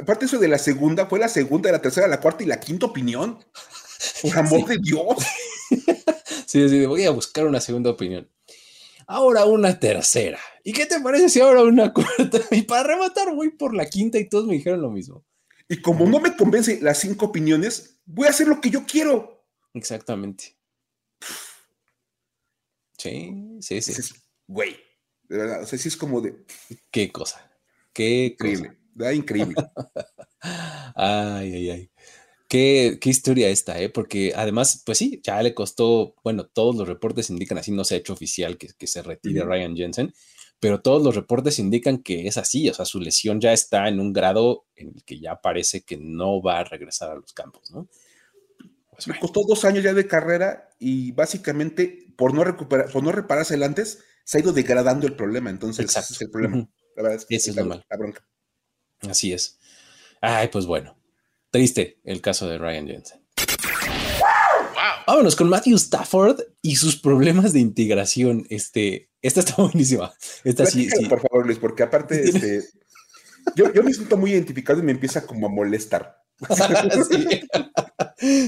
aparte 0.02 0.24
eso 0.24 0.40
de 0.40 0.48
la 0.48 0.58
segunda, 0.58 1.08
fue 1.08 1.20
la 1.20 1.28
segunda, 1.28 1.70
la 1.74 1.82
tercera, 1.82 2.08
la 2.08 2.22
cuarta 2.22 2.42
y 2.42 2.48
la 2.48 2.58
quinta 2.58 2.86
opinión. 2.86 3.38
Por 4.22 4.38
amor 4.38 4.66
de 4.66 4.78
Dios. 4.78 5.18
sí, 6.46 6.70
sí, 6.70 6.86
voy 6.86 7.04
a 7.04 7.12
buscar 7.12 7.46
una 7.46 7.60
segunda 7.60 7.90
opinión. 7.90 8.30
Ahora 9.08 9.44
una 9.46 9.80
tercera. 9.80 10.40
¿Y 10.64 10.72
qué 10.72 10.86
te 10.86 11.00
parece 11.02 11.30
si 11.30 11.42
ahora 11.42 11.64
una 11.64 11.94
cuarta? 11.94 12.40
Y 12.52 12.62
para 12.62 12.84
rematar, 12.84 13.34
voy 13.36 13.50
por 13.50 13.74
la 13.76 13.88
quinta 13.88 14.20
y 14.20 14.30
todos 14.30 14.46
me 14.46 14.54
dijeron 14.54 14.82
lo 14.82 14.92
mismo. 14.92 15.26
Y 15.70 15.82
como 15.82 16.08
no 16.08 16.20
me 16.20 16.36
convence 16.36 16.82
las 16.82 17.00
cinco 17.00 17.28
opiniones, 17.28 18.02
voy 18.06 18.26
a 18.26 18.32
hacer 18.32 18.48
lo 18.48 18.60
que 18.60 18.72
yo 18.72 18.86
quiero. 18.88 19.46
Exactamente. 19.76 20.58
Sí, 22.98 23.58
sí, 23.62 23.82
sí. 23.82 24.14
güey, 24.48 24.76
de 25.30 25.38
verdad, 25.38 25.64
o 25.64 25.66
sea, 25.68 25.78
sí 25.78 25.88
es 25.88 25.96
como 25.96 26.22
de... 26.22 26.44
Qué 26.92 27.12
cosa, 27.12 27.50
qué 27.94 28.26
increíble, 28.34 28.78
cosa. 28.98 29.14
increíble. 29.14 29.56
ay, 30.96 31.54
ay, 31.54 31.70
ay. 31.70 31.92
Qué, 32.50 32.98
qué, 33.00 33.10
historia 33.12 33.48
esta, 33.50 33.80
¿eh? 33.80 33.90
Porque 33.90 34.34
además, 34.36 34.82
pues 34.84 34.98
sí, 34.98 35.22
ya 35.24 35.42
le 35.44 35.54
costó, 35.54 36.16
bueno, 36.24 36.48
todos 36.48 36.76
los 36.76 36.88
reportes 36.88 37.30
indican 37.30 37.60
así, 37.60 37.72
no 37.72 37.84
se 37.84 37.94
ha 37.94 38.00
hecho 38.00 38.14
oficial 38.14 38.58
que, 38.58 38.70
que 38.76 38.88
se 38.88 39.04
retire 39.04 39.44
Ryan 39.44 39.78
Jensen, 39.78 40.14
pero 40.60 40.82
todos 40.82 41.02
los 41.02 41.16
reportes 41.16 41.60
indican 41.60 42.00
que 42.00 42.28
es 42.28 42.38
así, 42.38 42.70
o 42.70 42.74
sea, 42.74 42.86
su 42.86 43.00
lesión 43.00 43.40
ya 43.40 43.54
está 43.54 43.88
en 43.88 44.00
un 44.00 44.14
grado 44.14 44.66
en 44.76 44.90
el 44.96 45.04
que 45.04 45.20
ya 45.20 45.42
parece 45.42 45.82
que 45.82 45.98
no 45.98 46.42
va 46.42 46.60
a 46.60 46.64
regresar 46.64 47.12
a 47.12 47.16
los 47.16 47.34
campos, 47.34 47.72
¿no? 47.72 47.88
Pues 48.92 49.08
Me 49.08 49.18
costó 49.18 49.42
dos 49.48 49.64
años 49.64 49.84
ya 49.84 49.94
de 49.94 50.08
carrera 50.08 50.70
y 50.78 51.14
básicamente 51.14 52.14
por 52.18 52.34
no 52.34 52.44
recuperar, 52.44 52.92
por 52.92 53.04
no 53.04 53.14
repararse 53.14 53.56
el 53.56 53.64
antes, 53.64 54.04
se 54.26 54.38
ha 54.38 54.42
ido 54.42 54.52
degradando 54.52 55.08
el 55.08 55.16
problema, 55.16 55.50
entonces 55.50 55.86
ese 55.86 56.14
es 56.14 56.22
el 56.22 56.30
problema. 56.30 56.70
La 56.96 57.04
verdad 57.04 57.18
es 57.18 57.26
que 57.26 57.36
Ese 57.36 57.52
es 57.52 57.56
la 57.56 57.64
bronca. 57.64 58.28
Así 59.08 59.32
es. 59.32 59.58
Ay, 60.20 60.50
pues 60.50 60.66
bueno, 60.66 60.98
triste 61.50 62.02
el 62.04 62.22
caso 62.22 62.50
de 62.50 62.58
Ryan 62.58 62.88
Jensen. 62.88 63.22
Vámonos 65.08 65.36
con 65.36 65.50
Matthew 65.50 65.76
Stafford 65.76 66.40
y 66.62 66.76
sus 66.76 66.96
problemas 66.98 67.54
de 67.54 67.60
integración. 67.60 68.46
Este, 68.50 69.10
esta 69.22 69.40
está 69.42 69.56
buenísima. 69.62 70.14
Esta 70.44 70.66
sí. 70.66 70.88
Por 71.10 71.22
favor, 71.22 71.46
Luis, 71.46 71.58
porque 71.60 71.84
aparte, 71.84 72.24
este, 72.24 72.64
yo, 73.56 73.74
yo 73.74 73.84
me 73.84 73.94
siento 73.94 74.18
muy 74.18 74.32
identificado 74.32 74.80
y 74.80 74.84
me 74.84 74.92
empieza 74.92 75.26
como 75.26 75.48
a 75.48 75.50
molestar. 75.50 76.18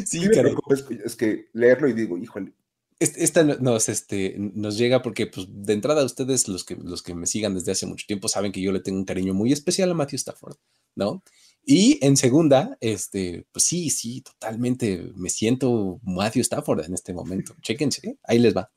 sí, 0.05 0.27
preocupa, 0.29 0.75
es, 1.03 1.15
que- 1.15 1.49
leerlo 1.53 1.87
y 1.89 1.93
digo, 1.93 2.17
híjole, 2.17 2.53
Esta 2.99 3.43
no- 3.43 3.55
nos, 3.57 3.89
este, 3.89 4.35
nos 4.37 4.77
llega 4.77 5.01
porque, 5.01 5.27
pues, 5.27 5.47
de 5.49 5.73
entrada, 5.73 6.03
ustedes, 6.05 6.47
los 6.47 6.63
que, 6.63 6.75
los 6.75 7.01
que 7.01 7.15
me 7.15 7.25
sigan 7.27 7.55
desde 7.55 7.71
hace 7.71 7.85
mucho 7.85 8.05
tiempo, 8.07 8.27
saben 8.27 8.51
que 8.51 8.61
yo 8.61 8.71
le 8.71 8.79
tengo 8.79 8.97
un 8.99 9.05
cariño 9.05 9.33
muy 9.33 9.51
especial 9.51 9.91
a 9.91 9.93
Matthew 9.93 10.17
Stafford, 10.17 10.55
¿no? 10.95 11.23
Y 11.63 12.03
en 12.05 12.17
segunda, 12.17 12.77
este, 12.81 13.45
pues 13.51 13.65
sí, 13.65 13.89
sí, 13.89 14.21
totalmente 14.21 15.11
me 15.15 15.29
siento 15.29 15.99
Matthew 16.03 16.41
Stafford 16.41 16.85
en 16.85 16.93
este 16.93 17.13
momento. 17.13 17.55
Chéquense, 17.61 18.17
ahí 18.23 18.39
les 18.39 18.55
va. 18.55 18.71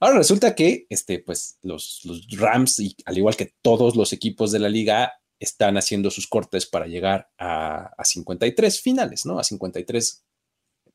Ahora 0.00 0.18
resulta 0.18 0.54
que, 0.54 0.86
este, 0.90 1.20
pues, 1.20 1.58
los, 1.62 2.00
los 2.04 2.26
Rams, 2.32 2.80
y 2.80 2.96
al 3.04 3.18
igual 3.18 3.36
que 3.36 3.54
todos 3.62 3.94
los 3.94 4.12
equipos 4.12 4.50
de 4.50 4.58
la 4.58 4.68
liga, 4.68 5.12
están 5.38 5.76
haciendo 5.76 6.10
sus 6.10 6.26
cortes 6.26 6.66
para 6.66 6.86
llegar 6.86 7.30
a, 7.38 7.92
a 7.96 8.04
53 8.04 8.80
finales, 8.80 9.26
¿no? 9.26 9.38
A 9.38 9.44
53 9.44 10.24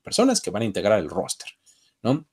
personas 0.01 0.39
que 0.41 0.51
van 0.51 0.61
a 0.61 0.65
integrar 0.65 0.99
el 0.99 1.09
roster, 1.09 1.49
¿no? 2.01 2.27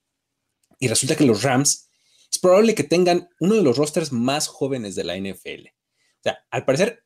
Y 0.79 0.89
resulta 0.89 1.17
que 1.17 1.25
los 1.25 1.43
Rams 1.43 1.89
es 2.31 2.39
probable 2.39 2.75
que 2.75 2.85
tengan 2.85 3.29
uno 3.41 3.55
de 3.55 3.63
los 3.63 3.77
rosters 3.77 4.13
más 4.13 4.49
jóvenes 4.49 4.95
de 4.95 5.05
la 5.05 5.17
NFL. 5.17 5.69
O 5.69 6.23
sea, 6.23 6.39
al 6.51 6.65
parecer, 6.65 7.05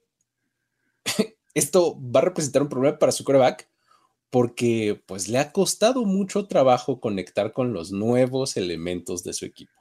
esto 1.59 1.99
va 2.01 2.21
a 2.21 2.25
representar 2.25 2.63
un 2.63 2.69
problema 2.69 2.99
para 2.99 3.13
su 3.13 3.25
quarterback 3.25 3.69
porque 4.31 5.03
pues 5.07 5.29
le 5.29 5.39
ha 5.39 5.53
costado 5.53 6.05
mucho 6.05 6.47
trabajo 6.47 7.01
conectar 7.01 7.53
con 7.53 7.73
los 7.73 7.93
nuevos 7.93 8.57
elementos 8.57 9.25
de 9.25 9.33
su 9.33 9.47
equipo. 9.47 9.73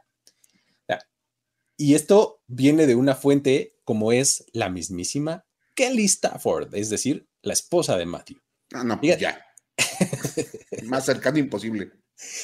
Y 1.79 1.93
esto 1.93 2.41
viene 2.47 2.87
de 2.87 2.95
una 2.95 3.13
fuente 3.13 3.77
como 3.83 4.11
es 4.11 4.45
la 4.51 4.67
mismísima 4.67 5.45
Kelly 5.75 6.05
Stafford, 6.05 6.73
es 6.73 6.89
decir, 6.89 7.29
la 7.43 7.53
esposa 7.53 7.95
de 7.97 8.07
Matthew. 8.07 8.41
ah, 8.73 8.83
no, 8.83 8.99
pues 8.99 9.19
ya. 9.19 9.45
Más 10.85 11.05
cercano 11.05 11.37
imposible. 11.37 11.91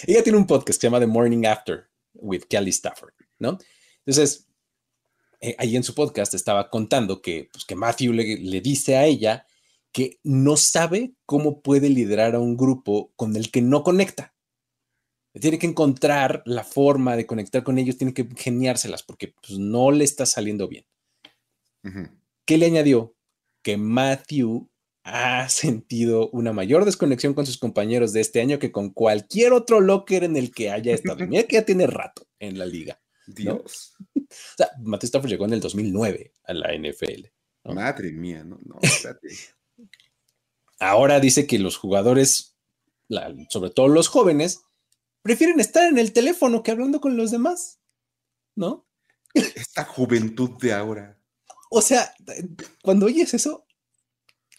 Ella 0.06 0.22
tiene 0.22 0.38
un 0.38 0.46
podcast 0.46 0.68
que 0.68 0.74
se 0.74 0.82
llama 0.82 1.00
The 1.00 1.08
Morning 1.08 1.46
After 1.48 1.90
with 2.14 2.44
Kelly 2.48 2.70
Stafford, 2.70 3.14
¿no? 3.40 3.58
Entonces, 4.06 4.48
eh, 5.44 5.58
ahí 5.60 5.76
en 5.76 5.84
su 5.84 5.94
podcast 5.94 6.34
estaba 6.34 6.70
contando 6.70 7.22
que, 7.22 7.50
pues, 7.52 7.66
que 7.66 7.76
Matthew 7.76 8.14
le, 8.14 8.38
le 8.38 8.62
dice 8.62 8.96
a 8.96 9.06
ella 9.06 9.46
que 9.92 10.22
no 10.24 10.56
sabe 10.56 11.16
cómo 11.26 11.62
puede 11.62 11.90
liderar 11.90 12.34
a 12.34 12.40
un 12.40 12.56
grupo 12.56 13.12
con 13.18 13.36
el 13.36 13.52
que 13.52 13.62
no 13.62 13.84
conecta. 13.84 14.34
Tiene 15.34 15.60
que 15.60 15.68
encontrar 15.68 16.44
la 16.46 16.64
forma 16.64 17.18
de 17.18 17.26
conectar 17.26 17.62
con 17.64 17.78
ellos, 17.78 17.98
tiene 17.98 18.14
que 18.14 18.26
geniárselas 18.38 19.04
porque 19.04 19.36
pues, 19.46 19.60
no 19.60 19.92
le 19.92 20.06
está 20.06 20.26
saliendo 20.26 20.70
bien. 20.70 20.86
Ujú. 21.84 22.08
¿Qué 22.46 22.58
le 22.58 22.68
añadió? 22.68 23.14
Que 23.62 23.76
Matthew 23.76 24.70
ha 25.04 25.50
sentido 25.50 26.30
una 26.30 26.54
mayor 26.54 26.86
desconexión 26.86 27.34
con 27.34 27.46
sus 27.46 27.58
compañeros 27.58 28.14
de 28.14 28.22
este 28.22 28.40
año 28.40 28.60
que 28.60 28.72
con 28.72 28.92
cualquier 28.92 29.52
otro 29.52 29.82
locker 29.82 30.24
en 30.24 30.38
el 30.38 30.52
que 30.52 30.72
haya 30.72 30.94
estado. 30.94 31.18
Mira 31.28 31.44
que 31.44 31.58
ya 31.58 31.66
tiene 31.66 31.86
rato 31.86 32.26
en 32.40 32.58
la 32.58 32.66
liga. 32.66 33.03
Dios, 33.28 33.94
O 34.16 34.22
sea, 34.58 34.70
Matthew 34.82 35.08
Stafford 35.08 35.30
llegó 35.30 35.46
en 35.46 35.54
el 35.54 35.60
2009 35.62 36.34
a 36.44 36.54
la 36.54 36.74
NFL. 36.76 37.28
¿no? 37.66 37.74
madre 37.76 38.12
mía, 38.12 38.44
no, 38.44 38.60
no, 38.66 38.78
espérate. 38.82 39.30
Ahora 40.80 41.20
dice 41.20 41.48
que 41.48 41.60
los 41.60 41.78
jugadores, 41.78 42.58
la- 43.08 43.34
sobre 43.50 43.70
todo 43.70 43.88
los 43.88 44.08
jóvenes, 44.10 44.62
prefieren 45.22 45.60
estar 45.62 45.86
en 45.88 45.98
el 45.98 46.12
teléfono 46.12 46.62
que 46.64 46.72
hablando 46.72 47.00
con 47.00 47.16
los 47.16 47.32
demás, 47.32 47.80
¿no? 48.56 48.86
Esta 49.34 49.86
juventud 49.86 50.52
de 50.60 50.74
ahora. 50.74 51.18
O 51.72 51.82
sea, 51.82 52.14
cuando 52.84 53.06
oyes 53.06 53.34
eso, 53.34 53.66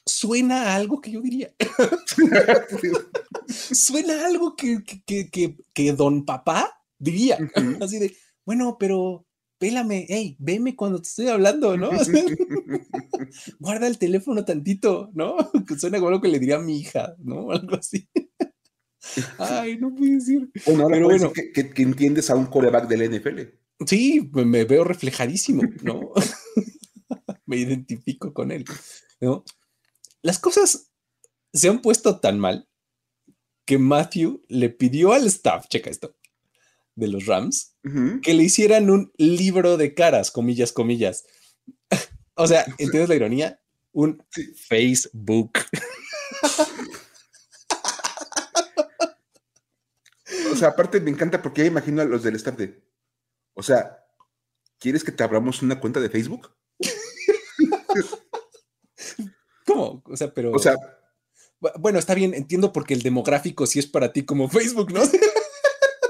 suena 0.07 0.72
a 0.72 0.74
algo 0.77 1.00
que 1.03 1.11
yo 1.12 1.20
diría. 1.20 1.55
suena 3.48 4.22
a 4.22 4.27
algo 4.27 4.57
que, 4.57 4.83
que, 4.85 5.31
que, 5.31 5.57
que- 5.72 5.92
don 5.92 6.24
papá 6.24 6.81
diría. 6.98 7.38
Así 7.81 7.98
de, 7.98 8.16
bueno, 8.47 8.77
pero 8.79 9.27
pélame, 9.59 10.07
hey, 10.09 10.37
veme 10.39 10.77
cuando 10.77 11.01
te 11.01 11.09
estoy 11.09 11.29
hablando, 11.29 11.77
¿no? 11.77 11.91
O 11.91 11.99
sea, 12.05 12.23
guarda 13.59 13.87
el 13.87 13.99
teléfono 13.99 14.45
tantito, 14.45 15.11
¿no? 15.15 15.37
Que 15.67 15.79
suena 15.79 15.99
como 15.99 16.09
algo 16.09 16.21
que 16.21 16.29
le 16.29 16.39
diría 16.39 16.57
a 16.57 16.61
mi 16.61 16.79
hija, 16.81 17.15
¿no? 17.19 17.51
Algo 17.51 17.77
así. 17.77 18.09
Ay, 19.39 19.77
no 19.79 19.95
puedo 19.95 20.13
decir. 20.13 20.51
Bueno, 20.67 20.85
ahora 20.85 20.97
Pero 20.97 21.07
bueno. 21.09 21.33
que, 21.33 21.53
que- 21.53 21.71
que 21.71 21.83
entiendes 21.83 22.31
a 22.31 22.37
un 22.37 22.47
coreback 22.47 22.89
del 22.89 23.03
NFL. 23.15 23.41
Sí, 23.87 24.31
me, 24.33 24.45
me 24.45 24.65
veo 24.65 24.85
reflejadísimo, 24.85 25.63
¿no? 25.83 26.13
me 27.47 27.57
identifico 27.59 28.33
con 28.33 28.51
él, 28.51 28.65
¿no? 29.21 29.45
Las 30.23 30.39
cosas 30.39 30.91
se 31.53 31.69
han 31.69 31.83
puesto 31.83 32.19
tan 32.21 32.39
mal 32.39 32.67
que 33.67 33.77
Matthew 33.79 34.43
le 34.49 34.71
pidió 34.71 35.13
al 35.13 35.27
staff, 35.27 35.67
checa 35.69 35.91
esto, 35.91 36.17
de 36.97 37.09
los 37.09 37.27
Rams, 37.27 37.75
que 38.23 38.35
le 38.35 38.45
hicieran 38.45 38.89
un 38.91 39.13
libro 39.17 39.77
de 39.77 39.95
caras, 39.95 40.31
comillas, 40.31 40.73
comillas. 40.73 41.25
o 42.35 42.47
sea, 42.47 42.65
¿entiendes 42.79 43.09
la 43.09 43.15
ironía? 43.17 43.61
Un. 43.93 44.23
Facebook. 44.69 45.53
O 50.53 50.57
sea, 50.57 50.69
aparte 50.69 51.01
me 51.01 51.11
encanta 51.11 51.43
porque 51.43 51.63
ya 51.63 51.67
imagino 51.67 52.01
a 52.01 52.05
los 52.05 52.23
del 52.23 52.37
staff 52.37 52.57
de. 52.57 52.81
O 53.55 53.63
sea, 53.63 53.99
¿quieres 54.79 55.03
que 55.05 55.13
te 55.13 55.23
abramos 55.25 55.63
una 55.63 55.81
cuenta 55.81 56.01
de 56.01 56.09
Facebook? 56.09 56.51
¿Cómo? 59.67 60.03
O 60.07 60.17
sea, 60.17 60.33
pero... 60.33 60.53
O 60.53 60.59
sea, 60.59 60.75
bu- 61.61 61.73
bueno, 61.79 61.99
está 61.99 62.15
bien, 62.15 62.35
entiendo 62.35 62.73
porque 62.73 62.95
el 62.95 63.03
demográfico 63.03 63.67
sí 63.67 63.79
es 63.79 63.87
para 63.87 64.13
ti 64.13 64.25
como 64.25 64.49
Facebook, 64.49 64.93
¿no? 64.93 65.03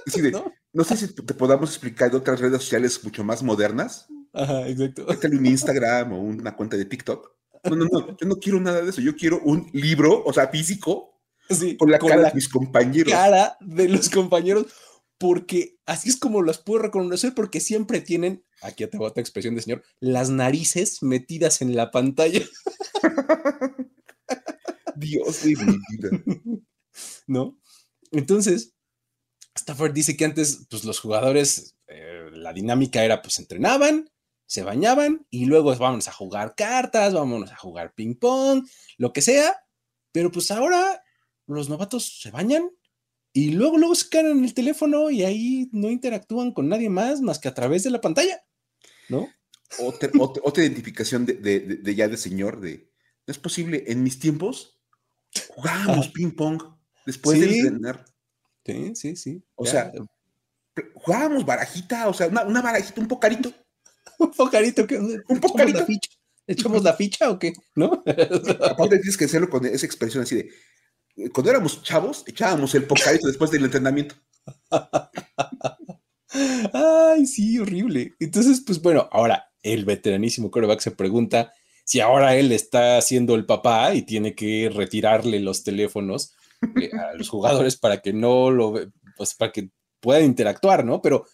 Sí 0.07 0.21
de, 0.21 0.31
¿No? 0.31 0.53
¿no? 0.73 0.85
sé 0.85 0.97
si 0.97 1.09
te 1.09 1.35
podamos 1.35 1.71
explicar 1.71 2.11
de 2.11 2.17
otras 2.17 2.41
redes 2.41 2.61
sociales 2.63 3.03
mucho 3.05 3.25
más 3.25 3.43
modernas. 3.43 4.07
Ajá, 4.33 4.69
exacto. 4.69 5.07
Métele 5.09 5.37
un 5.37 5.47
Instagram 5.47 6.13
o 6.13 6.21
una 6.21 6.57
cuenta 6.57 6.77
de 6.77 6.85
TikTok. 6.85 7.33
No, 7.65 7.77
no, 7.77 7.87
no, 7.87 8.17
yo 8.17 8.27
no 8.27 8.37
quiero 8.37 8.61
nada 8.61 8.83
de 8.83 8.91
eso. 8.91 9.01
Yo 9.01 9.15
quiero 9.17 9.41
un 9.41 9.71
libro, 9.73 10.23
o 10.25 10.33
sea, 10.33 10.49
físico, 10.49 11.15
Sí, 11.51 11.77
con 11.77 11.91
la 11.91 11.99
con 11.99 12.09
cara 12.09 12.23
la 12.23 12.29
de 12.29 12.35
mis 12.35 12.49
compañeros. 12.49 13.13
cara 13.13 13.57
de 13.61 13.89
los 13.89 14.09
compañeros, 14.09 14.67
porque 15.19 15.79
así 15.85 16.09
es 16.09 16.17
como 16.17 16.43
las 16.43 16.59
puedo 16.59 16.81
reconocer, 16.83 17.35
porque 17.35 17.61
siempre 17.61 18.01
tienen, 18.01 18.45
aquí 18.63 18.87
te 18.87 18.99
otra 18.99 19.21
expresión 19.21 19.55
de 19.55 19.63
señor, 19.63 19.83
las 20.01 20.31
narices 20.31 21.03
metidas 21.03 21.61
en 21.61 21.77
la 21.77 21.91
pantalla, 21.91 22.41
Dios 24.97 25.43
de 25.43 25.57
mi 25.57 25.79
vida. 25.91 26.23
¿no? 27.27 27.59
Entonces, 28.11 28.74
Stafford 29.57 29.93
dice 29.93 30.17
que 30.17 30.25
antes, 30.25 30.67
pues 30.69 30.85
los 30.85 30.99
jugadores, 31.01 31.77
eh, 31.87 32.29
la 32.33 32.53
dinámica 32.53 33.05
era, 33.05 33.23
pues 33.23 33.39
entrenaban, 33.39 34.11
se 34.47 34.63
bañaban 34.63 35.27
y 35.31 35.47
luego 35.47 35.75
vámonos 35.77 36.09
a 36.09 36.13
jugar 36.13 36.55
cartas, 36.57 37.15
vámonos 37.15 37.51
a 37.53 37.57
jugar 37.57 37.95
ping 37.95 38.15
pong, 38.15 38.67
lo 38.99 39.13
que 39.13 39.23
sea, 39.23 39.65
pero 40.13 40.31
pues 40.31 40.51
ahora 40.51 41.03
los 41.47 41.69
novatos 41.69 42.21
se 42.21 42.31
bañan 42.31 42.71
y 43.33 43.51
luego 43.53 43.79
luego 43.79 43.95
se 43.95 44.09
quedan 44.09 44.39
en 44.39 44.45
el 44.45 44.55
teléfono 44.55 45.11
y 45.11 45.25
ahí 45.25 45.69
no 45.73 45.91
interactúan 45.91 46.53
con 46.53 46.69
nadie 46.69 46.89
más 46.89 47.21
más 47.21 47.39
que 47.39 47.49
a 47.49 47.55
través 47.55 47.83
de 47.83 47.91
la 47.91 48.01
pantalla, 48.01 48.45
¿no? 49.09 49.29
Otra, 49.81 50.11
otra, 50.21 50.43
otra 50.45 50.63
identificación 50.63 51.27
de, 51.27 51.35
de- 51.35 51.61
de- 51.61 51.77
de 51.77 51.95
ya 51.95 52.07
de 52.09 52.17
señor, 52.17 52.61
de 52.61 52.91
no 53.27 53.33
es 53.33 53.39
posible, 53.39 53.85
en 53.89 54.03
mis 54.03 54.19
tiempos 54.19 54.79
jugábamos 55.49 56.09
ping 56.11 56.31
pong 56.33 56.63
después 57.07 57.41
de 57.41 57.47
entrenar. 57.69 58.05
Sí, 58.65 58.93
sí, 58.95 59.17
sí. 59.17 59.43
O 59.57 59.65
ya. 59.65 59.71
sea, 59.71 59.93
Jugábamos 60.95 61.47
barajita, 61.47 62.09
o 62.09 62.15
sea, 62.15 62.27
una, 62.29 62.43
una 62.45 62.61
barajita, 62.63 63.01
un 63.01 63.09
pocarito. 63.09 63.53
un 64.19 64.31
pocarito 64.33 64.87
que 64.87 64.97
Un 64.99 65.13
¿echamos 65.29 65.41
pocarito. 65.41 65.79
la 65.81 65.87
ficha? 65.87 66.11
¿Echamos 66.47 66.83
la 66.83 66.93
ficha 66.95 67.31
o 67.31 67.39
qué? 67.39 67.53
¿No? 67.75 68.03
Aparte 68.07 68.99
tienes 68.99 69.17
que 69.17 69.25
hacerlo 69.27 69.49
con 69.49 69.65
esa 69.67 69.87
expresión 69.87 70.23
así 70.25 70.37
de 70.37 70.51
cuando 71.33 71.51
éramos 71.51 71.81
chavos, 71.85 72.25
echábamos 72.27 72.75
el 72.75 72.85
pocadito 72.87 73.29
después 73.29 73.51
del 73.51 73.65
entrenamiento. 73.65 74.17
Ay, 76.73 77.27
sí, 77.27 77.59
horrible. 77.59 78.15
Entonces, 78.19 78.63
pues 78.67 78.83
bueno, 78.83 79.09
ahora 79.13 79.47
el 79.63 79.85
veteranísimo 79.85 80.51
quarterback 80.51 80.81
se 80.81 80.91
pregunta 80.91 81.53
si 81.85 82.01
ahora 82.01 82.35
él 82.37 82.51
está 82.51 83.01
siendo 83.01 83.35
el 83.37 83.47
papá 83.47 83.95
y 83.95 84.03
tiene 84.03 84.35
que 84.35 84.71
retirarle 84.75 85.39
los 85.39 85.63
teléfonos 85.63 86.33
eh, 86.33 86.35
a 86.93 87.15
los 87.15 87.29
jugadores 87.29 87.77
para 87.77 88.01
que 88.01 88.13
no 88.13 88.51
lo, 88.51 88.75
pues 89.17 89.35
para 89.35 89.53
que 89.53 89.71
puedan 90.01 90.25
interactuar, 90.25 90.85
¿no? 90.85 91.01
Pero 91.01 91.27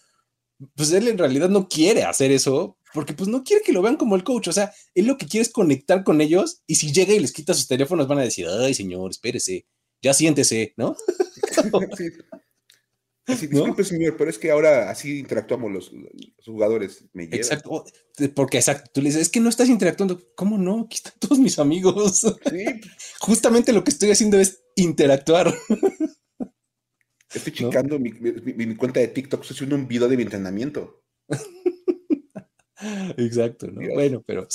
pues 0.75 0.91
él 0.91 1.07
en 1.07 1.17
realidad 1.17 1.49
no 1.49 1.67
quiere 1.67 2.03
hacer 2.03 2.31
eso 2.31 2.77
porque 2.93 3.13
pues 3.13 3.29
no 3.29 3.43
quiere 3.43 3.63
que 3.63 3.73
lo 3.73 3.81
vean 3.81 3.97
como 3.97 4.15
el 4.15 4.23
coach, 4.23 4.49
o 4.49 4.51
sea, 4.51 4.71
él 4.93 5.05
lo 5.05 5.17
que 5.17 5.25
quiere 5.25 5.43
es 5.43 5.51
conectar 5.51 6.03
con 6.03 6.21
ellos 6.21 6.61
y 6.67 6.75
si 6.75 6.91
llega 6.91 7.13
y 7.13 7.19
les 7.19 7.31
quita 7.31 7.53
sus 7.53 7.67
teléfonos 7.67 8.07
van 8.07 8.19
a 8.19 8.23
decir, 8.23 8.47
ay 8.47 8.73
señor, 8.73 9.11
espérese, 9.11 9.65
ya 10.01 10.13
siéntese, 10.13 10.73
¿no? 10.77 10.95
Sí. 11.97 12.09
Disculpe, 13.27 13.83
señor, 13.83 14.17
pero 14.17 14.29
es 14.29 14.37
que 14.37 14.51
ahora 14.51 14.89
así 14.89 15.19
interactuamos 15.19 15.71
los, 15.71 15.91
jugadores. 16.45 17.05
exacto, 17.13 17.85
porque 18.35 18.57
exacto, 18.57 18.89
tú 18.93 19.01
le 19.01 19.09
dices, 19.09 19.23
es 19.23 19.29
que 19.29 19.39
no 19.39 19.49
estás 19.49 19.69
interactuando. 19.69 20.21
¿Cómo 20.35 20.57
no? 20.57 20.81
Aquí 20.81 20.95
están 20.95 21.13
todos 21.19 21.39
mis 21.39 21.59
amigos. 21.59 22.19
Sí. 22.49 22.65
Justamente 23.19 23.73
lo 23.73 23.83
que 23.83 23.91
estoy 23.91 24.11
haciendo 24.11 24.39
es 24.39 24.63
interactuar. 24.75 25.53
Estoy 27.33 27.53
checando 27.53 27.97
mi, 27.97 28.11
cuenta 28.75 28.99
de 28.99 29.07
TikTok, 29.07 29.41
estoy 29.41 29.55
haciendo 29.55 29.75
un 29.75 29.87
video 29.87 30.07
de 30.09 30.17
mi 30.17 30.23
entrenamiento. 30.23 31.01
Exacto, 33.17 33.67
¿no? 33.67 33.81
Bueno, 33.93 34.21
pero 34.25 34.47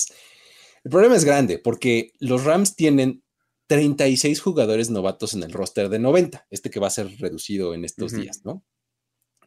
el 0.85 0.91
problema 0.91 1.17
es 1.17 1.25
grande 1.25 1.59
porque 1.59 2.13
los 2.19 2.45
Rams 2.45 2.77
tienen 2.77 3.23
36 3.67 4.41
jugadores 4.41 4.91
novatos 4.91 5.35
en 5.35 5.43
el 5.43 5.53
roster 5.53 5.89
de 5.89 5.99
90, 5.99 6.47
este 6.51 6.71
que 6.71 6.81
va 6.81 6.87
a 6.87 6.91
ser 6.91 7.19
reducido 7.19 7.75
en 7.75 7.85
estos 7.85 8.13
días, 8.13 8.45
¿no? 8.45 8.65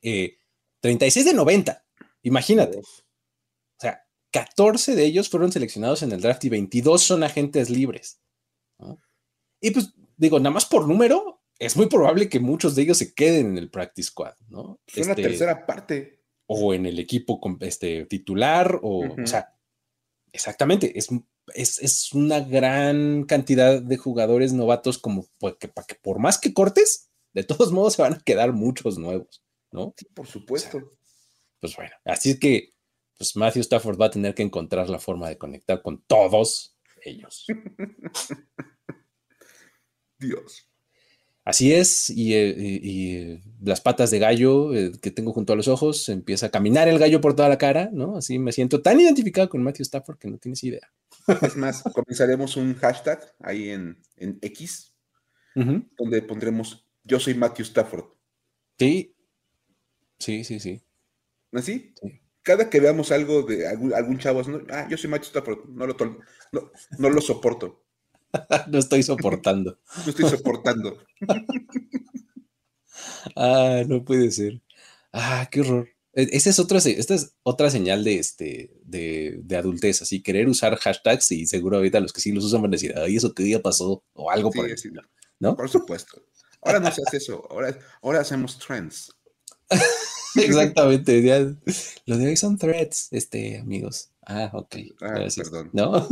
36 0.02 1.26
eh, 1.26 1.30
de 1.30 1.36
90, 1.36 1.86
imagínate. 2.24 2.80
O 2.80 2.84
sea, 3.80 4.06
14 4.32 4.96
de 4.96 5.06
ellos 5.06 5.30
fueron 5.30 5.52
seleccionados 5.52 6.04
en 6.04 6.12
el 6.12 6.22
draft 6.22 6.44
y 6.46 6.50
22 6.50 7.02
son 7.02 7.24
agentes 7.24 7.70
libres. 7.70 8.22
Y 9.62 9.72
pues 9.72 9.94
digo, 10.18 10.40
nada 10.40 10.52
más 10.52 10.66
por 10.66 10.88
número, 10.88 11.42
es 11.58 11.76
muy 11.76 11.88
probable 11.88 12.30
que 12.30 12.40
muchos 12.40 12.76
de 12.76 12.84
ellos 12.84 12.98
se 12.98 13.14
queden 13.14 13.48
en 13.48 13.58
el 13.58 13.70
practice 13.70 14.10
squad, 14.10 14.36
¿no? 14.48 14.80
Es 14.88 15.08
la 15.08 15.14
este, 15.14 15.24
tercera 15.24 15.66
parte 15.66 16.24
o 16.48 16.74
en 16.74 16.86
el 16.86 17.00
equipo 17.00 17.40
este, 17.60 18.06
titular, 18.06 18.80
o, 18.82 19.06
o 19.22 19.28
sea, 19.28 19.56
exactamente, 20.32 20.98
es, 20.98 21.10
es, 21.56 22.14
una 22.14 22.40
gran 22.40 23.24
cantidad 23.24 23.82
de 23.82 23.98
jugadores 23.98 24.54
novatos 24.54 24.98
como 24.98 25.28
pues, 25.40 25.56
que, 25.60 25.68
para 25.68 25.88
que 25.88 25.96
por 25.96 26.20
más 26.20 26.38
que 26.38 26.54
cortes, 26.54 27.10
de 27.34 27.44
todos 27.44 27.72
modos 27.72 27.94
se 27.94 28.02
van 28.02 28.14
a 28.14 28.20
quedar 28.20 28.54
muchos 28.54 28.98
nuevos, 28.98 29.44
¿no? 29.72 29.94
Sí, 29.98 30.06
por 30.14 30.28
supuesto. 30.28 30.80
pues 31.60 31.76
bueno, 31.76 31.96
así 32.06 32.32
es 32.32 32.40
que 32.40 32.74
pues 33.18 33.36
Matthew 33.36 33.62
Stafford 33.62 34.00
va 34.00 34.06
a 34.06 34.12
tener 34.12 34.34
que 34.34 34.44
encontrar 34.44 34.90
la 34.90 34.98
forma 34.98 35.28
de 35.28 35.38
conectar 35.38 35.82
con 35.82 36.02
todos 36.04 36.78
ellos. 37.04 37.46
Dios. 40.18 40.69
Así 41.50 41.74
es, 41.74 42.12
y, 42.12 42.36
eh, 42.36 43.42
las 43.64 43.82
patas 43.82 44.12
de 44.12 44.20
gallo 44.20 44.76
eh, 44.76 44.92
que 45.02 45.10
tengo 45.10 45.34
junto 45.34 45.54
a 45.54 45.56
los 45.56 45.68
ojos, 45.68 46.08
empieza 46.08 46.46
a 46.46 46.52
caminar 46.52 46.88
el 46.88 47.00
gallo 47.00 47.22
por 47.22 47.36
toda 47.36 47.50
la 47.50 47.58
cara, 47.58 47.90
¿no? 47.92 48.18
Así 48.18 48.38
me 48.38 48.52
siento 48.52 48.84
tan 48.84 49.00
identificado 49.00 49.50
con 49.50 49.64
Matthew 49.64 49.82
Stafford 49.82 50.20
que 50.20 50.28
no 50.30 50.38
tienes 50.38 50.64
idea. 50.64 50.92
Es 51.42 51.58
más, 51.58 51.82
comenzaremos 51.92 52.56
un 52.56 52.76
hashtag 52.76 53.34
ahí 53.40 53.70
en, 53.72 53.98
X, 54.44 54.94
donde 55.56 56.22
pondremos 56.22 56.86
yo 57.04 57.20
soy 57.20 57.34
Matthew 57.34 57.66
Stafford. 57.66 58.06
Sí, 58.78 59.16
sí, 60.20 60.44
sí, 60.44 60.60
sí. 60.60 60.84
¿Así? 61.52 61.96
Cada 62.44 62.70
que 62.70 62.80
veamos 62.80 63.12
algo 63.12 63.42
de 63.42 63.68
algún, 63.68 64.20
chavo, 64.20 64.44
ah, 64.70 64.88
yo 64.88 64.98
soy 64.98 65.10
Matthew 65.10 65.30
Stafford, 65.30 65.68
no 65.70 65.88
lo, 65.88 65.96
no 67.00 67.10
lo 67.10 67.22
soporto. 67.22 67.89
no 68.72 68.80
estoy 68.80 69.04
soportando. 69.04 69.78
no 70.06 70.10
estoy 70.10 70.30
soportando. 70.30 70.98
ah, 73.36 73.84
no 73.88 74.04
puede 74.04 74.32
ser. 74.32 74.62
Ah, 75.12 75.48
qué 75.52 75.62
horror. 75.62 75.90
E, 76.14 76.28
es 76.32 76.60
otra, 76.60 76.80
esta 76.80 77.14
es 77.14 77.36
otra 77.44 77.70
señal 77.70 78.04
de, 78.04 78.20
este, 78.20 78.72
de, 78.84 79.40
de, 79.44 79.58
adultez, 79.58 80.02
así 80.02 80.22
querer 80.22 80.50
usar 80.50 80.76
hashtags 80.76 81.32
y 81.32 81.46
seguro 81.46 81.78
ahorita 81.78 82.00
los 82.00 82.14
que 82.14 82.22
sí 82.22 82.32
los 82.32 82.46
usan 82.46 82.62
van 82.62 82.72
a 82.72 82.76
decir, 82.76 82.94
ay, 82.98 83.16
eso 83.16 83.34
qué 83.34 83.44
día 83.44 83.62
pasó 83.62 84.04
o 84.14 84.32
algo 84.32 84.52
por 84.52 84.70
el 84.70 84.76
¿no? 85.40 85.56
Por 85.56 85.70
supuesto. 85.70 86.22
Ahora 86.62 86.80
no 86.80 86.92
se 86.92 87.02
hace 87.06 87.18
eso, 87.18 87.48
ahora, 87.50 87.78
ahora 88.02 88.22
hacemos 88.22 88.60
trends. 88.60 89.14
Exactamente, 90.36 91.22
lo 92.06 92.18
de 92.18 92.28
hoy 92.28 92.36
son 92.36 92.58
threads, 92.58 93.08
este, 93.12 93.60
amigos. 93.60 94.10
Ah, 94.26 94.52
ok. 94.54 94.76
Ah, 95.02 95.26
perdón. 95.36 95.70
¿No? 95.74 96.08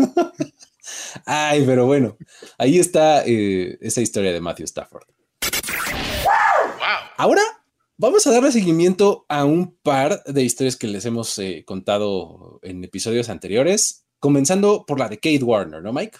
Ay, 1.25 1.63
pero 1.65 1.85
bueno, 1.85 2.17
ahí 2.57 2.79
está 2.79 3.23
eh, 3.25 3.77
esa 3.81 4.01
historia 4.01 4.33
de 4.33 4.41
Matthew 4.41 4.65
Stafford. 4.65 5.05
Ahora 7.17 7.41
vamos 7.97 8.27
a 8.27 8.31
darle 8.31 8.51
seguimiento 8.51 9.25
a 9.27 9.45
un 9.45 9.75
par 9.77 10.23
de 10.23 10.43
historias 10.43 10.75
que 10.75 10.87
les 10.87 11.05
hemos 11.05 11.37
eh, 11.39 11.63
contado 11.65 12.59
en 12.63 12.83
episodios 12.83 13.29
anteriores, 13.29 14.05
comenzando 14.19 14.85
por 14.85 14.99
la 14.99 15.09
de 15.09 15.17
Kate 15.17 15.43
Warner, 15.43 15.81
¿no, 15.81 15.93
Mike? 15.93 16.19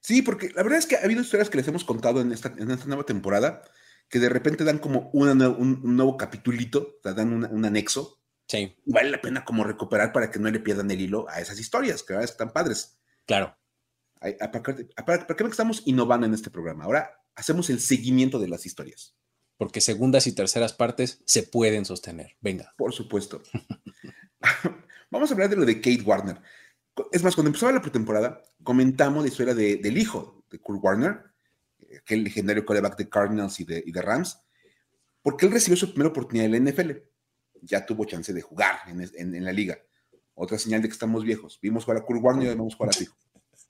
Sí, 0.00 0.22
porque 0.22 0.50
la 0.54 0.62
verdad 0.62 0.78
es 0.78 0.86
que 0.86 0.96
ha 0.96 1.04
habido 1.04 1.22
historias 1.22 1.50
que 1.50 1.58
les 1.58 1.68
hemos 1.68 1.84
contado 1.84 2.20
en 2.20 2.32
esta, 2.32 2.54
en 2.56 2.70
esta 2.70 2.86
nueva 2.86 3.04
temporada 3.04 3.62
que 4.08 4.18
de 4.18 4.28
repente 4.28 4.64
dan 4.64 4.78
como 4.78 5.10
un, 5.12 5.96
nuevo 5.96 6.16
capitulito, 6.16 6.96
o 6.98 7.02
sea, 7.02 7.12
dan 7.12 7.32
un 7.32 7.64
anexo. 7.64 8.18
Sí. 8.46 8.74
Vale 8.86 9.10
la 9.10 9.20
pena 9.20 9.44
como 9.44 9.64
recuperar 9.64 10.12
para 10.12 10.30
que 10.30 10.38
no 10.38 10.50
le 10.50 10.60
pierdan 10.60 10.90
el 10.90 11.00
hilo 11.00 11.28
a 11.28 11.40
esas 11.40 11.60
historias, 11.60 12.02
que 12.02 12.14
verdad 12.14 12.30
están 12.30 12.52
padres. 12.52 12.98
Claro. 13.26 13.57
¿Para 14.20 15.36
qué 15.36 15.44
estamos 15.44 15.82
innovando 15.86 16.26
en 16.26 16.34
este 16.34 16.50
programa? 16.50 16.84
Ahora 16.84 17.10
hacemos 17.34 17.70
el 17.70 17.80
seguimiento 17.80 18.38
de 18.38 18.48
las 18.48 18.66
historias. 18.66 19.14
Porque 19.56 19.80
segundas 19.80 20.26
y 20.26 20.32
terceras 20.32 20.72
partes 20.72 21.20
se 21.24 21.42
pueden 21.42 21.84
sostener. 21.84 22.36
Venga. 22.40 22.74
Por 22.76 22.92
supuesto. 22.92 23.42
Vamos 25.10 25.30
a 25.30 25.34
hablar 25.34 25.50
de 25.50 25.56
lo 25.56 25.64
de 25.64 25.80
Kate 25.80 26.02
Warner. 26.02 26.40
Es 27.12 27.22
más, 27.22 27.34
cuando 27.34 27.48
empezó 27.48 27.70
la 27.70 27.80
pretemporada, 27.80 28.42
comentamos 28.62 29.22
la 29.22 29.28
historia 29.28 29.54
del 29.54 29.98
hijo 29.98 30.44
de 30.50 30.58
Kurt 30.58 30.82
Warner, 30.82 31.22
aquel 32.00 32.24
legendario 32.24 32.64
coreback 32.64 32.96
de 32.96 33.08
Cardinals 33.08 33.60
y 33.60 33.64
de, 33.64 34.02
Rams, 34.02 34.40
porque 35.22 35.46
él 35.46 35.52
recibió 35.52 35.76
su 35.76 35.90
primera 35.90 36.10
oportunidad 36.10 36.46
en 36.46 36.64
la 36.64 36.70
NFL. 36.70 36.90
Ya 37.62 37.84
tuvo 37.84 38.04
chance 38.04 38.32
de 38.32 38.40
jugar 38.40 38.80
en, 38.86 39.44
la 39.44 39.52
liga. 39.52 39.78
Otra 40.34 40.58
señal 40.58 40.82
de 40.82 40.88
que 40.88 40.92
estamos 40.92 41.24
viejos. 41.24 41.58
Vimos 41.60 41.84
jugar 41.84 42.02
a 42.02 42.04
Kurt 42.04 42.22
Warner 42.22 42.46
y 42.46 42.54
vamos 42.54 42.74
a 42.74 42.76
jugar 42.76 42.90
a 42.90 42.92
su 42.92 43.04
hijo. 43.04 43.16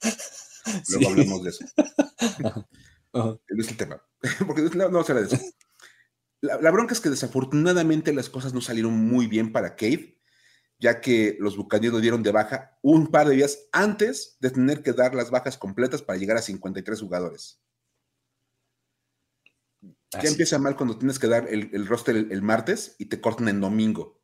Luego 0.89 1.09
hablemos 1.09 1.43
de 1.43 1.49
eso. 1.49 1.65
Es 3.47 3.67
el 3.69 3.77
tema. 3.77 4.01
Porque 4.45 4.61
no, 4.75 4.89
no 4.89 5.03
de 5.03 5.21
eso. 5.23 5.37
La, 6.41 6.71
bronca 6.71 6.93
es 6.93 7.01
que 7.01 7.09
desafortunadamente 7.09 8.13
las 8.13 8.29
cosas 8.29 8.53
no 8.53 8.61
salieron 8.61 8.93
muy 8.93 9.27
bien 9.27 9.51
para 9.51 9.75
Cade, 9.75 10.21
ya 10.79 11.01
que 11.01 11.35
los 11.39 11.57
bucaneros 11.57 12.01
dieron 12.01 12.23
de 12.23 12.31
baja 12.31 12.77
un 12.81 13.07
par 13.07 13.27
de 13.27 13.35
días 13.35 13.67
antes 13.71 14.37
de 14.39 14.51
tener 14.51 14.81
que 14.83 14.93
dar 14.93 15.15
las 15.15 15.31
bajas 15.31 15.57
completas 15.57 16.01
para 16.01 16.19
llegar 16.19 16.37
a 16.37 16.41
53 16.41 17.01
jugadores. 17.01 17.59
Ya 20.11 20.29
empieza 20.29 20.57
mal 20.57 20.75
cuando 20.75 20.97
tienes 20.97 21.19
que 21.19 21.27
dar 21.27 21.47
el, 21.49 21.85
roster 21.87 22.15
el, 22.15 22.41
martes 22.41 22.95
y 22.97 23.05
te 23.05 23.21
cortan 23.21 23.47
en 23.49 23.61
domingo. 23.61 24.21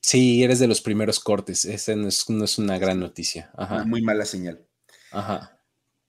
Sí, 0.00 0.44
eres 0.44 0.58
de 0.58 0.68
los 0.68 0.80
primeros 0.80 1.18
cortes. 1.18 1.64
Esa 1.64 1.96
no 1.96 2.08
es, 2.08 2.58
una 2.58 2.78
gran 2.78 3.00
noticia. 3.00 3.52
muy 3.86 4.02
mala 4.02 4.26
señal. 4.26 4.66
Ajá. 5.14 5.60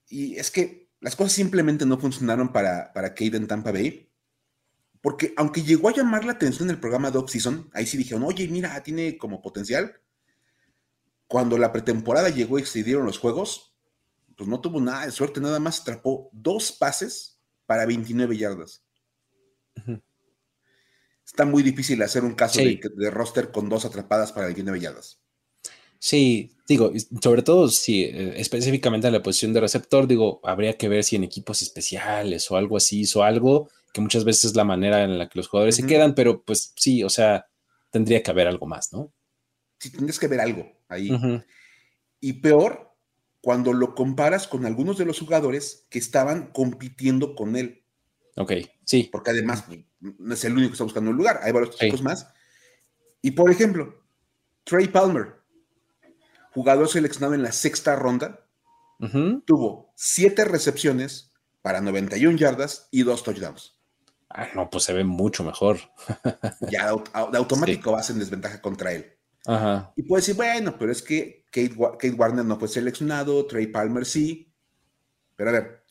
Y 0.08 0.36
es 0.36 0.52
que 0.52 0.90
las 1.00 1.16
cosas 1.16 1.34
simplemente 1.34 1.86
no 1.86 1.98
funcionaron 1.98 2.52
para, 2.52 2.92
para 2.94 3.14
Cade 3.14 3.38
en 3.38 3.48
Tampa 3.48 3.72
Bay. 3.72 4.12
Porque 5.02 5.34
aunque 5.38 5.62
llegó 5.62 5.90
a 5.90 5.94
llamar 5.94 6.26
la 6.26 6.32
atención 6.32 6.70
el 6.70 6.80
programa 6.80 7.12
de 7.12 7.22
Season, 7.28 7.70
ahí 7.74 7.86
sí 7.86 7.96
dijeron, 7.96 8.24
oye, 8.24 8.48
mira, 8.48 8.82
tiene 8.82 9.18
como 9.18 9.42
potencial. 9.42 10.02
Cuando 11.28 11.58
la 11.58 11.72
pretemporada 11.72 12.30
llegó 12.30 12.58
y 12.58 12.66
se 12.66 12.84
dieron 12.84 13.06
los 13.06 13.20
juegos, 13.20 13.76
pues 14.36 14.50
no 14.50 14.62
tuvo 14.62 14.82
nada 14.82 15.06
de 15.06 15.12
suerte, 15.12 15.40
nada 15.40 15.60
más 15.60 15.82
atrapó 15.82 16.30
dos 16.34 16.72
pases 16.72 17.40
para 17.66 17.86
29 17.86 18.36
yardas. 18.36 18.84
Está 21.26 21.46
muy 21.46 21.64
difícil 21.64 22.02
hacer 22.02 22.24
un 22.24 22.34
caso 22.34 22.60
de, 22.60 22.80
de, 22.96 23.10
roster 23.10 23.52
con 23.52 23.70
dos 23.70 23.86
atrapadas 23.86 24.32
para 24.32 24.48
29 24.48 24.80
yardas. 24.80 25.22
Sí, 26.06 26.52
digo, 26.68 26.92
sobre 27.20 27.42
todo 27.42 27.68
si 27.68 28.04
eh, 28.04 28.40
específicamente 28.40 29.08
en 29.08 29.14
la 29.14 29.24
posición 29.24 29.54
de 29.54 29.62
receptor, 29.62 30.06
digo, 30.06 30.40
habría 30.44 30.78
que 30.78 30.88
ver 30.88 31.04
si 31.04 31.16
en 31.16 31.24
equipos 31.24 31.64
especiales 31.64 32.52
o 32.52 32.58
algo 32.58 32.78
así 32.78 33.00
hizo 33.00 33.24
algo, 33.24 33.72
que 33.92 34.02
muchas 34.02 34.24
veces 34.24 34.46
es 34.46 34.56
la 34.56 34.66
manera 34.66 35.04
en 35.04 35.18
la 35.18 35.28
que 35.28 35.40
los 35.40 35.48
jugadores 35.48 35.78
se 35.78 35.88
quedan, 35.88 36.14
pero 36.14 36.44
pues 36.44 36.74
sí, 36.76 37.04
o 37.04 37.10
sea, 37.10 37.48
tendría 37.90 38.22
que 38.22 38.30
haber 38.30 38.48
algo 38.48 38.68
más, 38.68 38.94
¿no? 38.94 39.12
Sí, 39.80 39.90
tendrías 39.90 40.20
que 40.20 40.28
ver 40.28 40.42
algo 40.42 40.72
ahí. 40.90 41.10
Y 42.20 42.34
peor, 42.34 42.94
cuando 43.42 43.74
lo 43.74 43.96
comparas 43.96 44.48
con 44.48 44.68
algunos 44.68 45.00
de 45.00 45.06
los 45.06 45.20
jugadores 45.20 45.88
que 45.90 45.98
estaban 45.98 46.52
compitiendo 46.52 47.34
con 47.34 47.56
él. 47.56 47.84
Ok, 48.36 48.52
sí. 48.84 49.10
Porque 49.12 49.32
además 49.32 49.64
pues, 49.64 49.80
no 50.00 50.36
es 50.36 50.46
el 50.46 50.54
único 50.54 50.70
que 50.70 50.74
está 50.74 50.84
buscando 50.84 51.10
un 51.10 51.18
lugar, 51.18 51.40
hay 51.42 51.52
varios 51.52 51.76
chicos 51.76 52.04
más. 52.04 52.28
Y 53.24 53.32
por 53.32 53.50
ejemplo, 53.50 54.04
Trey 54.66 54.88
Palmer, 54.88 55.45
jugador 56.56 56.88
seleccionado 56.88 57.34
en 57.34 57.44
la 57.44 57.52
sexta 57.52 57.98
ronda, 57.98 58.48
tuvo 59.46 59.92
siete 59.96 60.46
recepciones 60.46 61.34
para 61.62 61.82
91 61.82 62.38
yardas 62.38 62.88
y 62.92 63.04
dos 63.04 63.24
touchdowns. 63.24 63.78
Ah, 64.30 64.48
no, 64.56 64.70
pues 64.70 64.86
se 64.86 64.94
ve 64.94 65.04
mucho 65.04 65.44
mejor. 65.44 65.78
ya 66.72 66.94
de, 66.94 67.38
automático 67.38 67.92
vas 67.92 68.10
en 68.10 68.20
desventaja 68.20 68.62
contra 68.62 68.94
él. 68.94 69.12
Y 69.96 70.04
puedes 70.04 70.26
decir, 70.26 70.38
bueno, 70.38 70.76
pero 70.80 70.92
es 70.92 71.02
que 71.02 71.46
Kate, 71.52 72.12
Warner 72.12 72.46
no 72.46 72.58
fue 72.58 72.70
seleccionado, 72.70 73.46
Trey 73.46 73.68
Palmer 73.68 74.06
sí. 74.06 74.52
Pero 75.36 75.50
a 75.50 75.54
ver, 75.54 75.84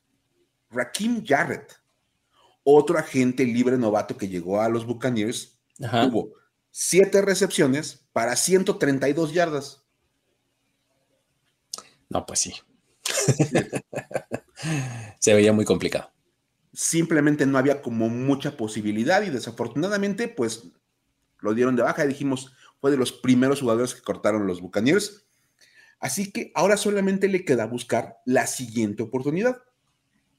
Rakim 0.70 1.24
Jarrett, 1.24 1.74
otro 2.64 2.98
agente 2.98 3.44
libre 3.44 3.76
novato 3.76 4.16
que 4.16 4.28
llegó 4.28 4.62
a 4.62 4.68
los 4.70 4.86
Buccaneers, 4.86 5.60
tuvo 5.78 6.32
siete 6.70 7.20
recepciones 7.20 8.08
para 8.12 8.34
132 8.34 9.34
yardas. 9.34 9.83
No, 12.08 12.26
pues 12.26 12.40
sí. 12.40 12.54
Se 15.18 15.34
veía 15.34 15.52
muy 15.52 15.64
complicado. 15.64 16.10
Simplemente 16.72 17.46
no 17.46 17.58
había 17.58 17.82
como 17.82 18.08
mucha 18.08 18.56
posibilidad 18.56 19.22
y 19.22 19.30
desafortunadamente, 19.30 20.28
pues 20.28 20.64
lo 21.40 21.54
dieron 21.54 21.76
de 21.76 21.82
baja 21.82 22.04
y 22.04 22.08
dijimos, 22.08 22.52
fue 22.80 22.90
de 22.90 22.96
los 22.96 23.12
primeros 23.12 23.60
jugadores 23.60 23.94
que 23.94 24.02
cortaron 24.02 24.46
los 24.46 24.60
Buccaneers. 24.60 25.26
Así 26.00 26.32
que 26.32 26.50
ahora 26.54 26.76
solamente 26.76 27.28
le 27.28 27.44
queda 27.44 27.66
buscar 27.66 28.18
la 28.24 28.46
siguiente 28.46 29.02
oportunidad. 29.02 29.62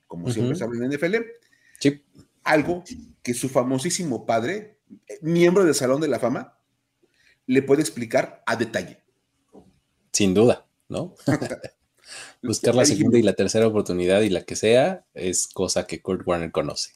Como 0.08 0.30
siempre 0.30 0.56
se 0.56 0.64
habla 0.64 0.86
en 0.86 0.92
NFL. 0.92 1.16
Sí. 1.80 2.04
Algo 2.44 2.84
que 3.24 3.34
su 3.34 3.50
famosísimo 3.50 4.26
padre, 4.26 4.80
miembro 5.22 5.64
del 5.64 5.74
Salón 5.74 6.02
de 6.02 6.08
la 6.08 6.20
Fama, 6.20 6.60
le 7.48 7.64
puede 7.64 7.82
explicar 7.82 8.44
a 8.46 8.56
detalle. 8.56 9.04
Sin 10.12 10.34
duda, 10.34 10.65
¿no? 10.90 11.16
Buscar 12.44 12.76
la 12.76 12.86
segunda 12.86 13.18
y 13.18 13.24
la 13.24 13.34
tercera 13.34 13.68
oportunidad 13.68 14.22
y 14.22 14.30
la 14.30 14.44
que 14.44 14.56
sea 14.56 15.06
es 15.14 15.48
cosa 15.48 15.88
que 15.88 16.02
Kurt 16.02 16.26
Warner 16.26 16.52
conoce. 16.52 16.92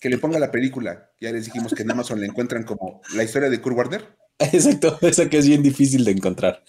Que 0.00 0.08
le 0.08 0.18
ponga 0.18 0.38
la 0.38 0.52
película. 0.52 1.10
Ya 1.20 1.32
les 1.32 1.46
dijimos 1.46 1.74
que 1.74 1.82
en 1.82 1.90
Amazon 1.90 2.20
le 2.20 2.26
encuentran 2.26 2.62
como 2.62 3.02
la 3.14 3.24
historia 3.24 3.50
de 3.50 3.60
Kurt 3.60 3.76
Warner. 3.76 4.16
Exacto, 4.38 4.98
esa 5.00 5.28
que 5.28 5.38
es 5.38 5.46
bien 5.46 5.62
difícil 5.62 6.04
de 6.04 6.12
encontrar. 6.12 6.64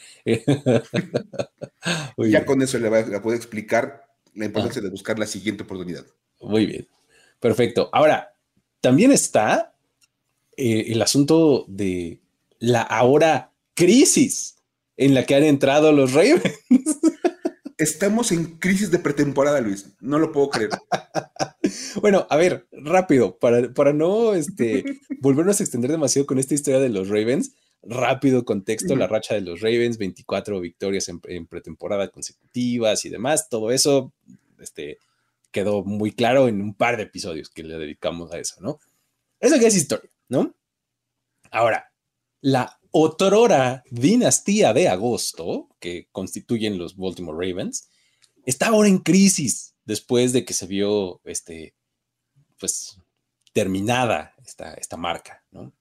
ya 2.17 2.45
con 2.45 2.61
eso 2.61 2.77
le, 2.79 2.89
va, 2.89 2.99
a 2.99 3.21
puedo 3.21 3.35
explicar 3.35 4.05
la 4.33 4.45
importancia 4.45 4.81
de 4.81 4.89
buscar 4.89 5.17
la 5.17 5.27
siguiente 5.27 5.63
oportunidad. 5.63 6.05
Muy 6.41 6.65
bien, 6.65 6.87
perfecto. 7.39 7.89
Ahora, 7.91 8.35
también 8.81 9.11
está 9.11 9.73
eh, 10.57 10.85
el 10.89 11.01
asunto 11.01 11.65
de 11.67 12.19
la 12.59 12.81
ahora 12.81 13.51
crisis 13.73 14.54
en 14.97 15.13
la 15.13 15.25
que 15.25 15.35
han 15.35 15.43
entrado 15.43 15.91
los 15.91 16.13
Ravens. 16.13 16.41
Estamos 17.77 18.31
en 18.31 18.57
crisis 18.57 18.89
de 18.89 18.99
pretemporada, 18.99 19.59
Luis. 19.59 19.95
No 19.99 20.17
lo 20.17 20.31
puedo 20.31 20.49
creer. 20.49 20.69
bueno, 22.01 22.25
a 22.29 22.37
ver, 22.37 22.67
rápido, 22.71 23.37
para, 23.37 23.73
para 23.73 23.91
no 23.91 24.33
este, 24.33 24.85
volvernos 25.19 25.59
a 25.59 25.63
extender 25.63 25.91
demasiado 25.91 26.25
con 26.25 26.39
esta 26.39 26.53
historia 26.53 26.79
de 26.79 26.89
los 26.89 27.09
Ravens. 27.09 27.53
Rápido 27.83 28.45
contexto, 28.45 28.95
la 28.95 29.07
racha 29.07 29.35
de 29.35 29.41
los 29.41 29.61
Ravens, 29.61 29.97
24 29.97 30.59
victorias 30.59 31.07
en, 31.09 31.47
pretemporada 31.47 32.07
consecutivas 32.07 33.05
y 33.05 33.09
demás. 33.09 33.49
Todo 33.49 33.71
eso 33.71 34.13
este, 34.59 34.97
quedó 35.51 35.83
muy 35.83 36.11
claro 36.11 36.47
en 36.47 36.61
un 36.61 36.73
par 36.73 36.97
de 36.97 37.03
episodios 37.03 37.49
que 37.49 37.63
le 37.63 37.77
dedicamos 37.77 38.31
a 38.31 38.39
eso, 38.39 38.55
¿no? 38.61 38.79
Eso 39.39 39.59
que 39.59 39.67
es 39.67 39.75
historia, 39.75 40.09
¿no? 40.29 40.55
Ahora, 41.51 41.91
la 42.41 42.79
otrora 42.97 43.83
dinastía 43.91 44.71
de 44.71 44.87
agosto, 44.87 45.67
que 45.81 46.07
constituyen 46.13 46.77
los 46.77 46.95
Baltimore 46.95 47.37
Ravens, 47.37 47.89
está 48.45 48.67
ahora 48.67 48.87
en 48.87 48.99
crisis 48.99 49.75
después 49.83 50.31
de 50.31 50.45
que 50.45 50.53
se 50.53 50.65
vio, 50.65 51.19
este, 51.25 51.75
pues, 52.57 52.97
terminada 53.51 54.33
esta, 54.45 54.75
esta 54.75 54.95
marca, 54.95 55.43
¿no? 55.51 55.73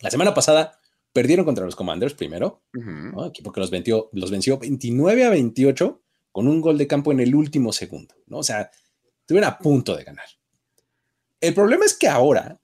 La 0.00 0.10
semana 0.10 0.34
pasada 0.34 0.80
perdieron 1.12 1.44
contra 1.44 1.64
los 1.64 1.76
Commanders 1.76 2.14
primero, 2.14 2.64
equipo 3.28 3.52
que 3.52 3.60
los 3.60 3.70
venció, 3.70 4.10
los 4.12 4.32
venció 4.32 4.58
29 4.58 5.24
a 5.24 5.30
28 5.30 6.02
con 6.32 6.48
un 6.48 6.60
gol 6.60 6.76
de 6.76 6.88
campo 6.88 7.12
en 7.12 7.20
el 7.20 7.36
último 7.36 7.72
segundo, 7.72 8.16
¿no? 8.26 8.38
O 8.38 8.42
sea, 8.42 8.68
estuvieron 9.20 9.48
a 9.48 9.58
punto 9.58 9.96
de 9.96 10.02
ganar. 10.02 10.26
El 11.40 11.54
problema 11.54 11.84
es 11.84 11.96
que 11.96 12.08
ahora 12.08 12.60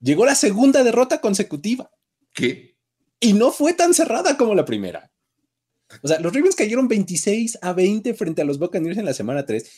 llegó 0.00 0.24
la 0.24 0.34
segunda 0.34 0.82
derrota 0.82 1.20
consecutiva. 1.20 1.90
¿Qué? 2.38 2.76
Y 3.18 3.32
no 3.32 3.50
fue 3.50 3.74
tan 3.74 3.92
cerrada 3.94 4.36
como 4.36 4.54
la 4.54 4.64
primera. 4.64 5.10
O 6.02 6.06
sea, 6.06 6.20
los 6.20 6.32
Ravens 6.32 6.54
cayeron 6.54 6.86
26 6.86 7.58
a 7.60 7.72
20 7.72 8.14
frente 8.14 8.42
a 8.42 8.44
los 8.44 8.60
Buccaneers 8.60 8.96
en 8.96 9.06
la 9.06 9.14
semana 9.14 9.44
3 9.44 9.68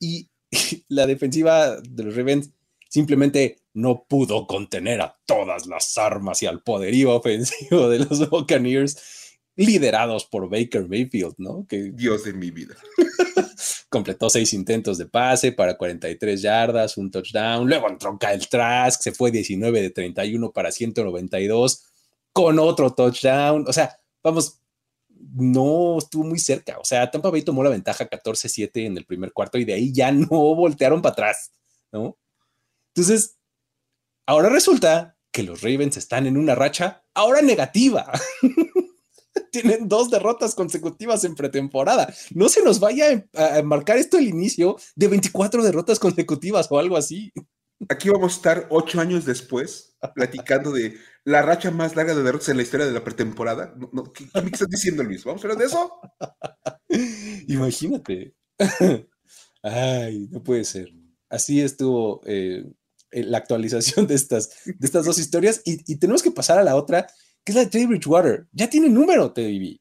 y 0.00 0.30
la 0.88 1.06
defensiva 1.06 1.78
de 1.78 2.04
los 2.04 2.16
Ravens 2.16 2.50
simplemente 2.88 3.58
no 3.74 4.06
pudo 4.08 4.46
contener 4.46 5.02
a 5.02 5.18
todas 5.26 5.66
las 5.66 5.98
armas 5.98 6.42
y 6.42 6.46
al 6.46 6.62
poderío 6.62 7.14
ofensivo 7.14 7.90
de 7.90 7.98
los 7.98 8.30
Buccaneers 8.30 8.96
liderados 9.56 10.24
por 10.24 10.48
Baker 10.48 10.88
Mayfield, 10.88 11.34
¿no? 11.36 11.66
Que 11.68 11.90
Dios 11.92 12.24
de 12.24 12.32
mi 12.32 12.50
vida. 12.50 12.76
completó 13.90 14.30
seis 14.30 14.54
intentos 14.54 14.96
de 14.96 15.06
pase 15.06 15.52
para 15.52 15.76
43 15.76 16.40
yardas, 16.40 16.96
un 16.96 17.10
touchdown, 17.10 17.68
luego 17.68 17.88
entró 17.90 18.18
Kyle 18.18 18.46
Trask, 18.48 19.02
se 19.02 19.12
fue 19.12 19.30
19 19.30 19.82
de 19.82 19.90
31 19.90 20.52
para 20.52 20.72
192 20.72 21.84
con 22.36 22.58
otro 22.58 22.92
touchdown. 22.92 23.64
O 23.66 23.72
sea, 23.72 23.98
vamos, 24.22 24.60
no 25.08 25.96
estuvo 25.96 26.22
muy 26.22 26.38
cerca. 26.38 26.78
O 26.78 26.84
sea, 26.84 27.10
Tampa 27.10 27.30
Bay 27.30 27.40
tomó 27.40 27.64
la 27.64 27.70
ventaja 27.70 28.10
14-7 28.10 28.84
en 28.84 28.98
el 28.98 29.06
primer 29.06 29.32
cuarto 29.32 29.56
y 29.56 29.64
de 29.64 29.72
ahí 29.72 29.90
ya 29.90 30.12
no 30.12 30.28
voltearon 30.28 31.00
para 31.00 31.14
atrás, 31.14 31.50
¿no? 31.90 32.18
Entonces, 32.88 33.38
ahora 34.26 34.50
resulta 34.50 35.16
que 35.32 35.44
los 35.44 35.62
Ravens 35.62 35.96
están 35.96 36.26
en 36.26 36.36
una 36.36 36.54
racha 36.54 37.02
ahora 37.14 37.40
negativa. 37.40 38.12
Tienen 39.50 39.88
dos 39.88 40.10
derrotas 40.10 40.54
consecutivas 40.54 41.24
en 41.24 41.36
pretemporada. 41.36 42.12
No 42.34 42.50
se 42.50 42.62
nos 42.62 42.80
vaya 42.80 43.26
a 43.32 43.62
marcar 43.62 43.96
esto 43.96 44.18
el 44.18 44.28
inicio 44.28 44.76
de 44.94 45.08
24 45.08 45.62
derrotas 45.62 45.98
consecutivas 45.98 46.70
o 46.70 46.78
algo 46.78 46.98
así. 46.98 47.32
Aquí 47.88 48.08
vamos 48.08 48.32
a 48.32 48.36
estar 48.36 48.66
ocho 48.70 49.00
años 49.00 49.24
después 49.24 49.96
platicando 50.14 50.72
de 50.72 50.98
la 51.24 51.42
racha 51.42 51.70
más 51.70 51.96
larga 51.96 52.14
de 52.14 52.22
derrotas 52.22 52.48
en 52.48 52.56
la 52.56 52.62
historia 52.62 52.86
de 52.86 52.92
la 52.92 53.04
pretemporada. 53.04 53.74
¿qué, 54.14 54.28
me 54.40 54.50
estás 54.50 54.68
diciendo, 54.68 55.02
Luis? 55.02 55.24
¿Vamos 55.24 55.44
a 55.44 55.48
hablar 55.48 55.58
de 55.58 55.66
eso? 55.66 55.92
Imagínate. 57.48 58.34
Ay, 59.62 60.28
no 60.30 60.42
puede 60.42 60.64
ser. 60.64 60.88
Así 61.28 61.60
estuvo 61.60 62.22
eh, 62.24 62.64
la 63.10 63.38
actualización 63.38 64.06
de 64.06 64.14
estas, 64.14 64.50
de 64.64 64.86
estas 64.86 65.04
dos 65.04 65.18
historias 65.18 65.60
y, 65.64 65.96
tenemos 65.96 66.22
que 66.22 66.30
pasar 66.30 66.58
a 66.58 66.64
la 66.64 66.76
otra, 66.76 67.06
que 67.44 67.52
es 67.52 67.56
la 67.56 67.64
de 67.64 67.70
Teddy 67.70 67.86
Bridgewater. 67.86 68.46
Ya 68.52 68.70
tiene 68.70 68.88
número, 68.88 69.32
Teddy 69.32 69.80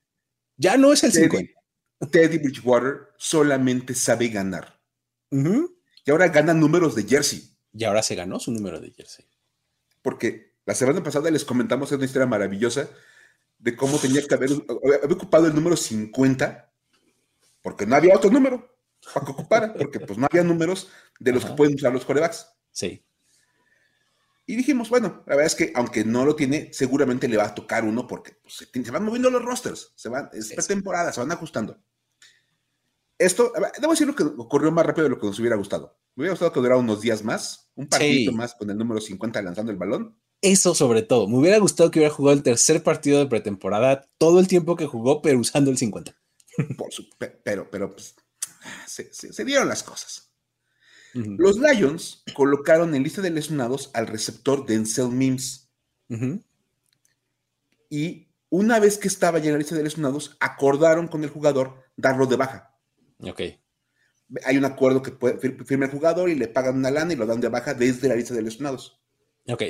Ya 0.58 0.78
no 0.78 0.92
es 0.92 1.04
el 1.04 1.12
50. 1.12 1.52
Teddy 2.12 2.40
Bridgewater 2.40 3.10
solamente 3.18 3.94
sabe 3.94 4.28
ganar. 4.30 4.82
Y 5.32 6.12
ahora 6.12 6.28
gana 6.28 6.54
números 6.54 6.96
de 6.96 7.04
jersey. 7.04 7.55
Y 7.78 7.84
ahora 7.84 8.02
se 8.02 8.16
ganó 8.16 8.40
su 8.40 8.52
número 8.52 8.80
de 8.80 8.92
jersey. 8.92 9.26
Porque 10.02 10.54
la 10.66 10.74
semana 10.74 11.04
pasada 11.04 11.30
les 11.30 11.44
comentamos 11.44 11.92
una 11.92 12.06
historia 12.06 12.26
maravillosa 12.26 12.90
de 13.58 13.76
cómo 13.76 13.98
tenía 14.00 14.26
que 14.26 14.34
haber, 14.34 14.52
ocupado 15.12 15.48
el 15.48 15.56
número 15.56 15.76
50, 15.76 16.72
porque 17.62 17.86
no 17.86 17.96
había 17.96 18.16
otro 18.16 18.30
número 18.30 18.78
para 19.14 19.26
que 19.26 19.32
ocupara, 19.32 19.74
porque 19.74 20.00
pues 20.00 20.18
no 20.18 20.28
había 20.32 20.44
números 20.44 20.90
de 21.20 21.34
los 21.34 21.46
que 21.46 21.54
pueden 21.54 21.76
usar 21.76 21.92
los 21.92 22.06
corebacks. 22.06 22.48
Sí. 22.72 23.06
Y 24.46 24.56
dijimos, 24.56 24.90
bueno, 24.90 25.24
la 25.26 25.36
verdad 25.36 25.48
es 25.48 25.56
que 25.56 25.74
aunque 25.76 26.06
no 26.06 26.24
lo 26.24 26.36
tiene, 26.36 26.72
seguramente 26.72 27.28
le 27.28 27.38
va 27.38 27.46
a 27.46 27.56
tocar 27.56 27.84
uno 27.84 28.08
porque 28.08 28.38
pues, 28.42 28.56
se, 28.56 28.92
van 28.92 29.04
moviendo 29.04 29.30
los 29.30 29.44
rosters, 29.44 29.92
se 29.96 30.08
van, 30.08 30.30
es 30.34 30.54
pretemporada, 30.54 31.12
se 31.12 31.20
van 31.20 31.32
ajustando. 31.32 31.82
Esto, 33.18 33.54
debo 33.80 33.94
decir 33.94 34.08
lo 34.08 34.16
que 34.16 34.24
ocurrió 34.24 34.72
más 34.72 34.86
rápido 34.86 35.06
de 35.06 35.10
lo 35.12 35.20
que 35.20 35.28
nos 35.28 35.40
hubiera 35.40 35.56
gustado. 35.56 35.98
Me 36.16 36.22
hubiera 36.22 36.34
gustado 36.34 36.52
que 36.52 36.60
durara 36.60 36.80
unos 36.80 37.02
días 37.02 37.24
más, 37.24 37.70
un 37.76 37.88
partido 37.88 38.34
más 38.34 38.54
con 38.56 38.70
el 38.70 38.78
número 38.78 39.00
50 39.00 39.42
lanzando 39.42 39.72
el 39.72 39.78
balón. 39.78 40.18
Eso 40.42 40.76
sobre 40.76 41.02
todo. 41.02 41.28
Me 41.28 41.38
hubiera 41.38 41.58
gustado 41.58 41.92
que 41.92 42.00
hubiera 42.00 42.14
jugado 42.14 42.38
el 42.38 42.44
tercer 42.44 42.84
partido 42.84 43.20
de 43.20 43.28
pretemporada 43.28 44.08
todo 44.18 44.40
el 44.40 44.48
tiempo 44.48 44.76
que 44.76 44.86
jugó, 44.86 45.22
pero 45.22 45.40
usando 45.40 45.72
el 45.72 45.78
50. 45.78 46.16
Por 46.78 46.92
su, 46.92 47.08
pero, 47.44 47.70
pero 47.70 47.94
pues, 47.94 48.16
se, 48.86 49.46
dieron 49.46 49.68
las 49.68 49.84
cosas. 49.84 50.32
Los 51.14 51.58
Lions 51.58 52.24
colocaron 52.34 52.94
en 52.94 53.04
lista 53.04 53.22
de 53.22 53.30
lesionados 53.30 53.90
al 53.94 54.08
receptor 54.08 54.66
Denzel 54.66 55.10
Mims. 55.10 55.70
Y 57.90 58.28
una 58.50 58.80
vez 58.80 58.98
que 58.98 59.08
estaba 59.08 59.40
ya 59.40 59.46
en 59.46 59.54
la 59.54 59.60
lista 59.60 59.76
de 59.76 59.84
lesionados, 59.84 60.36
acordaron 60.42 61.08
con 61.08 61.24
el 61.24 61.30
jugador 61.30 61.84
darlo 61.96 62.26
de 62.26 62.36
baja. 62.36 62.75
Ok. 63.20 63.42
hay 64.44 64.58
un 64.58 64.66
acuerdo 64.66 65.02
que 65.02 65.12
puede, 65.12 65.38
firma 65.40 65.86
el 65.86 65.92
jugador 65.92 66.30
y 66.30 66.36
le 66.36 66.48
pagan 66.48 66.78
una 66.78 66.92
lana 66.92 67.14
y 67.14 67.16
lo 67.16 67.26
dan 67.26 67.42
de 67.42 67.50
baja 67.50 67.74
desde 67.74 68.08
la 68.08 68.16
lista 68.16 68.34
de 68.34 68.42
lesionados. 68.42 69.00
Ok. 69.48 69.64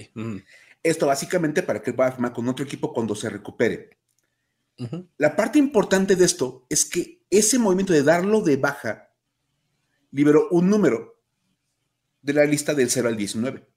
Esto 0.82 1.08
básicamente 1.08 1.64
para 1.64 1.82
que 1.82 1.90
él 1.92 1.96
vaya 1.96 2.10
a 2.10 2.14
firmar 2.14 2.34
con 2.34 2.48
otro 2.48 2.64
equipo 2.64 2.94
cuando 2.94 3.16
se 3.16 3.30
recupere. 3.30 3.98
La 5.18 5.36
parte 5.36 5.60
importante 5.60 6.16
de 6.16 6.26
esto 6.26 6.66
es 6.70 6.86
que 6.86 7.24
ese 7.30 7.58
movimiento 7.60 7.94
de 7.94 8.04
darlo 8.04 8.42
de 8.42 8.58
baja 8.58 9.14
liberó 10.12 10.48
un 10.52 10.70
número 10.70 11.22
de 12.22 12.34
la 12.34 12.46
lista 12.46 12.74
del 12.74 12.90
0 12.90 13.10
al 13.10 13.18
19. 13.18 13.68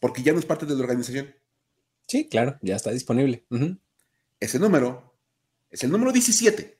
Porque 0.00 0.22
ya 0.22 0.32
no 0.32 0.38
es 0.38 0.46
parte 0.46 0.66
de 0.66 0.74
la 0.74 0.80
organización. 0.80 1.34
Sí, 2.06 2.28
claro, 2.28 2.58
ya 2.62 2.76
está 2.76 2.90
disponible. 2.90 3.46
Ese 4.40 4.58
número 4.58 5.18
es 5.70 5.84
el 5.84 5.90
número 5.90 6.12
17. 6.12 6.77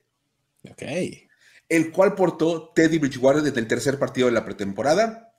Ok. 0.71 0.83
El 1.69 1.93
cual 1.93 2.15
portó 2.15 2.73
Teddy 2.75 2.99
Bridgewater 2.99 3.43
desde 3.43 3.61
el 3.61 3.69
tercer 3.69 3.99
partido 3.99 4.29
de 4.29 4.33
la 4.33 4.45
pretemporada 4.45 5.35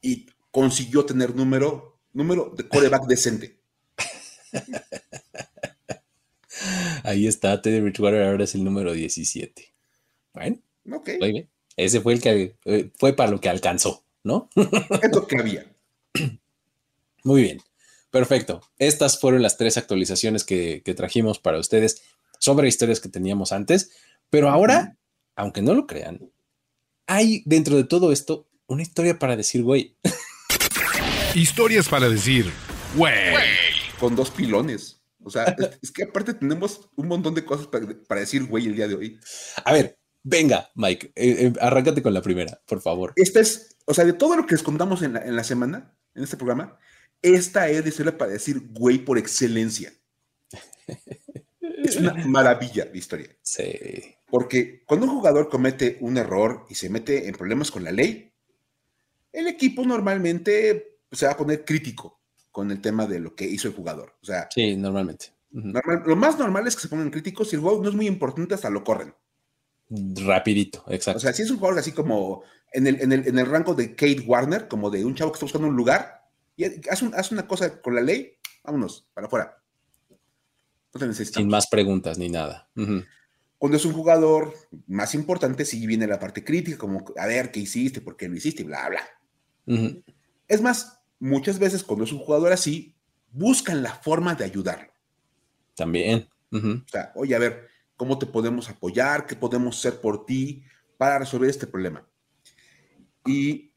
y 0.00 0.26
consiguió 0.50 1.04
tener 1.04 1.34
número, 1.34 2.00
número 2.12 2.52
de 2.56 2.68
coreback 2.68 3.04
decente. 3.08 3.60
Ahí 7.04 7.26
está, 7.26 7.60
Teddy 7.60 7.80
Bridgewater 7.80 8.22
ahora 8.22 8.44
es 8.44 8.54
el 8.54 8.64
número 8.64 8.92
17. 8.92 9.74
Bueno, 10.34 10.58
ok. 10.92 11.10
Ese 11.76 12.00
fue 12.00 12.14
el 12.14 12.20
que 12.20 12.56
eh, 12.64 12.90
fue 12.98 13.12
para 13.14 13.30
lo 13.30 13.40
que 13.40 13.48
alcanzó, 13.48 14.04
¿no? 14.24 14.50
es 14.56 15.14
lo 15.14 15.26
que 15.26 15.38
había. 15.38 15.66
Muy 17.24 17.42
bien, 17.42 17.60
perfecto. 18.10 18.62
Estas 18.78 19.20
fueron 19.20 19.42
las 19.42 19.56
tres 19.56 19.76
actualizaciones 19.76 20.44
que, 20.44 20.82
trajimos 20.96 21.38
para 21.38 21.58
ustedes 21.58 22.02
sobre 22.38 22.68
historias 22.68 23.00
que 23.00 23.08
teníamos 23.08 23.52
antes, 23.52 23.90
pero 24.30 24.50
ahora, 24.50 24.96
aunque 25.36 25.62
no 25.62 25.74
lo 25.74 25.86
crean, 25.86 26.30
hay 27.06 27.42
dentro 27.46 27.76
de 27.76 27.84
todo 27.84 28.12
esto 28.12 28.48
una 28.66 28.82
historia 28.82 29.18
para 29.18 29.36
decir, 29.36 29.62
güey. 29.62 29.96
Historias 31.34 31.88
para 31.88 32.08
decir, 32.08 32.52
güey. 32.94 33.14
Con 33.98 34.14
dos 34.14 34.30
pilones. 34.30 35.02
O 35.24 35.30
sea, 35.30 35.56
es, 35.82 35.90
que 35.90 36.04
aparte 36.04 36.34
tenemos 36.34 36.88
un 36.96 37.08
montón 37.08 37.34
de 37.34 37.44
cosas 37.44 37.66
para, 37.66 38.20
decir, 38.20 38.44
güey, 38.44 38.66
el 38.66 38.76
día 38.76 38.88
de 38.88 38.94
hoy. 38.94 39.20
A 39.64 39.72
ver, 39.72 39.98
venga, 40.22 40.70
Mike, 40.74 41.12
eh, 41.16 41.46
eh, 41.46 41.52
arráncate 41.60 42.02
con 42.02 42.14
la 42.14 42.22
primera, 42.22 42.60
por 42.66 42.80
favor. 42.80 43.12
Esta 43.16 43.40
es, 43.40 43.76
o 43.86 43.94
sea, 43.94 44.04
de 44.04 44.12
todo 44.12 44.36
lo 44.36 44.46
que 44.46 44.54
les 44.54 44.62
contamos 44.62 45.02
en 45.02 45.14
la, 45.14 45.20
en 45.20 45.36
la 45.36 45.44
semana, 45.44 45.94
en 46.14 46.24
este 46.24 46.36
programa, 46.36 46.78
esta 47.22 47.68
es 47.68 47.84
de 47.84 48.12
para 48.12 48.32
decir 48.32 48.68
güey 48.70 48.98
por 48.98 49.18
excelencia. 49.18 49.92
es 51.84 51.96
una 51.96 52.14
maravilla 52.26 52.84
de 52.84 52.98
historia. 52.98 53.36
Sí. 53.42 54.17
Porque 54.30 54.82
cuando 54.84 55.06
un 55.06 55.12
jugador 55.12 55.48
comete 55.48 55.96
un 56.00 56.18
error 56.18 56.66
y 56.68 56.74
se 56.74 56.90
mete 56.90 57.28
en 57.28 57.34
problemas 57.34 57.70
con 57.70 57.84
la 57.84 57.92
ley, 57.92 58.32
el 59.32 59.46
equipo 59.46 59.84
normalmente 59.84 60.98
se 61.10 61.26
va 61.26 61.32
a 61.32 61.36
poner 61.36 61.64
crítico 61.64 62.20
con 62.50 62.70
el 62.70 62.80
tema 62.80 63.06
de 63.06 63.20
lo 63.20 63.34
que 63.34 63.46
hizo 63.46 63.68
el 63.68 63.74
jugador. 63.74 64.16
O 64.22 64.26
sea, 64.26 64.48
sí, 64.52 64.76
normalmente. 64.76 65.32
lo 65.52 66.16
más 66.16 66.38
normal 66.38 66.66
es 66.66 66.76
que 66.76 66.82
se 66.82 66.88
pongan 66.88 67.10
críticos 67.10 67.48
si 67.48 67.56
el 67.56 67.62
juego 67.62 67.82
no 67.82 67.88
es 67.88 67.94
muy 67.94 68.06
importante, 68.06 68.54
hasta 68.54 68.70
lo 68.70 68.84
corren. 68.84 69.14
Rapidito, 69.90 70.84
exacto. 70.88 71.18
O 71.18 71.20
sea, 71.20 71.32
si 71.32 71.42
es 71.42 71.50
un 71.50 71.58
jugador 71.58 71.78
así 71.78 71.92
como 71.92 72.42
en 72.72 72.86
el, 72.86 73.00
en 73.00 73.12
el, 73.12 73.26
en 73.26 73.38
el 73.38 73.46
rango 73.46 73.74
de 73.74 73.94
Kate 73.94 74.24
Warner, 74.26 74.68
como 74.68 74.90
de 74.90 75.04
un 75.04 75.14
chavo 75.14 75.32
que 75.32 75.36
está 75.36 75.46
buscando 75.46 75.68
un 75.68 75.76
lugar, 75.76 76.18
y 76.56 76.64
haz, 76.90 77.30
una 77.30 77.46
cosa 77.46 77.80
con 77.80 77.94
la 77.94 78.00
ley, 78.00 78.32
vámonos, 78.64 79.08
para 79.14 79.28
afuera. 79.28 79.62
No 80.92 81.12
Sin 81.12 81.48
más 81.48 81.68
preguntas 81.68 82.18
ni 82.18 82.28
nada. 82.28 82.68
Cuando 83.58 83.76
es 83.76 83.84
un 83.84 83.92
jugador 83.92 84.54
más 84.86 85.14
importante, 85.14 85.64
sí 85.64 85.86
viene 85.86 86.06
la 86.06 86.20
parte 86.20 86.44
crítica, 86.44 86.78
como 86.78 87.04
a 87.16 87.26
ver 87.26 87.50
qué 87.50 87.60
hiciste, 87.60 88.00
por 88.00 88.16
qué 88.16 88.28
lo 88.28 88.36
hiciste, 88.36 88.62
bla, 88.62 88.88
bla. 88.88 89.02
Es 90.46 90.62
más, 90.62 91.00
muchas 91.18 91.58
veces 91.58 91.82
cuando 91.82 92.04
es 92.04 92.12
un 92.12 92.20
jugador 92.20 92.52
así, 92.52 92.94
buscan 93.32 93.82
la 93.82 93.94
forma 93.94 94.34
de 94.34 94.44
ayudarlo. 94.44 94.92
También. 95.74 96.28
O 96.50 96.88
sea, 96.88 97.12
oye, 97.14 97.34
a 97.34 97.38
ver, 97.38 97.68
¿cómo 97.96 98.18
te 98.18 98.26
podemos 98.26 98.68
apoyar? 98.70 99.26
¿Qué 99.26 99.36
podemos 99.36 99.78
hacer 99.78 100.00
por 100.00 100.24
ti 100.24 100.64
para 100.96 101.18
resolver 101.18 101.50
este 101.50 101.66
problema? 101.66 102.08
Y 103.26 103.72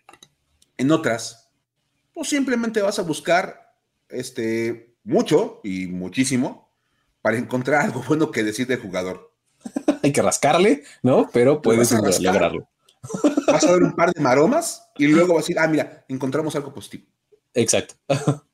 en 0.78 0.92
otras, 0.92 1.52
pues 2.14 2.30
simplemente 2.30 2.82
vas 2.82 3.00
a 3.00 3.04
buscar 3.04 3.76
este, 4.10 4.96
mucho 5.04 5.60
y 5.64 5.88
muchísimo 5.88 6.72
para 7.22 7.38
encontrar 7.38 7.82
algo 7.82 8.04
bueno 8.08 8.32
que 8.32 8.44
decir 8.44 8.68
del 8.68 8.80
jugador. 8.80 9.31
Hay 10.04 10.12
que 10.12 10.22
rascarle, 10.22 10.84
¿no? 11.04 11.30
Pero 11.32 11.62
puedes 11.62 11.92
lograrlo. 11.92 12.68
Vas 13.48 13.64
a 13.64 13.72
ver 13.72 13.84
un 13.84 13.96
par 13.96 14.12
de 14.12 14.22
maromas 14.22 14.90
y 14.96 15.08
luego 15.08 15.34
vas 15.34 15.44
a 15.44 15.46
decir, 15.48 15.60
ah, 15.60 15.68
mira, 15.68 16.06
encontramos 16.08 16.56
algo 16.56 16.74
positivo. 16.74 17.06
Exacto. 17.54 17.96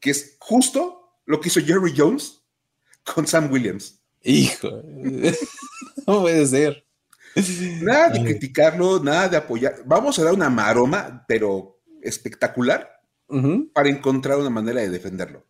que 0.00 0.10
es 0.10 0.36
justo 0.40 1.18
lo 1.24 1.40
que 1.40 1.48
hizo 1.48 1.60
Jerry 1.60 1.94
Jones 1.96 2.42
con 3.04 3.26
Sam 3.26 3.50
Williams. 3.50 4.00
Hijo, 4.22 4.82
no 6.06 6.20
puede 6.22 6.46
ser. 6.46 6.86
Nada 7.80 8.10
de 8.10 8.22
criticarlo, 8.22 9.02
nada 9.02 9.28
de 9.28 9.36
apoyar. 9.36 9.82
Vamos 9.86 10.18
a 10.18 10.24
dar 10.24 10.34
una 10.34 10.50
maroma, 10.50 11.24
pero 11.26 11.80
espectacular, 12.02 13.00
para 13.72 13.88
encontrar 13.88 14.36
una 14.38 14.50
manera 14.50 14.82
de 14.82 14.90
defenderlo. 14.90 15.46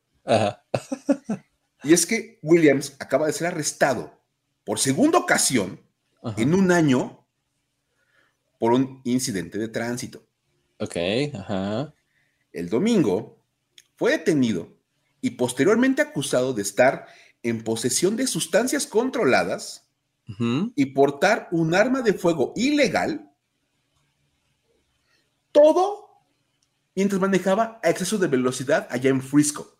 y 1.82 1.92
es 1.92 2.07
que 2.07 2.38
Williams 2.42 2.94
acaba 3.00 3.26
de 3.26 3.32
ser 3.32 3.48
arrestado 3.48 4.21
por 4.64 4.78
segunda 4.78 5.18
ocasión 5.18 5.80
en 6.36 6.54
un 6.54 6.70
año 6.70 7.26
por 8.58 8.72
un 8.72 9.00
incidente 9.04 9.58
de 9.58 9.68
tránsito. 9.68 10.24
Ok, 10.78 10.96
El 12.52 12.68
domingo 12.68 13.44
fue 13.96 14.12
detenido 14.12 14.76
y 15.20 15.30
posteriormente 15.30 16.02
acusado 16.02 16.52
de 16.52 16.62
estar 16.62 17.06
en 17.42 17.64
posesión 17.64 18.16
de 18.16 18.26
sustancias 18.26 18.86
controladas 18.86 19.88
y 20.76 20.86
portar 20.86 21.48
un 21.50 21.74
arma 21.74 22.02
de 22.02 22.14
fuego 22.14 22.52
ilegal. 22.56 23.30
Todo 25.50 26.02
mientras 26.94 27.20
manejaba 27.20 27.80
a 27.82 27.90
exceso 27.90 28.18
de 28.18 28.28
velocidad 28.28 28.86
allá 28.90 29.10
en 29.10 29.20
Frisco. 29.20 29.76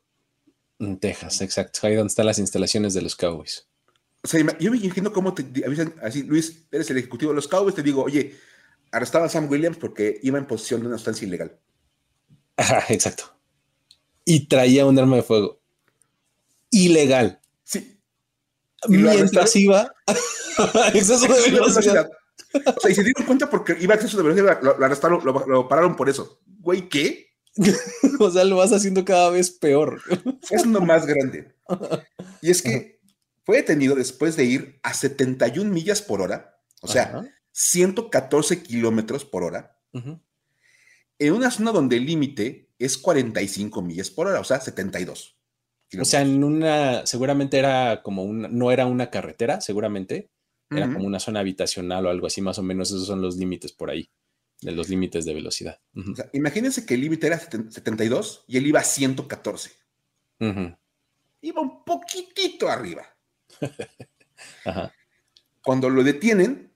En 0.79 0.99
Texas, 0.99 1.41
exacto. 1.41 1.87
Ahí 1.87 1.95
donde 1.95 2.09
están 2.09 2.27
las 2.27 2.39
instalaciones 2.39 2.95
de 2.95 3.03
los 3.03 3.17
Cowboys. 3.17 3.69
O 4.25 4.29
sea, 4.29 4.41
yo 4.59 4.71
me 4.71 4.77
imagino 4.79 5.13
cómo 5.13 5.35
te 5.35 5.45
avisan 5.67 5.95
así, 6.01 6.23
Luis, 6.23 6.67
eres 6.71 6.89
el 6.91 6.99
ejecutivo 6.99 7.33
de 7.33 7.37
los 7.37 7.49
Cowboys, 7.49 7.75
te 7.75 7.83
digo, 7.83 8.05
oye, 8.05 8.37
arrestaba 8.93 9.27
a 9.27 9.29
Sam 9.29 9.51
Williams 9.51 9.79
porque 9.79 10.21
iba 10.23 10.39
en 10.39 10.47
posesión 10.47 10.81
de 10.81 10.87
una 10.87 10.97
sustancia 10.97 11.27
ilegal. 11.27 11.59
Ajá, 12.57 12.85
exacto. 12.91 13.25
Y 14.25 14.47
traía 14.47 14.87
un 14.87 14.99
arma 14.99 15.17
de 15.17 15.23
fuego. 15.23 15.61
Ilegal. 16.71 17.41
Sí. 17.65 17.99
Mientras 18.89 19.57
iba 19.57 19.93
exceso 20.95 21.27
de 21.27 21.51
velocidad. 21.51 22.09
O 22.55 22.81
sea, 22.81 22.91
y 22.91 22.95
se 22.95 23.03
dieron 23.03 23.25
cuenta 23.25 23.51
porque 23.51 23.77
iba 23.81 23.95
a 23.95 23.97
exceso 23.97 24.19
de 24.19 24.23
velocidad, 24.23 24.61
lo, 24.63 24.85
arrestaron, 24.85 25.21
lo, 25.25 25.69
pararon 25.69 25.97
por 25.97 26.09
eso. 26.09 26.41
Güey, 26.61 26.89
¿qué? 26.89 27.29
o 28.21 28.31
sea, 28.31 28.45
lo 28.45 28.57
vas 28.57 28.73
haciendo 28.73 29.05
cada 29.05 29.31
vez 29.31 29.51
peor. 29.51 30.01
es 30.51 30.65
uno 30.65 30.81
más 30.81 31.07
grande. 31.07 31.53
Y 32.41 32.51
es 32.51 32.63
que 32.63 32.92
fue 33.45 33.57
detenido 33.57 33.95
después 33.95 34.37
de 34.37 34.45
ir 34.45 34.81
a 34.83 34.95
71 34.95 35.71
millas 35.71 36.03
por 36.03 36.21
hora, 36.21 36.61
o 36.81 36.89
sea, 36.89 37.23
114 37.53 38.63
kilómetros 38.63 39.25
por 39.25 39.43
hora, 39.43 39.79
en 41.19 41.33
una 41.33 41.51
zona 41.51 41.73
donde 41.73 41.97
el 41.97 42.07
límite 42.07 42.69
es 42.79 42.99
45 42.99 43.83
millas 43.83 44.11
por 44.11 44.27
hora, 44.27 44.41
o 44.41 44.45
sea, 44.45 44.61
72. 44.61 45.37
O 46.01 46.05
sea, 46.05 46.23
en 46.23 46.43
una, 46.43 47.05
seguramente 47.07 47.59
era 47.59 48.03
como 48.03 48.23
una, 48.23 48.49
no 48.49 48.73
era 48.73 48.87
una 48.87 49.11
carretera, 49.11 49.61
seguramente, 49.61 50.31
era 50.71 50.91
como 50.91 51.07
una 51.07 51.21
zona 51.21 51.41
habitacional 51.41 52.07
o 52.07 52.09
algo 52.09 52.27
así, 52.27 52.41
más 52.41 52.59
o 52.59 52.63
menos 52.63 52.89
esos 52.89 53.07
son 53.07 53.21
los 53.21 53.37
límites 53.37 53.73
por 53.73 53.91
ahí, 53.91 54.09
de 54.63 54.73
los 54.73 54.89
límites 54.89 55.27
de 55.27 55.35
velocidad. 55.35 55.81
imagínense 56.33 56.87
que 56.87 56.95
el 56.95 57.03
límite 57.03 57.27
era 57.27 57.39
72 57.39 58.45
y 58.49 58.57
él 58.57 58.67
iba 58.67 58.81
a 58.81 58.85
114. 58.85 59.71
Iba 61.43 61.61
un 61.61 61.85
poquitito 61.85 62.71
arriba. 62.71 63.07
Cuando 65.63 65.89
lo 65.91 66.03
detienen, 66.03 66.73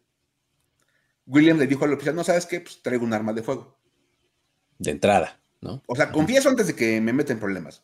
William 1.26 1.59
le 1.59 1.66
dijo 1.66 1.84
al 1.84 1.93
oficial, 1.93 2.14
no 2.14 2.24
sabes 2.24 2.47
qué, 2.47 2.61
pues 2.61 2.80
traigo 2.82 3.05
un 3.05 3.12
arma 3.12 3.32
de 3.32 3.43
fuego. 3.43 3.78
De 4.78 4.91
entrada, 4.91 5.41
¿no? 5.61 5.82
O 5.87 5.97
sea, 5.97 6.12
confieso 6.12 6.49
antes 6.49 6.68
de 6.68 6.76
que 6.76 7.01
me 7.01 7.12
meten 7.12 7.41
problemas. 7.41 7.82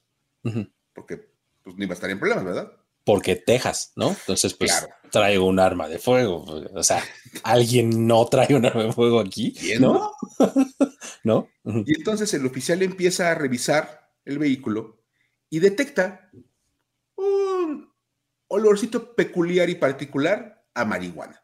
Porque 0.92 1.28
pues 1.62 1.76
no 1.76 1.84
iba 1.84 1.92
a 1.92 1.94
estar 1.94 2.11
en 2.11 2.18
problemas, 2.18 2.44
¿verdad? 2.44 2.72
porque 3.05 3.36
Texas, 3.36 3.92
¿no? 3.96 4.11
Entonces, 4.11 4.55
pues 4.55 4.86
traigo 5.11 5.46
un 5.46 5.59
arma 5.59 5.88
de 5.88 5.98
fuego. 5.98 6.44
O 6.74 6.82
sea, 6.82 7.03
alguien 7.42 8.07
no 8.07 8.26
trae 8.26 8.55
un 8.55 8.64
arma 8.64 8.84
de 8.84 8.92
fuego 8.92 9.20
aquí, 9.20 9.55
¿no? 9.80 10.12
¿No? 11.24 11.48
Y 11.86 11.94
entonces 11.96 12.34
el 12.34 12.44
oficial 12.44 12.82
empieza 12.82 13.30
a 13.30 13.36
revisar 13.36 14.11
el 14.24 14.40
vehículo 14.40 15.00
y 15.48 15.61
detecta 15.61 16.28
un 17.14 17.91
olorcito 18.53 19.14
peculiar 19.14 19.68
y 19.70 19.74
particular 19.76 20.64
a 20.74 20.84
marihuana. 20.84 21.42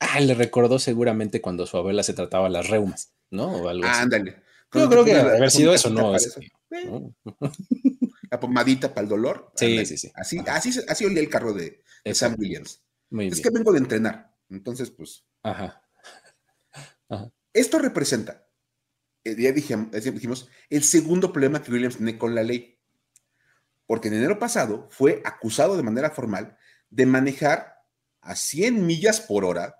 Ah, 0.00 0.20
le 0.20 0.34
recordó 0.34 0.78
seguramente 0.78 1.40
cuando 1.40 1.66
su 1.66 1.76
abuela 1.76 2.02
se 2.02 2.14
trataba 2.14 2.48
las 2.48 2.68
reumas, 2.68 3.14
¿no? 3.30 3.46
O 3.62 3.68
algo 3.68 3.86
así. 3.86 4.02
Ándale. 4.02 4.42
Creo 4.68 4.88
que 5.04 5.14
debe 5.14 5.36
haber 5.36 5.50
sido 5.50 5.72
eso, 5.72 5.90
¿no? 5.90 6.02
Para 6.02 6.16
eso. 6.18 6.40
Eh, 6.40 6.84
¿no? 6.86 7.14
La 8.30 8.40
pomadita 8.40 8.92
para 8.92 9.02
el 9.04 9.08
dolor. 9.08 9.52
Sí, 9.56 9.66
ándale. 9.66 9.86
sí, 9.86 9.96
sí. 9.96 10.12
Así, 10.14 10.38
Ajá. 10.40 10.56
así, 10.56 10.70
así 10.88 11.04
olía 11.04 11.20
el 11.20 11.28
carro 11.30 11.52
de. 11.52 11.82
Sam 12.12 12.36
Williams. 12.38 12.82
Muy 13.10 13.28
Es 13.28 13.34
bien. 13.34 13.42
que 13.44 13.50
vengo 13.50 13.72
de 13.72 13.78
entrenar. 13.78 14.36
Entonces, 14.50 14.90
pues, 14.90 15.24
Ajá. 15.42 15.82
esto 17.52 17.78
representa, 17.78 18.46
ya 19.24 19.52
dijimos, 19.52 20.48
el 20.68 20.82
segundo 20.82 21.32
problema 21.32 21.62
que 21.62 21.72
Williams 21.72 21.96
tiene 21.96 22.18
con 22.18 22.34
la 22.34 22.42
ley. 22.42 22.75
Porque 23.86 24.08
en 24.08 24.14
enero 24.14 24.38
pasado 24.38 24.88
fue 24.90 25.22
acusado 25.24 25.76
de 25.76 25.82
manera 25.82 26.10
formal 26.10 26.56
de 26.90 27.06
manejar 27.06 27.76
a 28.20 28.34
100 28.34 28.84
millas 28.84 29.20
por 29.20 29.44
hora, 29.44 29.76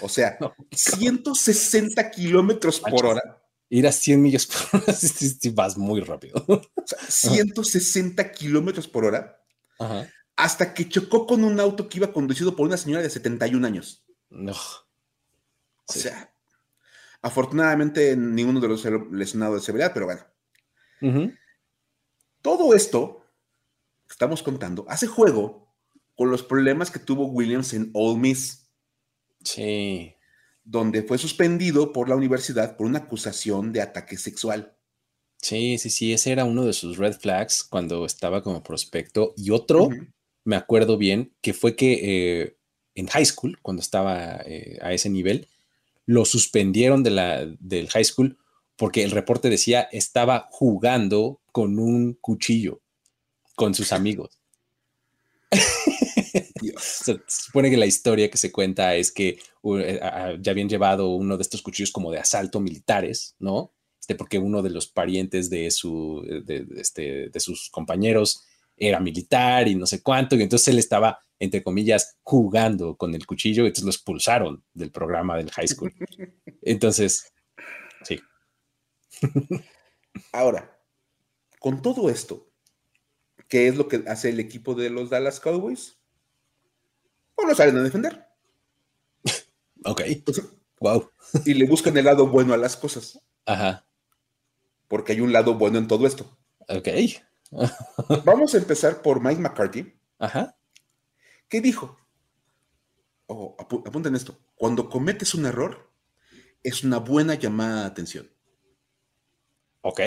o 0.00 0.08
sea, 0.08 0.36
No, 0.40 0.54
160 0.72 2.10
kilómetros 2.10 2.80
por 2.80 3.06
hora, 3.06 3.40
Ir 3.70 3.86
a 3.86 3.92
100 3.92 4.20
millas 4.22 4.46
por 4.46 4.80
hora, 4.82 4.94
vas 5.54 5.76
muy 5.78 6.00
rápido. 6.00 6.44
o 6.48 6.62
sea, 6.84 6.98
160 7.08 8.32
kilómetros 8.32 8.88
por 8.88 9.04
hora, 9.04 9.40
Ajá. 9.78 10.08
hasta 10.36 10.74
que 10.74 10.88
chocó 10.88 11.26
con 11.26 11.44
un 11.44 11.60
auto 11.60 11.88
que 11.88 11.98
iba 11.98 12.12
conducido 12.12 12.56
por 12.56 12.66
una 12.66 12.76
señora 12.76 13.02
de 13.02 13.10
71 13.10 13.64
años. 13.64 14.04
No. 14.30 14.52
O 14.52 15.92
Sí. 15.92 16.00
sea, 16.00 16.32
afortunadamente 17.22 18.16
ninguno 18.16 18.58
de 18.60 18.68
los 18.68 18.84
lesionados 19.12 19.60
de 19.60 19.66
severidad, 19.66 19.92
pero 19.94 20.06
bueno. 20.06 20.22
Ujú. 21.00 21.32
Todo 22.44 22.74
esto 22.74 23.24
que 24.06 24.12
estamos 24.12 24.42
contando 24.42 24.84
hace 24.86 25.06
juego 25.06 25.74
con 26.14 26.30
los 26.30 26.42
problemas 26.42 26.90
que 26.90 26.98
tuvo 26.98 27.24
Williams 27.24 27.72
en 27.72 27.90
Ole 27.94 28.18
Miss, 28.18 28.68
Sí. 29.42 30.14
donde 30.62 31.02
fue 31.02 31.16
suspendido 31.16 31.90
por 31.90 32.10
la 32.10 32.16
universidad 32.16 32.76
por 32.76 32.86
una 32.86 32.98
acusación 32.98 33.72
de 33.72 33.80
ataque 33.80 34.18
sexual. 34.18 34.76
Sí, 35.40 35.78
sí, 35.78 35.88
sí. 35.88 36.12
Ese 36.12 36.32
era 36.32 36.44
uno 36.44 36.66
de 36.66 36.74
sus 36.74 36.98
red 36.98 37.14
flags 37.14 37.64
cuando 37.64 38.04
estaba 38.04 38.42
como 38.42 38.62
prospecto. 38.62 39.32
Y 39.38 39.50
otro, 39.50 39.88
me 40.44 40.56
acuerdo 40.56 40.98
bien, 40.98 41.34
que 41.40 41.54
fue 41.54 41.74
que 41.76 41.92
eh, 42.42 42.58
en 42.94 43.06
high 43.06 43.24
school, 43.24 43.58
cuando 43.62 43.80
estaba 43.80 44.42
eh, 44.44 44.78
a 44.82 44.92
ese 44.92 45.08
nivel, 45.08 45.48
lo 46.04 46.26
suspendieron 46.26 47.02
de 47.02 47.10
la, 47.10 47.46
del 47.58 47.88
high 47.88 48.04
school 48.04 48.36
porque 48.76 49.04
el 49.04 49.10
reporte 49.10 49.50
decía 49.50 49.88
estaba 49.92 50.48
jugando 50.50 51.40
con 51.52 51.78
un 51.78 52.14
cuchillo 52.20 52.80
con 53.54 53.74
sus 53.74 53.92
amigos. 53.98 54.38
Se 56.78 57.20
supone 57.28 57.70
que 57.70 57.76
la 57.76 57.86
historia 57.86 58.30
que 58.30 58.38
se 58.38 58.50
cuenta 58.50 58.94
es 58.96 59.12
que 59.12 59.38
uh, 59.62 59.76
eh, 59.76 60.00
ya 60.40 60.52
habían 60.52 60.68
llevado 60.68 61.08
uno 61.10 61.36
de 61.36 61.42
estos 61.42 61.62
cuchillos 61.62 61.92
como 61.92 62.10
de 62.10 62.18
asalto 62.18 62.58
militares, 62.58 63.36
¿no? 63.38 63.72
Este, 64.00 64.14
porque 64.14 64.38
uno 64.38 64.62
de 64.62 64.70
los 64.70 64.86
parientes 64.86 65.48
de, 65.50 65.70
su, 65.70 66.22
de, 66.44 66.64
de 66.64 66.80
este, 66.80 67.28
de 67.28 67.40
sus 67.40 67.70
compañeros 67.70 68.44
era 68.76 69.00
militar 69.00 69.68
y 69.68 69.74
no 69.74 69.86
sé 69.86 70.02
cuánto, 70.02 70.36
y 70.36 70.42
entonces 70.42 70.68
él 70.68 70.78
estaba, 70.78 71.20
entre 71.38 71.62
comillas, 71.62 72.16
jugando 72.22 72.96
con 72.96 73.14
el 73.14 73.26
cuchillo, 73.26 73.64
y 73.64 73.68
entonces 73.68 73.84
lo 73.84 73.90
expulsaron 73.90 74.64
del 74.72 74.90
programa 74.90 75.36
del 75.36 75.50
high 75.50 75.68
school. 75.68 75.92
Entonces, 76.62 77.32
sí. 78.02 78.18
Ahora, 80.32 80.78
con 81.60 81.82
todo 81.82 82.10
esto, 82.10 82.50
¿qué 83.48 83.68
es 83.68 83.76
lo 83.76 83.88
que 83.88 84.04
hace 84.08 84.30
el 84.30 84.40
equipo 84.40 84.74
de 84.74 84.90
los 84.90 85.10
Dallas 85.10 85.40
Cowboys? 85.40 85.98
Pues 87.36 87.48
lo 87.48 87.54
salen 87.54 87.76
a 87.76 87.82
defender 87.82 88.26
Ok. 89.84 90.02
Wow. 90.80 91.10
y 91.44 91.54
le 91.54 91.66
buscan 91.66 91.96
el 91.96 92.04
lado 92.04 92.26
bueno 92.26 92.52
a 92.52 92.56
las 92.58 92.76
cosas, 92.76 93.18
Ajá. 93.46 93.86
porque 94.88 95.12
hay 95.12 95.20
un 95.20 95.32
lado 95.32 95.54
bueno 95.54 95.78
en 95.78 95.88
todo 95.88 96.06
esto. 96.06 96.36
Ok. 96.68 96.88
Vamos 98.24 98.54
a 98.54 98.58
empezar 98.58 99.02
por 99.02 99.20
Mike 99.22 99.40
McCarthy, 99.40 99.94
Ajá. 100.18 100.56
¿Qué 101.48 101.60
dijo? 101.60 101.96
Oh, 103.26 103.54
apu- 103.58 103.82
apunten 103.86 104.14
esto. 104.14 104.38
Cuando 104.54 104.88
cometes 104.88 105.34
un 105.34 105.46
error, 105.46 105.90
es 106.62 106.84
una 106.84 106.98
buena 106.98 107.34
llamada 107.34 107.82
de 107.82 107.86
atención. 107.88 108.30
Ok. 109.86 110.00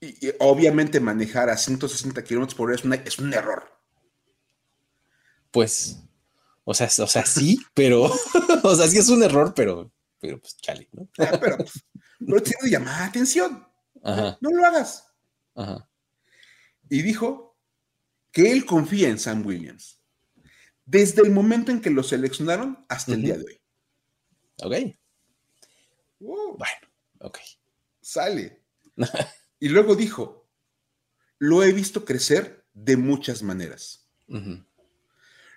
Y, 0.00 0.26
y 0.28 0.32
obviamente 0.38 1.00
manejar 1.00 1.50
a 1.50 1.56
160 1.56 2.22
kilómetros 2.22 2.54
por 2.54 2.68
hora 2.68 2.76
es, 2.76 2.84
una- 2.84 2.96
es 2.96 3.18
un 3.18 3.32
error. 3.34 3.64
Pues, 5.50 5.98
o 6.64 6.74
sea, 6.74 6.86
o 6.86 7.06
sea, 7.08 7.24
sí, 7.26 7.58
pero, 7.74 8.04
o 8.62 8.74
sea, 8.76 8.86
sí 8.88 8.98
es 8.98 9.08
un 9.08 9.22
error, 9.22 9.52
pero, 9.54 9.90
pero 10.20 10.38
pues 10.40 10.56
chale, 10.58 10.88
¿no? 10.92 11.08
Ah, 11.18 11.38
Pero, 11.40 11.56
pues, 11.58 11.84
pero 12.18 12.42
tiene 12.42 12.58
que 12.62 12.70
llamar 12.70 13.00
la 13.00 13.06
atención. 13.06 13.66
Ajá, 14.02 14.38
No 14.40 14.50
lo 14.50 14.64
hagas. 14.64 15.08
ajá. 15.54 15.88
Y 16.88 17.02
dijo 17.02 17.56
que 18.30 18.52
él 18.52 18.64
confía 18.64 19.08
en 19.08 19.18
Sam 19.18 19.44
Williams. 19.44 19.98
Desde 20.84 21.22
el 21.22 21.32
momento 21.32 21.72
en 21.72 21.80
que 21.80 21.90
lo 21.90 22.04
seleccionaron 22.04 22.84
hasta 22.88 23.14
el 23.14 23.22
día 23.22 23.36
de 23.38 23.44
hoy. 23.44 23.60
Ok, 24.62 24.96
bueno, 26.20 26.86
ok. 27.20 27.38
Sale. 28.06 28.62
Y 29.58 29.70
luego 29.70 29.96
dijo, 29.96 30.46
lo 31.38 31.62
he 31.62 31.72
visto 31.72 32.04
crecer 32.04 32.66
de 32.74 32.98
muchas 32.98 33.42
maneras. 33.42 34.06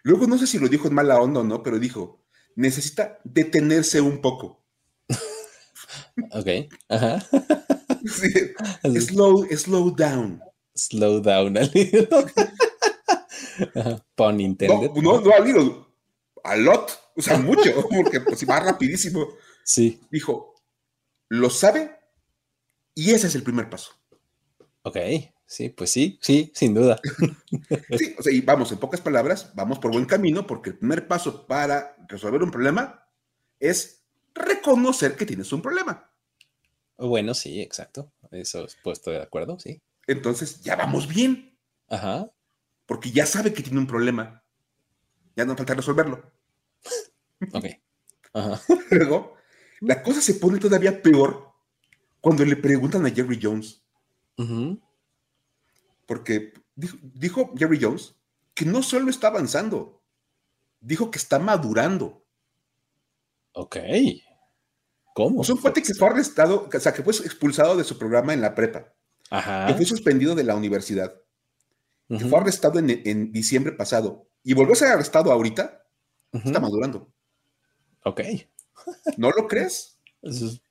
Luego 0.03 0.25
no 0.25 0.37
sé 0.37 0.47
si 0.47 0.57
lo 0.57 0.69
dijo 0.69 0.87
en 0.87 0.93
mala 0.93 1.19
onda 1.19 1.41
o 1.41 1.43
no, 1.43 1.61
pero 1.61 1.79
dijo, 1.79 2.23
necesita 2.55 3.19
detenerse 3.25 3.99
un 3.99 4.21
poco. 4.21 4.63
Ok, 6.31 6.47
ajá. 6.87 7.19
Sí, 8.05 8.31
slow, 9.01 9.45
slow 9.57 9.93
down. 9.93 10.41
Slow 10.73 11.19
down 11.19 11.57
a 11.57 11.61
little. 11.61 12.07
No, 14.17 14.39
intended. 14.39 14.91
no, 14.95 15.19
no 15.19 15.33
a 15.33 15.39
little, 15.39 15.85
a 16.45 16.55
lot, 16.55 16.89
o 17.17 17.21
sea, 17.21 17.37
mucho, 17.37 17.85
porque 17.89 18.21
pues, 18.21 18.47
va 18.47 18.61
rapidísimo. 18.61 19.27
Sí, 19.65 19.99
Dijo, 20.09 20.55
lo 21.27 21.49
sabe 21.49 21.98
y 22.99 23.11
ese 23.11 23.27
es 23.27 23.35
el 23.35 23.43
primer 23.43 23.69
paso. 23.69 23.93
ok, 24.81 24.97
sí, 25.45 25.69
pues 25.69 25.89
sí, 25.89 26.19
sí, 26.21 26.51
sin 26.53 26.73
duda. 26.73 26.99
Sí, 27.97 28.13
o 28.17 28.21
sea, 28.21 28.33
y 28.33 28.41
vamos, 28.41 28.73
en 28.73 28.77
pocas 28.77 28.99
palabras, 28.99 29.51
vamos 29.55 29.79
por 29.79 29.91
buen 29.91 30.05
camino 30.05 30.45
porque 30.45 30.71
el 30.71 30.77
primer 30.77 31.07
paso 31.07 31.47
para 31.47 31.95
resolver 32.09 32.43
un 32.43 32.51
problema 32.51 33.07
es 33.57 34.03
reconocer 34.33 35.15
que 35.15 35.25
tienes 35.25 35.53
un 35.53 35.61
problema. 35.61 36.11
Bueno, 36.97 37.33
sí, 37.33 37.61
exacto. 37.61 38.11
Eso 38.31 38.67
pues, 38.83 38.99
estoy 38.99 39.13
de 39.15 39.23
acuerdo, 39.23 39.57
sí. 39.59 39.81
Entonces, 40.07 40.59
ya 40.61 40.75
vamos 40.75 41.07
bien, 41.07 41.57
Ajá, 41.87 42.29
porque 42.85 43.11
ya 43.11 43.25
sabe 43.25 43.53
que 43.53 43.63
tiene 43.63 43.79
un 43.79 43.87
problema. 43.87 44.43
Ya 45.37 45.45
no 45.45 45.55
falta 45.55 45.73
resolverlo. 45.73 46.33
ok. 47.53 47.65
Ajá. 48.33 48.61
Luego, 48.91 49.35
la 49.79 50.03
cosa 50.03 50.19
se 50.19 50.33
pone 50.33 50.59
todavía 50.59 51.01
peor 51.01 51.48
cuando 52.21 52.45
le 52.45 52.55
preguntan 52.55 53.05
a 53.05 53.11
Jerry 53.11 53.39
Jones, 53.41 53.81
porque 56.05 56.53
dijo, 56.75 56.97
dijo 57.01 57.53
Jerry 57.57 57.79
Jones 57.81 58.15
que 58.53 58.65
no 58.65 58.83
solo 58.83 59.09
está 59.09 59.27
avanzando, 59.27 60.01
dijo 60.81 61.11
que 61.11 61.17
está 61.17 61.39
madurando. 61.39 62.25
Ok. 63.53 63.77
¿Cómo? 65.13 65.41
O 65.41 65.43
sea, 65.43 65.55
un 65.55 65.61
cuate 65.61 65.81
que 65.81 65.93
fue 65.93 66.09
arrestado, 66.09 66.69
o 66.73 66.79
sea, 66.79 66.93
que 66.93 67.03
fue 67.03 67.13
expulsado 67.13 67.75
de 67.77 67.83
su 67.83 67.97
programa 67.97 68.33
en 68.33 68.41
la 68.41 68.55
prepa, 68.55 68.93
Ajá. 69.29 69.67
que 69.67 69.73
fue 69.73 69.85
suspendido 69.85 70.35
de 70.35 70.43
la 70.43 70.55
universidad, 70.55 71.13
que 72.07 72.25
fue 72.25 72.39
arrestado 72.39 72.79
en, 72.79 72.89
en 73.05 73.31
diciembre 73.31 73.73
pasado 73.73 74.27
y 74.43 74.53
volvió 74.53 74.73
a 74.73 74.77
ser 74.77 74.87
arrestado 74.89 75.31
ahorita, 75.31 75.85
está 76.31 76.59
madurando. 76.59 77.11
Ok. 78.03 78.21
¿No 79.17 79.31
lo 79.31 79.47
crees? 79.47 79.99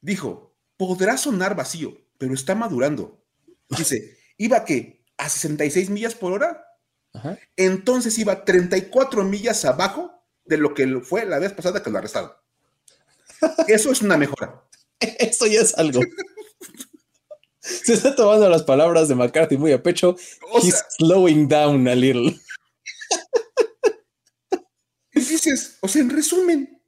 Dijo, 0.00 0.49
podrá 0.80 1.18
sonar 1.18 1.54
vacío, 1.54 1.94
pero 2.16 2.32
está 2.32 2.54
madurando. 2.54 3.22
Dice, 3.68 4.16
¿iba 4.38 4.64
que 4.64 5.04
¿A 5.18 5.28
66 5.28 5.90
millas 5.90 6.14
por 6.14 6.32
hora? 6.32 6.64
Ajá. 7.12 7.38
Entonces 7.54 8.18
iba 8.18 8.46
34 8.46 9.22
millas 9.22 9.66
abajo 9.66 10.24
de 10.46 10.56
lo 10.56 10.72
que 10.72 10.86
fue 11.00 11.26
la 11.26 11.38
vez 11.38 11.52
pasada 11.52 11.82
que 11.82 11.90
lo 11.90 11.98
arrestaron. 11.98 12.32
Eso 13.68 13.92
es 13.92 14.00
una 14.00 14.16
mejora. 14.16 14.64
Eso 14.98 15.46
ya 15.46 15.60
es 15.60 15.76
algo. 15.76 16.00
Se 17.60 17.92
está 17.92 18.16
tomando 18.16 18.48
las 18.48 18.62
palabras 18.62 19.08
de 19.08 19.14
McCarthy 19.14 19.58
muy 19.58 19.72
a 19.72 19.82
pecho. 19.82 20.16
O 20.50 20.58
He's 20.60 20.82
slowing 20.96 21.46
down 21.46 21.86
a 21.86 21.94
little. 21.94 22.40
dices, 25.12 25.76
o 25.82 25.88
sea, 25.88 26.00
en 26.00 26.08
resumen, 26.08 26.79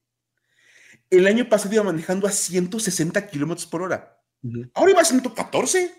el 1.12 1.26
año 1.26 1.48
pasado 1.48 1.74
iba 1.74 1.84
manejando 1.84 2.26
a 2.26 2.30
160 2.30 3.28
kilómetros 3.28 3.66
por 3.66 3.82
hora. 3.82 4.18
Ahora 4.74 4.90
iba 4.90 5.00
a 5.00 5.04
114. 5.04 5.92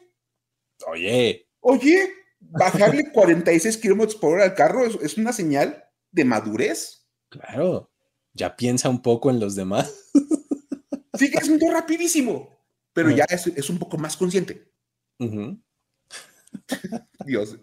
Oye, 0.88 1.48
Oye, 1.62 2.14
bajarle 2.40 3.12
46 3.14 3.78
kilómetros 3.78 4.16
por 4.16 4.34
hora 4.34 4.44
al 4.44 4.56
carro 4.56 4.86
es, 4.86 4.96
es 4.96 5.18
una 5.18 5.32
señal 5.32 5.86
de 6.12 6.26
madurez. 6.26 7.08
Claro, 7.30 7.92
ya 8.34 8.56
piensa 8.56 8.90
un 8.90 9.02
poco 9.02 9.30
en 9.30 9.40
los 9.40 9.56
demás. 9.56 10.12
Sigue 11.18 11.40
siendo 11.42 11.72
rapidísimo, 11.72 12.50
pero 12.92 13.12
ya 13.12 13.26
es, 13.30 13.70
un 13.70 13.78
poco 13.78 13.98
más 13.98 14.18
consciente. 14.18 14.68
Dios. 17.26 17.58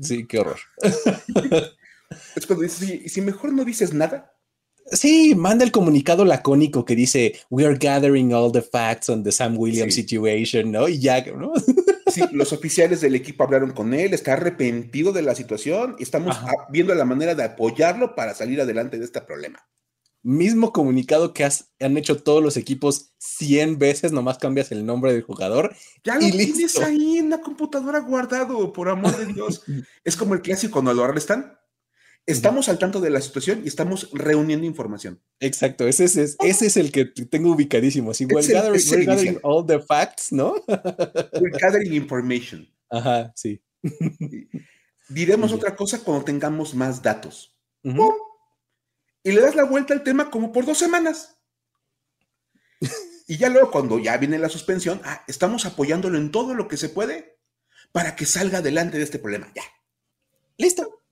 Sí, 0.00 0.26
qué 0.26 0.38
horror. 0.38 0.60
Es 2.36 2.46
cuando 2.46 2.62
dices, 2.62 2.88
¿y 2.88 3.08
si 3.08 3.20
mejor 3.20 3.52
no 3.52 3.64
dices 3.64 3.92
nada? 3.92 4.34
Sí, 4.86 5.34
manda 5.34 5.64
el 5.64 5.72
comunicado 5.72 6.24
lacónico 6.24 6.84
que 6.84 6.94
dice, 6.94 7.34
we 7.48 7.64
are 7.64 7.76
gathering 7.78 8.34
all 8.34 8.52
the 8.52 8.60
facts 8.60 9.08
on 9.08 9.22
the 9.22 9.32
Sam 9.32 9.56
Williams 9.56 9.94
situation, 9.94 10.70
¿no? 10.70 10.88
Y 10.88 10.98
ya, 10.98 11.24
¿no? 11.32 11.52
Sí, 12.06 12.22
los 12.30 12.52
oficiales 12.52 13.00
del 13.00 13.16
equipo 13.16 13.42
hablaron 13.42 13.72
con 13.72 13.92
él, 13.92 14.14
está 14.14 14.34
arrepentido 14.34 15.12
de 15.12 15.22
la 15.22 15.34
situación 15.34 15.96
y 15.98 16.04
estamos 16.04 16.36
viendo 16.70 16.94
la 16.94 17.04
manera 17.04 17.34
de 17.34 17.42
apoyarlo 17.42 18.14
para 18.14 18.34
salir 18.34 18.60
adelante 18.60 19.00
de 19.00 19.04
este 19.04 19.20
problema. 19.20 19.66
Mismo 20.22 20.72
comunicado 20.72 21.34
que 21.34 21.48
han 21.80 21.96
hecho 21.96 22.22
todos 22.22 22.40
los 22.40 22.56
equipos 22.56 23.14
100 23.18 23.80
veces, 23.80 24.12
nomás 24.12 24.38
cambias 24.38 24.70
el 24.70 24.86
nombre 24.86 25.12
del 25.12 25.22
jugador. 25.22 25.74
Ya 26.04 26.14
lo 26.14 26.20
tienes 26.30 26.78
ahí 26.78 27.18
en 27.18 27.30
la 27.30 27.40
computadora 27.40 27.98
guardado, 27.98 28.72
por 28.72 28.88
amor 28.88 29.16
de 29.16 29.32
Dios. 29.32 29.64
es 30.04 30.16
como 30.16 30.34
el 30.34 30.42
clásico 30.42 30.74
cuando 30.74 30.94
lo 30.94 31.02
arrestan 31.02 31.58
Estamos 32.26 32.70
al 32.70 32.78
tanto 32.78 33.00
de 33.00 33.10
la 33.10 33.20
situación 33.20 33.62
y 33.64 33.68
estamos 33.68 34.08
reuniendo 34.12 34.66
información. 34.66 35.20
Exacto, 35.40 35.86
ese 35.86 36.04
es, 36.04 36.16
ese 36.16 36.66
es 36.66 36.76
el 36.78 36.90
que 36.90 37.04
tengo 37.04 37.52
ubicadísimo. 37.52 38.12
Así, 38.12 38.24
we're, 38.24 38.46
gathering, 38.46 39.38
all 39.42 39.66
the 39.66 39.78
facts, 39.78 40.32
¿no? 40.32 40.54
we're 40.68 41.58
gathering 41.60 41.92
information. 41.92 42.66
Ajá, 42.88 43.30
sí. 43.36 43.62
Diremos 45.10 45.52
otra 45.52 45.76
cosa 45.76 46.02
cuando 46.02 46.24
tengamos 46.24 46.74
más 46.74 47.02
datos. 47.02 47.54
Y 47.82 49.32
le 49.32 49.40
das 49.40 49.54
la 49.54 49.64
vuelta 49.64 49.92
al 49.92 50.02
tema 50.02 50.30
como 50.30 50.50
por 50.50 50.64
dos 50.64 50.78
semanas. 50.78 51.38
y 53.26 53.36
ya 53.36 53.50
luego, 53.50 53.70
cuando 53.70 53.98
ya 53.98 54.16
viene 54.16 54.38
la 54.38 54.48
suspensión, 54.48 55.00
ah, 55.04 55.24
estamos 55.28 55.66
apoyándolo 55.66 56.16
en 56.16 56.30
todo 56.30 56.54
lo 56.54 56.68
que 56.68 56.78
se 56.78 56.88
puede 56.88 57.38
para 57.92 58.16
que 58.16 58.24
salga 58.24 58.58
adelante 58.58 58.96
de 58.96 59.04
este 59.04 59.18
problema. 59.18 59.52
Ya. 59.54 59.62
Listo. 60.56 61.03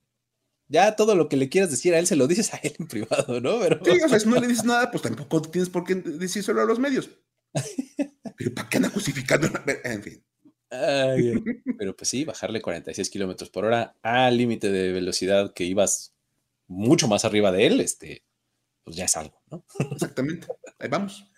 Ya 0.67 0.95
todo 0.95 1.15
lo 1.15 1.29
que 1.29 1.37
le 1.37 1.49
quieras 1.49 1.71
decir 1.71 1.93
a 1.93 1.99
él 1.99 2.07
se 2.07 2.15
lo 2.15 2.27
dices 2.27 2.53
a 2.53 2.57
él 2.57 2.75
en 2.79 2.87
privado, 2.87 3.39
¿no? 3.41 3.59
Pero... 3.59 3.79
Sí, 3.83 4.01
o 4.03 4.09
sea, 4.09 4.19
si 4.19 4.29
no 4.29 4.39
le 4.39 4.47
dices 4.47 4.65
nada, 4.65 4.89
pues 4.91 5.03
tampoco 5.03 5.41
tienes 5.41 5.69
por 5.69 5.83
qué 5.83 5.95
decírselo 5.95 6.61
a 6.61 6.65
los 6.65 6.79
medios. 6.79 7.09
Pero 8.37 8.53
¿para 8.55 8.67
qué 8.67 8.77
anda 8.77 8.89
justificando? 8.89 9.47
En 9.83 10.01
fin. 10.01 10.23
pero 11.77 11.95
pues 11.95 12.09
sí, 12.09 12.25
bajarle 12.25 12.61
46 12.61 13.09
kilómetros 13.09 13.49
por 13.49 13.65
hora 13.65 13.95
al 14.01 14.37
límite 14.37 14.71
de 14.71 14.91
velocidad 14.91 15.53
que 15.53 15.65
ibas 15.65 16.15
mucho 16.67 17.07
más 17.07 17.25
arriba 17.25 17.51
de 17.51 17.67
él, 17.67 17.79
este, 17.79 18.25
pues 18.83 18.95
ya 18.95 19.05
es 19.05 19.15
algo, 19.15 19.41
¿no? 19.51 19.65
Exactamente. 19.91 20.47
Ahí 20.79 20.89
vamos. 20.89 21.29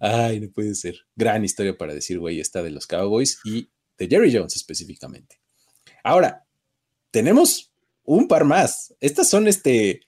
Ay, 0.00 0.40
no 0.40 0.50
puede 0.50 0.74
ser. 0.74 1.06
Gran 1.16 1.44
historia 1.44 1.76
para 1.76 1.94
decir, 1.94 2.18
güey, 2.18 2.40
esta 2.40 2.62
de 2.62 2.70
los 2.70 2.86
Cowboys 2.86 3.40
y 3.44 3.70
de 3.98 4.08
Jerry 4.08 4.34
Jones 4.34 4.56
específicamente. 4.56 5.40
Ahora, 6.02 6.46
tenemos 7.10 7.73
un 8.04 8.28
par 8.28 8.44
más. 8.44 8.94
Estas 9.00 9.28
son 9.28 9.48
este 9.48 10.00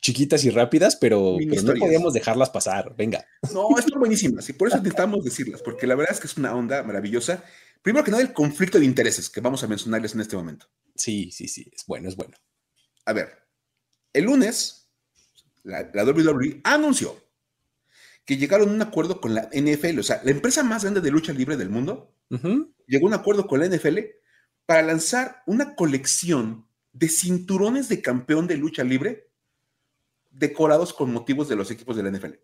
chiquitas 0.00 0.44
y 0.44 0.50
rápidas, 0.50 0.94
pero, 0.94 1.36
no 1.40 1.74
podíamos 1.74 2.12
dejarlas 2.12 2.50
pasar. 2.50 2.94
Venga. 2.96 3.24
No, 3.52 3.76
están 3.76 3.98
buenísimas 3.98 4.48
y 4.48 4.52
por 4.52 4.68
eso 4.68 4.76
intentamos 4.76 5.24
decirlas, 5.24 5.62
porque 5.62 5.86
la 5.86 5.96
verdad 5.96 6.14
es 6.14 6.20
que 6.20 6.28
es 6.28 6.36
una 6.36 6.54
onda 6.54 6.82
maravillosa. 6.82 7.42
Primero 7.82 8.04
que 8.04 8.10
nada, 8.10 8.22
el 8.22 8.32
conflicto 8.32 8.78
de 8.78 8.84
intereses 8.84 9.28
que 9.28 9.40
vamos 9.40 9.62
a 9.62 9.66
mencionarles 9.66 10.14
en 10.14 10.20
este 10.20 10.36
momento. 10.36 10.66
Sí, 10.94 11.30
sí, 11.32 11.48
sí, 11.48 11.70
es 11.74 11.86
bueno, 11.86 12.08
es 12.08 12.16
bueno. 12.16 12.36
A 13.04 13.12
ver, 13.12 13.30
el 14.12 14.24
lunes, 14.24 14.90
la, 15.62 15.90
WWE 15.92 16.60
anunció 16.64 17.16
que 18.24 18.36
llegaron 18.36 18.68
a 18.68 18.72
un 18.72 18.82
acuerdo 18.82 19.20
con 19.20 19.34
la 19.34 19.48
NFL, 19.52 20.00
o 20.00 20.02
sea, 20.02 20.20
la 20.24 20.32
empresa 20.32 20.64
más 20.64 20.82
grande 20.82 21.00
de 21.00 21.10
lucha 21.10 21.32
libre 21.32 21.56
del 21.56 21.70
mundo, 21.70 22.12
llegó 22.86 23.06
a 23.06 23.08
un 23.08 23.14
acuerdo 23.14 23.46
con 23.46 23.60
la 23.60 23.68
NFL 23.68 23.98
para 24.66 24.82
lanzar 24.82 25.42
una 25.46 25.76
colección 25.76 26.65
de 26.98 27.08
cinturones 27.08 27.88
de 27.88 28.00
campeón 28.00 28.46
de 28.46 28.56
lucha 28.56 28.82
libre 28.82 29.30
decorados 30.30 30.94
con 30.94 31.12
motivos 31.12 31.48
de 31.48 31.56
los 31.56 31.70
equipos 31.70 31.96
de 31.96 32.02
la 32.02 32.10
NFL. 32.10 32.34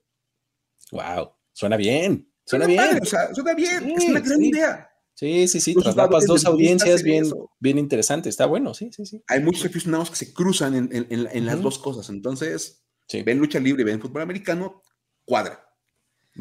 Wow, 0.92 1.32
suena 1.52 1.76
bien, 1.76 2.30
suena, 2.44 2.66
bien. 2.66 3.00
o 3.00 3.04
sea, 3.04 3.34
suena 3.34 3.54
bien, 3.54 3.90
es 3.96 4.04
una 4.04 4.20
gran 4.20 4.42
idea. 4.42 4.88
Sí, 5.14 5.48
sí, 5.48 5.60
sí, 5.60 5.74
traslapas 5.74 6.26
dos 6.26 6.44
audiencias 6.44 7.02
bien, 7.02 7.24
bien 7.60 7.78
interesantes, 7.78 8.30
está 8.30 8.46
bueno, 8.46 8.74
sí, 8.74 8.90
sí, 8.92 9.06
sí. 9.06 9.22
Hay 9.26 9.40
muchos 9.40 9.64
aficionados 9.64 10.10
que 10.10 10.16
se 10.16 10.32
cruzan 10.32 10.90
en, 10.92 11.46
las 11.46 11.62
dos 11.62 11.78
cosas, 11.78 12.10
entonces 12.10 12.84
ven 13.24 13.38
lucha 13.38 13.58
libre, 13.58 13.84
ven 13.84 14.00
fútbol 14.00 14.22
americano, 14.22 14.82
cuadra. 15.24 15.66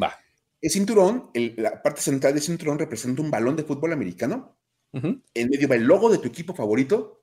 Va. 0.02 0.18
El 0.60 0.70
cinturón, 0.70 1.32
la 1.34 1.82
parte 1.82 2.02
central 2.02 2.34
del 2.34 2.44
cinturón 2.44 2.78
representa 2.78 3.22
un 3.22 3.32
balón 3.32 3.56
de 3.56 3.64
fútbol 3.64 3.94
americano. 3.94 4.58
En 4.92 5.50
medio 5.50 5.70
va 5.70 5.76
el 5.76 5.84
logo 5.84 6.10
de 6.10 6.18
tu 6.18 6.28
equipo 6.28 6.54
favorito 6.54 7.21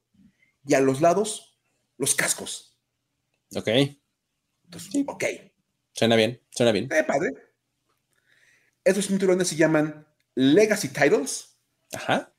y 0.69 0.75
a 0.75 0.81
los 0.81 1.01
lados 1.01 1.59
los 1.97 2.15
cascos. 2.15 2.79
Ok. 3.57 3.69
Entonces, 4.65 5.05
ok. 5.07 5.25
Suena 5.93 6.15
bien, 6.15 6.41
suena 6.51 6.73
bien. 6.73 6.89
Eh, 6.93 7.03
padre. 7.05 7.33
Esos 8.85 9.07
cinturones 9.07 9.49
se 9.49 9.57
llaman 9.57 10.07
Legacy 10.35 10.89
Titles. 10.89 11.59
Ajá. 11.93 12.33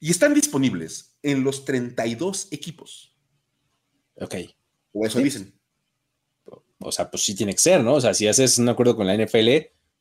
Y 0.00 0.10
están 0.10 0.34
disponibles 0.34 1.16
en 1.22 1.44
los 1.44 1.64
32 1.64 2.48
equipos. 2.50 3.16
Ok. 4.16 4.34
O 4.92 5.06
eso 5.06 5.20
dicen. 5.20 5.58
O 6.78 6.92
sea, 6.92 7.10
pues 7.10 7.22
sí 7.24 7.34
tiene 7.34 7.52
que 7.52 7.60
ser, 7.60 7.82
¿no? 7.82 7.94
O 7.94 8.00
sea, 8.00 8.12
si 8.12 8.28
haces 8.28 8.58
un 8.58 8.68
acuerdo 8.68 8.96
con 8.96 9.06
la 9.06 9.16
NFL, 9.16 9.48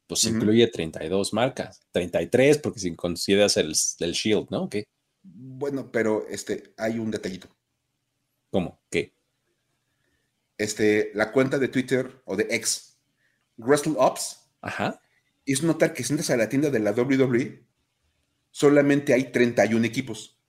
pues 0.08 0.24
incluye 0.26 0.68
32 0.68 1.34
marcas. 1.34 1.80
33, 1.92 2.58
porque 2.58 2.80
si 2.80 2.96
consideras 2.96 3.56
el, 3.58 3.74
el 4.00 4.12
Shield, 4.12 4.48
¿no? 4.50 4.64
Ok. 4.64 4.78
Bueno, 5.24 5.92
pero 5.92 6.28
este, 6.28 6.74
hay 6.78 7.00
un 7.00 7.10
detallito. 7.10 7.55
¿Cómo? 8.52 8.82
¿Qué? 8.90 9.14
Este, 10.58 11.12
la 11.14 11.32
cuenta 11.32 11.60
de 11.60 11.68
Twitter 11.68 12.22
o 12.26 12.36
de 12.36 12.48
X, 12.50 12.98
Wrestle 13.58 13.96
Ops, 13.98 14.50
Ajá. 14.62 15.02
hizo 15.44 15.66
notar 15.66 15.94
que 15.94 16.04
si 16.04 16.14
entras 16.14 16.30
a 16.30 16.38
la 16.38 16.48
tienda 16.48 16.70
de 16.70 16.80
la 16.80 16.92
WWE, 16.92 17.66
solamente 18.52 19.14
hay 19.14 19.32
31 19.32 19.86
equipos. 19.86 20.40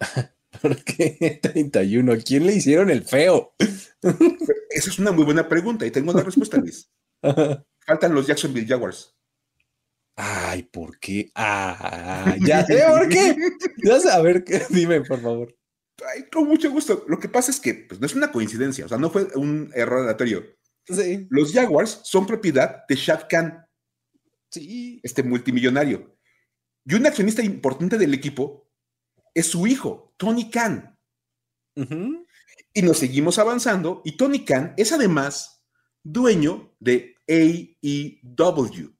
¿Por 0.60 0.84
qué 0.84 1.40
31? 1.42 2.12
¿A 2.12 2.16
quién 2.18 2.46
le 2.46 2.54
hicieron 2.54 2.90
el 2.90 3.04
feo? 3.04 3.54
Esa 4.70 4.90
es 4.90 4.98
una 4.98 5.12
muy 5.12 5.24
buena 5.24 5.48
pregunta 5.48 5.86
y 5.86 5.90
tengo 5.90 6.12
una 6.12 6.22
respuesta, 6.22 6.58
Luis. 6.58 6.90
Faltan 7.86 8.14
los 8.14 8.26
Jacksonville 8.26 8.66
Jaguars. 8.66 9.14
Ay, 10.16 10.62
¿por 10.62 10.98
qué? 10.98 11.32
Ah, 11.34 12.36
ya 12.40 12.64
sé 12.64 12.84
por 12.86 13.08
qué. 13.08 13.36
Ya 13.82 13.98
sé, 13.98 14.10
a 14.10 14.20
ver, 14.20 14.44
dime, 14.70 15.00
por 15.00 15.20
favor 15.20 15.54
con 16.32 16.46
mucho 16.48 16.70
gusto. 16.70 17.04
Lo 17.08 17.18
que 17.18 17.28
pasa 17.28 17.50
es 17.50 17.60
que 17.60 17.74
pues, 17.74 18.00
no 18.00 18.06
es 18.06 18.14
una 18.14 18.32
coincidencia, 18.32 18.84
o 18.84 18.88
sea, 18.88 18.98
no 18.98 19.10
fue 19.10 19.28
un 19.36 19.70
error 19.74 20.02
aleatorio. 20.02 20.44
Sí. 20.86 21.26
Los 21.30 21.52
Jaguars 21.52 22.00
son 22.04 22.26
propiedad 22.26 22.84
de 22.88 22.94
Shad 22.94 23.26
Khan, 23.28 23.66
sí. 24.50 25.00
este 25.02 25.22
multimillonario. 25.22 26.18
Y 26.84 26.94
un 26.94 27.06
accionista 27.06 27.42
importante 27.42 27.96
del 27.96 28.12
equipo 28.12 28.70
es 29.32 29.46
su 29.46 29.66
hijo, 29.66 30.14
Tony 30.16 30.50
Khan. 30.50 30.98
Y 32.72 32.82
nos 32.82 32.98
seguimos 32.98 33.38
avanzando, 33.38 34.02
y 34.04 34.16
Tony 34.16 34.44
Khan 34.44 34.74
es 34.76 34.92
además 34.92 35.64
dueño 36.02 36.76
de 36.78 37.16
AEW, 37.26 38.94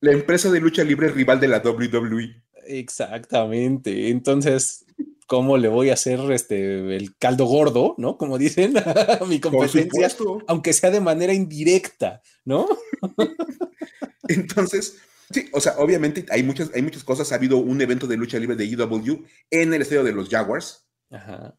la 0.00 0.12
empresa 0.12 0.50
de 0.50 0.60
lucha 0.60 0.84
libre 0.84 1.08
rival 1.08 1.40
de 1.40 1.48
la 1.48 1.58
WWE. 1.58 2.44
Exactamente. 2.66 4.08
Entonces, 4.10 4.86
cómo 5.28 5.58
le 5.58 5.68
voy 5.68 5.90
a 5.90 5.92
hacer 5.92 6.18
este 6.32 6.96
el 6.96 7.14
caldo 7.18 7.44
gordo, 7.44 7.94
¿no? 7.98 8.16
Como 8.16 8.38
dicen 8.38 8.74
a 9.20 9.24
mi 9.26 9.38
competencia, 9.38 10.08
aunque 10.48 10.72
sea 10.72 10.90
de 10.90 11.00
manera 11.00 11.32
indirecta, 11.32 12.22
¿no? 12.44 12.66
Entonces, 14.28 14.96
sí, 15.30 15.48
o 15.52 15.60
sea, 15.60 15.74
obviamente 15.78 16.24
hay 16.30 16.42
muchas, 16.42 16.70
hay 16.74 16.82
muchas 16.82 17.04
cosas. 17.04 17.30
Ha 17.30 17.36
habido 17.36 17.58
un 17.58 17.80
evento 17.80 18.06
de 18.06 18.16
lucha 18.16 18.38
libre 18.38 18.56
de 18.56 18.64
EW 18.64 19.24
en 19.50 19.74
el 19.74 19.82
estadio 19.82 20.02
de 20.02 20.12
los 20.12 20.30
Jaguars. 20.30 20.88
Ajá. 21.10 21.54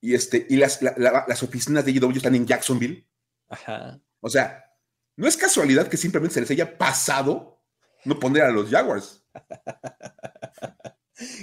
Y 0.00 0.14
este, 0.14 0.46
y 0.48 0.56
las, 0.56 0.80
las 0.80 1.42
oficinas 1.42 1.84
de 1.84 1.92
EW 1.92 2.16
están 2.16 2.34
en 2.34 2.46
Jacksonville. 2.46 3.06
Ajá. 3.48 4.00
O 4.20 4.30
sea, 4.30 4.64
no 5.16 5.28
es 5.28 5.36
casualidad 5.36 5.88
que 5.88 5.98
simplemente 5.98 6.34
se 6.34 6.40
les 6.40 6.50
haya 6.52 6.78
pasado 6.78 7.60
no 8.06 8.18
poner 8.18 8.44
a 8.44 8.50
los 8.50 8.70
Jaguars. 8.70 9.22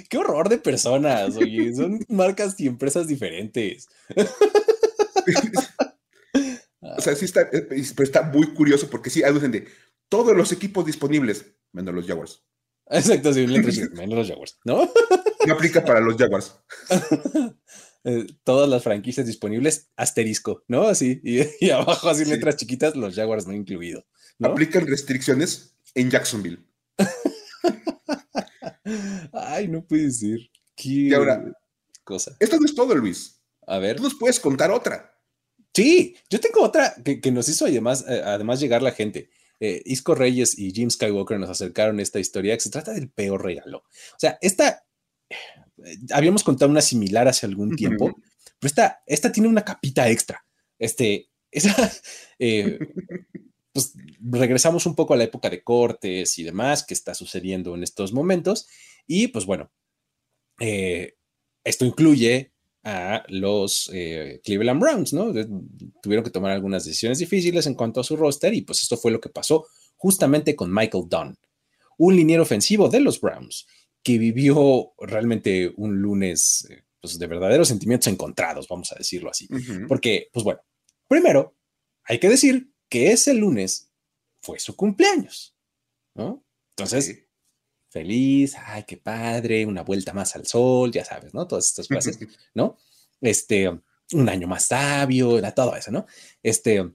Qué 0.08 0.18
horror 0.18 0.48
de 0.48 0.58
personas, 0.58 1.36
oye, 1.36 1.74
son 1.74 1.98
marcas 2.08 2.58
y 2.58 2.66
empresas 2.66 3.06
diferentes. 3.06 3.88
o 6.80 7.00
sea, 7.00 7.14
sí 7.14 7.24
está, 7.24 7.42
eh, 7.52 7.66
pero 7.68 8.02
está 8.02 8.22
muy 8.22 8.52
curioso 8.54 8.88
porque 8.88 9.10
sí, 9.10 9.22
aducen 9.22 9.52
de 9.52 9.66
todos 10.08 10.36
los 10.36 10.52
equipos 10.52 10.86
disponibles, 10.86 11.46
menos 11.72 11.94
los 11.94 12.06
Jaguars. 12.06 12.42
Exacto, 12.88 13.32
sí, 13.32 13.46
menos 13.46 13.96
los 13.96 14.28
Jaguars, 14.28 14.58
¿no? 14.64 14.90
No 15.46 15.54
aplica 15.54 15.84
para 15.84 16.00
los 16.00 16.16
Jaguars. 16.16 16.56
Eh, 18.08 18.24
todas 18.44 18.68
las 18.68 18.84
franquicias 18.84 19.26
disponibles, 19.26 19.90
asterisco, 19.96 20.62
¿no? 20.68 20.82
Así, 20.82 21.20
y, 21.24 21.70
abajo 21.70 22.08
así 22.08 22.24
letras 22.24 22.56
chiquitas, 22.56 22.94
los 22.94 23.16
Jaguars 23.16 23.48
no 23.48 23.52
incluido. 23.52 24.06
¿no? 24.38 24.50
Aplican 24.50 24.86
restricciones 24.86 25.74
en 25.96 26.10
Jacksonville. 26.10 26.64
Ay, 29.32 29.68
no 29.68 29.84
puede 29.84 30.10
ser. 30.10 30.38
Qué 30.74 30.88
Y 30.88 31.14
ahora, 31.14 31.44
cosa. 32.04 32.36
esto 32.38 32.58
no 32.58 32.66
es 32.66 32.74
todo, 32.74 32.94
Luis. 32.94 33.40
A 33.66 33.78
ver. 33.78 33.96
Tú 33.96 34.04
nos 34.04 34.14
puedes 34.14 34.38
contar 34.40 34.70
otra. 34.70 35.12
Sí, 35.74 36.16
yo 36.30 36.40
tengo 36.40 36.62
otra 36.62 36.94
que, 37.04 37.20
que 37.20 37.30
nos 37.30 37.48
hizo 37.48 37.66
además, 37.66 38.04
eh, 38.08 38.22
además 38.24 38.60
llegar 38.60 38.82
la 38.82 38.92
gente. 38.92 39.28
Eh, 39.60 39.82
Isco 39.86 40.14
Reyes 40.14 40.58
y 40.58 40.70
Jim 40.72 40.90
Skywalker 40.90 41.38
nos 41.38 41.50
acercaron 41.50 42.00
esta 42.00 42.18
historia 42.20 42.54
que 42.54 42.60
se 42.62 42.70
trata 42.70 42.92
del 42.92 43.10
peor 43.10 43.42
regalo. 43.44 43.78
O 43.78 44.18
sea, 44.18 44.38
esta, 44.40 44.84
eh, 45.30 45.96
habíamos 46.12 46.44
contado 46.44 46.70
una 46.70 46.82
similar 46.82 47.28
hace 47.28 47.46
algún 47.46 47.74
tiempo, 47.76 48.14
pero 48.58 48.68
esta, 48.68 49.02
esta 49.06 49.32
tiene 49.32 49.48
una 49.48 49.64
capita 49.64 50.08
extra. 50.08 50.44
Este, 50.78 51.30
esa, 51.50 51.74
pues 53.76 53.92
regresamos 54.22 54.86
un 54.86 54.94
poco 54.94 55.12
a 55.12 55.18
la 55.18 55.24
época 55.24 55.50
de 55.50 55.62
cortes 55.62 56.38
y 56.38 56.42
demás 56.42 56.82
que 56.82 56.94
está 56.94 57.12
sucediendo 57.12 57.74
en 57.74 57.82
estos 57.82 58.14
momentos. 58.14 58.66
Y 59.06 59.28
pues 59.28 59.44
bueno, 59.44 59.70
eh, 60.58 61.16
esto 61.62 61.84
incluye 61.84 62.52
a 62.84 63.22
los 63.28 63.90
eh, 63.92 64.40
Cleveland 64.42 64.80
Browns, 64.80 65.12
¿no? 65.12 65.30
Tuvieron 66.00 66.24
que 66.24 66.30
tomar 66.30 66.52
algunas 66.52 66.86
decisiones 66.86 67.18
difíciles 67.18 67.66
en 67.66 67.74
cuanto 67.74 68.00
a 68.00 68.04
su 68.04 68.16
roster 68.16 68.54
y 68.54 68.62
pues 68.62 68.80
esto 68.80 68.96
fue 68.96 69.10
lo 69.10 69.20
que 69.20 69.28
pasó 69.28 69.66
justamente 69.96 70.56
con 70.56 70.72
Michael 70.72 71.04
Dunn, 71.06 71.36
un 71.98 72.16
liniero 72.16 72.44
ofensivo 72.44 72.88
de 72.88 73.00
los 73.00 73.20
Browns 73.20 73.66
que 74.02 74.16
vivió 74.16 74.92
realmente 75.00 75.70
un 75.76 76.00
lunes 76.00 76.66
eh, 76.70 76.84
pues, 77.02 77.18
de 77.18 77.26
verdaderos 77.26 77.68
sentimientos 77.68 78.06
encontrados, 78.06 78.68
vamos 78.68 78.90
a 78.92 78.94
decirlo 78.96 79.30
así. 79.30 79.48
Porque, 79.86 80.30
pues 80.32 80.44
bueno, 80.44 80.60
primero 81.08 81.56
hay 82.04 82.18
que 82.18 82.28
decir 82.28 82.70
que 82.88 83.12
ese 83.12 83.34
lunes 83.34 83.90
fue 84.42 84.58
su 84.58 84.76
cumpleaños, 84.76 85.54
¿no? 86.14 86.44
Entonces, 86.70 87.06
Sí. 87.06 87.22
feliz, 87.90 88.54
ay, 88.58 88.84
qué 88.86 88.96
padre, 88.96 89.64
una 89.66 89.82
vuelta 89.82 90.12
más 90.12 90.36
al 90.36 90.46
sol, 90.46 90.92
ya 90.92 91.04
sabes, 91.04 91.32
¿no? 91.34 91.46
Todas 91.46 91.66
estas 91.66 91.88
frases, 91.88 92.18
¿no? 92.54 92.76
Este, 93.20 93.68
un 93.68 94.28
año 94.28 94.46
más 94.46 94.66
sabio, 94.66 95.38
era 95.38 95.52
todo 95.52 95.74
eso, 95.74 95.90
¿no? 95.90 96.06
Este, 96.42 96.92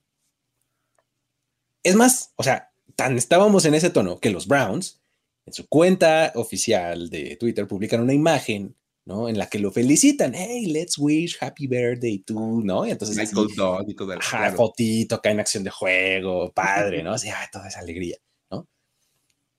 es 1.84 1.96
más, 1.96 2.34
o 2.36 2.44
sea, 2.44 2.72
tan 2.96 3.18
estábamos 3.18 3.66
en 3.66 3.74
ese 3.74 3.90
tono 3.90 4.20
que 4.20 4.30
los 4.30 4.48
Browns, 4.48 5.02
en 5.46 5.54
su 5.54 5.68
cuenta 5.68 6.32
oficial 6.36 7.10
de 7.10 7.36
Twitter, 7.38 7.68
publican 7.68 8.02
una 8.02 8.14
imagen, 8.14 8.76
¿no? 9.06 9.28
En 9.28 9.38
la 9.38 9.48
que 9.48 9.60
lo 9.60 9.72
felicitan, 9.72 10.34
hey, 10.36 10.68
let's 10.68 10.98
wish 10.98 11.38
happy 11.40 11.68
birthday 11.68 12.20
to, 12.20 12.62
¿no? 12.64 12.86
Y 12.86 12.92
entonces, 12.92 13.18
Michael 13.18 13.56
Dodd 13.56 13.90
y 13.90 13.96
todo 13.96 14.14
eso. 14.14 14.22
Ajá, 14.22 14.38
claro. 14.38 14.58
fotito 14.58 15.16
acá 15.16 15.32
en 15.32 15.40
acción 15.40 15.64
de 15.64 15.70
juego, 15.70 16.52
padre, 16.54 17.04
¿no? 17.04 17.14
Así, 17.14 17.30
ah, 17.30 17.50
toda 17.52 17.68
esa 17.68 17.80
alegría, 17.80 18.18
¿no? 18.50 18.68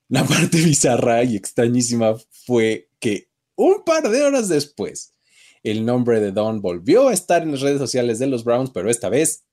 La 0.09 0.25
parte 0.25 0.59
bizarra 0.59 1.25
y 1.25 1.37
extrañísima 1.37 2.15
fue 2.47 2.89
que 3.01 3.29
un 3.57 3.85
par 3.85 4.09
de 4.09 4.23
horas 4.23 4.49
después, 4.49 5.15
el 5.63 5.85
nombre 5.85 6.21
de 6.21 6.33
Don 6.33 6.61
volvió 6.61 7.09
a 7.09 7.13
estar 7.13 7.43
en 7.43 7.53
las 7.53 7.61
redes 7.61 7.79
sociales 7.79 8.19
de 8.19 8.27
los 8.27 8.45
Browns, 8.45 8.71
pero 8.71 8.91
esta 8.91 9.09
vez 9.09 9.45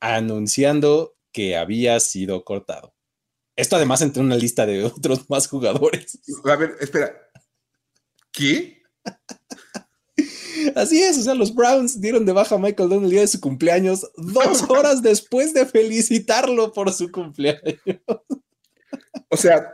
anunciando 0.00 1.16
que 1.32 1.56
había 1.56 1.98
sido 2.00 2.44
cortado. 2.44 2.94
Esto 3.56 3.76
además 3.76 4.02
entre 4.02 4.22
una 4.22 4.36
lista 4.36 4.66
de 4.66 4.84
otros 4.84 5.28
más 5.28 5.48
jugadores. 5.48 6.18
A 6.44 6.56
ver, 6.56 6.76
espera. 6.80 7.12
¿Qué? 8.30 8.77
Así 10.74 11.02
es, 11.02 11.18
o 11.18 11.22
sea, 11.22 11.34
los 11.34 11.54
Browns 11.54 12.00
dieron 12.00 12.26
de 12.26 12.32
baja 12.32 12.56
a 12.56 12.58
Michael 12.58 12.88
Dunn 12.88 13.04
el 13.04 13.10
día 13.10 13.20
de 13.20 13.28
su 13.28 13.40
cumpleaños, 13.40 14.10
dos 14.16 14.64
horas 14.68 15.02
después 15.02 15.54
de 15.54 15.66
felicitarlo 15.66 16.72
por 16.72 16.92
su 16.92 17.10
cumpleaños. 17.10 17.80
O 19.28 19.36
sea, 19.36 19.72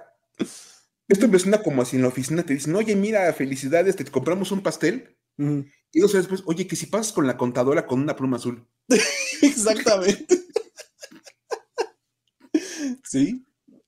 esto 1.09 1.29
me 1.29 1.39
suena 1.39 1.63
como 1.63 1.85
si 1.85 1.97
en 1.97 2.03
la 2.03 2.09
oficina 2.09 2.43
te 2.43 2.55
dicen, 2.55 2.75
oye, 2.77 2.97
mira, 2.97 3.33
felicidades, 3.33 3.97
te 3.97 4.05
compramos 4.05 4.53
un 4.53 4.63
pastel. 4.63 5.17
Y 5.37 6.01
dos 6.01 6.13
horas 6.15 6.29
después, 6.29 6.43
oye, 6.47 6.67
que 6.67 6.77
si 6.77 6.87
pasas 6.87 7.13
con 7.13 7.27
la 7.27 7.37
contadora 7.37 7.87
con 7.87 8.01
una 8.01 8.17
pluma 8.17 8.37
azul. 8.37 8.67
Exactamente. 9.43 10.45
Sí, 13.03 13.47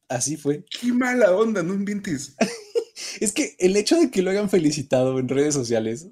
así 0.09 0.37
fue. 0.37 0.65
Qué 0.65 0.93
mala 0.93 1.33
onda, 1.33 1.63
no 1.63 1.75
inventes. 1.75 2.37
Es 3.21 3.33
que 3.33 3.57
el 3.59 3.77
hecho 3.77 3.97
de 3.97 4.11
que 4.11 4.23
lo 4.23 4.31
hayan 4.31 4.51
felicitado 4.51 5.19
en 5.19 5.29
redes 5.29 5.55
sociales 5.55 6.09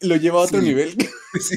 lo 0.00 0.16
lleva 0.16 0.40
a 0.40 0.44
otro 0.44 0.60
Sí. 0.60 0.66
nivel. 0.66 0.96
Sí. 1.40 1.56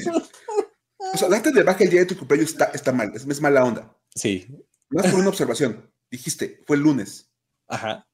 O 1.12 1.16
sea, 1.18 1.28
darte 1.28 1.52
de 1.52 1.62
baja 1.62 1.84
el 1.84 1.90
día 1.90 2.00
de 2.00 2.06
tu 2.06 2.16
cumpleaños 2.16 2.50
está, 2.50 2.66
está 2.66 2.92
mal, 2.92 3.12
es, 3.14 3.26
es 3.26 3.40
mala 3.40 3.64
onda. 3.64 3.96
Sí, 4.14 4.46
Más 4.90 5.06
por 5.10 5.20
una 5.20 5.28
observación. 5.28 5.90
Dijiste, 6.10 6.62
fue 6.66 6.76
el 6.76 6.82
lunes. 6.82 7.30
ajá. 7.68 8.06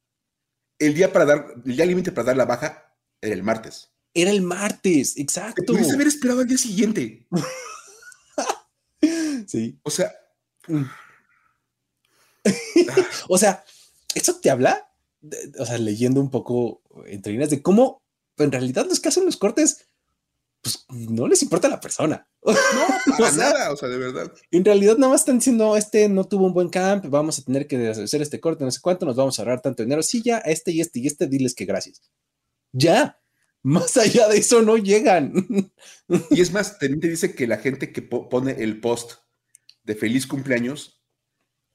El 0.78 0.94
día 0.94 1.12
para 1.12 1.26
dar, 1.26 1.46
el 1.66 1.76
día 1.76 1.84
límite 1.84 2.10
para 2.10 2.28
dar 2.28 2.36
la 2.38 2.46
baja 2.46 2.96
era 3.20 3.34
el 3.34 3.42
martes. 3.42 3.90
Era 4.14 4.30
el 4.30 4.40
martes, 4.40 5.14
Te 5.14 5.20
exacto. 5.22 5.62
pudiste 5.74 5.92
haber 5.94 6.06
esperado 6.06 6.40
al 6.40 6.46
día 6.48 6.58
siguiente. 6.58 7.26
Sí. 9.46 9.78
O 9.82 9.90
sea, 9.90 10.12
Mm. 10.68 10.84
O 13.28 13.38
sea, 13.38 13.64
eso 14.14 14.36
te 14.40 14.50
habla, 14.50 14.89
de- 15.20 15.52
o 15.58 15.66
sea, 15.66 15.78
leyendo 15.78 16.20
un 16.20 16.30
poco 16.30 16.82
entre 17.06 17.32
líneas 17.32 17.50
de 17.50 17.62
cómo 17.62 18.02
en 18.38 18.52
realidad 18.52 18.86
los 18.88 19.00
que 19.00 19.08
hacen 19.08 19.24
los 19.26 19.36
cortes, 19.36 19.86
pues 20.62 20.84
no 20.88 21.26
les 21.26 21.42
importa 21.42 21.68
la 21.68 21.80
persona. 21.80 22.28
no, 22.44 22.52
para 23.16 23.28
O 23.28 23.32
sea, 23.32 23.50
nada, 23.52 23.72
o 23.72 23.76
sea, 23.76 23.88
de 23.88 23.98
verdad. 23.98 24.32
En 24.50 24.64
realidad 24.64 24.96
nada 24.98 25.12
más 25.12 25.22
están 25.22 25.38
diciendo, 25.38 25.76
este 25.76 26.08
no 26.08 26.24
tuvo 26.24 26.46
un 26.46 26.54
buen 26.54 26.68
camp, 26.68 27.06
vamos 27.08 27.38
a 27.38 27.42
tener 27.42 27.66
que 27.66 27.88
hacer 27.88 28.22
este 28.22 28.40
corte, 28.40 28.64
no 28.64 28.70
sé 28.70 28.80
cuánto, 28.80 29.06
nos 29.06 29.16
vamos 29.16 29.38
a 29.38 29.42
ahorrar 29.42 29.60
tanto 29.62 29.82
dinero. 29.82 30.02
Sí, 30.02 30.22
ya, 30.22 30.38
este 30.38 30.70
y 30.72 30.80
este 30.80 31.00
y 31.00 31.06
este, 31.06 31.26
diles 31.26 31.54
que 31.54 31.64
gracias. 31.64 32.02
Ya, 32.72 33.20
más 33.62 33.96
allá 33.96 34.28
de 34.28 34.38
eso 34.38 34.62
no 34.62 34.76
llegan. 34.76 35.32
Y 36.30 36.40
es 36.40 36.52
más, 36.52 36.78
te 36.78 36.88
dice 36.88 37.34
que 37.34 37.46
la 37.46 37.58
gente 37.58 37.92
que 37.92 38.02
po- 38.02 38.28
pone 38.28 38.52
el 38.62 38.80
post 38.80 39.12
de 39.84 39.94
feliz 39.94 40.26
cumpleaños 40.26 40.99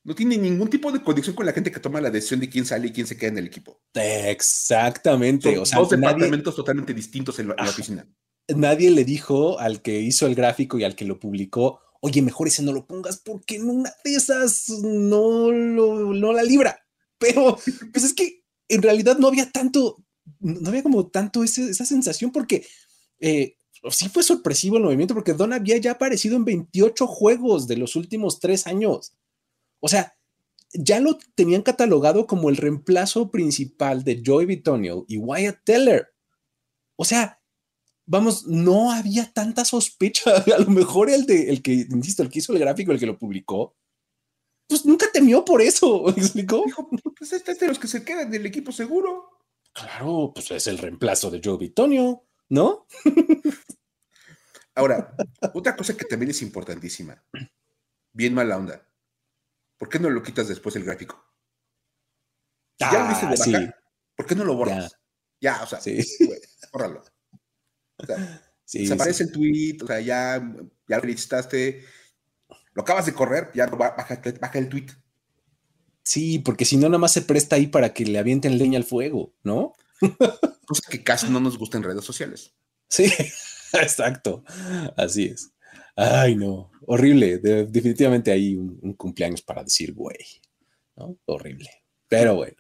no 0.06 0.16
tiene 0.16 0.38
ningún 0.38 0.70
tipo 0.70 0.92
de 0.92 1.02
conexión 1.02 1.36
con 1.36 1.46
la 1.46 1.52
gente 1.52 1.72
que 1.72 1.80
toma 1.82 2.00
la 2.00 2.10
decisión 2.12 2.40
de 2.40 2.48
quién 2.50 2.66
sale 2.66 2.88
y 2.88 2.92
quién 2.94 3.08
se 3.08 3.18
queda 3.18 3.32
en 3.32 3.40
el 3.40 3.48
equipo. 3.48 3.82
Exactamente. 3.94 5.54
Son 5.54 5.62
O 5.64 5.66
sea, 5.66 5.80
dos 5.80 5.92
nadie, 5.92 6.06
departamentos 6.08 6.56
totalmente 6.56 6.94
distintos 6.94 7.40
en 7.40 7.48
la, 7.50 7.54
en 7.54 7.58
la 7.58 7.64
Ajá. 7.64 7.72
oficina. 7.72 8.08
nadie 8.56 8.92
le 8.92 9.04
dijo 9.04 9.60
al 9.60 9.82
que 9.82 10.00
hizo 10.00 10.28
el 10.28 10.36
gráfico 10.36 10.78
y 10.78 10.84
al 10.84 10.96
que 10.96 11.06
lo 11.06 11.20
publicó, 11.20 11.80
oye, 12.02 12.22
mejor 12.22 12.48
ese 12.48 12.62
no 12.64 12.72
lo 12.72 12.86
pongas 12.86 13.18
porque 13.20 13.56
en 13.56 13.70
una 13.70 13.92
de 14.04 14.16
esas 14.16 14.70
no, 14.70 15.52
lo, 15.52 16.14
no 16.14 16.34
la 16.34 16.44
libra. 16.44 16.80
Pero, 17.18 17.58
pues 17.92 18.04
es 18.06 18.14
que 18.14 18.44
en 18.68 18.82
realidad 18.82 19.18
no 19.18 19.28
había 19.30 19.50
tanto, 19.52 20.04
no 20.40 20.70
había 20.70 20.84
como 20.84 21.08
tanto 21.08 21.44
ese- 21.44 21.70
esa 21.70 21.86
sensación 21.86 22.32
porque 22.32 22.66
eh, 23.20 23.56
sí 23.90 24.10
fue 24.10 24.22
sorpresivo 24.22 24.78
el 24.78 24.84
movimiento 24.84 25.14
porque 25.14 25.34
Don 25.34 25.54
había 25.54 25.78
ya 25.78 25.92
aparecido 25.92 26.36
en 26.36 26.46
28 26.46 27.08
juegos 27.08 27.68
de 27.68 27.78
los 27.78 27.96
últimos 27.96 28.40
tres 28.40 28.68
años. 28.68 29.14
O 29.86 29.88
sea, 29.88 30.18
ya 30.74 31.00
lo 31.00 31.20
tenían 31.36 31.62
catalogado 31.62 32.26
como 32.26 32.50
el 32.50 32.58
reemplazo 32.58 33.30
principal 33.30 34.04
de 34.04 34.24
Joey 34.26 34.48
Bitonio 34.48 35.06
y 35.08 35.20
Wyatt 35.20 35.60
Teller. 35.64 36.08
O 36.96 37.06
sea, 37.06 37.40
vamos, 38.08 38.48
no 38.48 38.92
había 38.92 39.32
tanta 39.32 39.64
sospecha. 39.64 40.32
A 40.56 40.58
lo 40.58 40.72
mejor 40.72 41.12
el 41.12 41.28
de 41.28 41.52
el 41.52 41.62
que, 41.62 41.74
insisto, 41.74 42.24
el 42.24 42.32
que 42.32 42.40
hizo 42.40 42.52
el 42.52 42.58
gráfico, 42.58 42.92
el 42.92 43.00
que 43.00 43.06
lo 43.06 43.20
publicó, 43.20 43.78
pues 44.68 44.88
nunca 44.88 45.06
temió 45.14 45.46
por 45.46 45.62
eso. 45.62 46.06
¿Me 46.18 46.24
explicó? 46.24 46.64
Dijo, 46.66 46.90
pues 47.16 47.34
este 47.34 47.52
es 47.52 47.60
de 47.60 47.68
los 47.68 47.78
que 47.78 47.88
se 47.88 48.04
quedan 48.04 48.32
del 48.32 48.48
equipo 48.48 48.72
seguro. 48.72 49.30
Claro, 49.72 50.32
pues 50.34 50.50
es 50.50 50.66
el 50.66 50.80
reemplazo 50.80 51.30
de 51.30 51.42
Joe 51.44 51.60
Bitonio, 51.60 52.26
¿no? 52.50 52.88
Ahora, 54.74 55.16
otra 55.54 55.76
cosa 55.76 55.96
que 55.96 56.06
también 56.06 56.32
es 56.32 56.42
importantísima. 56.42 57.24
Bien 58.14 58.34
mala 58.34 58.58
onda. 58.58 58.82
¿Por 59.86 59.92
qué 59.92 60.00
no 60.00 60.10
lo 60.10 60.24
quitas 60.24 60.48
después 60.48 60.76
el 60.78 60.84
gráfico? 60.84 61.24
Si 62.80 62.86
ya 62.92 63.04
lo 63.04 63.08
viste 63.08 63.28
de 63.28 63.34
Ah, 63.34 63.38
sí, 63.38 63.52
baja, 63.52 63.76
¿por 64.16 64.26
qué 64.26 64.34
no 64.34 64.44
lo 64.44 64.56
borras? 64.56 64.98
Ya, 65.40 65.62
o 65.62 65.68
sea, 65.68 65.80
sí, 65.80 66.04
güey, 66.26 66.40
bórralo. 66.74 67.04
O 67.98 68.06
sea, 68.08 68.18
sí. 68.66 68.80
desaparece 68.80 69.26
el 69.26 69.32
tweet, 69.32 69.78
o 69.84 69.86
sea, 69.86 70.00
ya, 70.00 70.40
ya 70.88 70.96
lo 70.96 71.02
felicitaste, 71.02 71.86
lo 72.74 72.82
acabas 72.82 73.06
de 73.06 73.14
correr, 73.14 73.52
ya 73.54 73.68
baja, 73.68 74.20
baja 74.42 74.58
el 74.58 74.70
tweet. 74.70 74.88
Sí, 76.02 76.40
porque 76.40 76.66
si 76.66 76.78
no, 76.78 76.88
nada 76.88 76.98
más 76.98 77.12
se 77.12 77.22
presta 77.22 77.56
ahí 77.56 77.68
para 77.68 77.94
que 77.94 78.06
le 78.06 78.18
avienten 78.18 78.58
leña 78.58 78.80
al 78.80 78.86
fuego, 78.86 79.36
¿no? 79.44 79.74
Cosa 80.66 80.90
que 80.90 81.04
casi 81.04 81.30
no 81.30 81.40
nos 81.40 81.60
gusta 81.60 81.78
en 81.78 81.84
redes 81.84 82.04
sociales. 82.04 82.56
Sí, 82.90 83.04
exacto. 83.74 84.44
Así 84.98 85.26
es. 85.26 85.52
Ay, 85.96 86.36
no. 86.36 86.72
Horrible. 86.86 87.38
De- 87.38 87.66
definitivamente 87.66 88.32
hay 88.32 88.56
un, 88.56 88.78
un 88.82 88.94
cumpleaños 88.94 89.42
para 89.42 89.64
decir, 89.64 89.94
güey. 89.94 90.18
¿no? 90.96 91.18
Horrible. 91.26 91.70
Pero 92.08 92.36
bueno. 92.36 92.58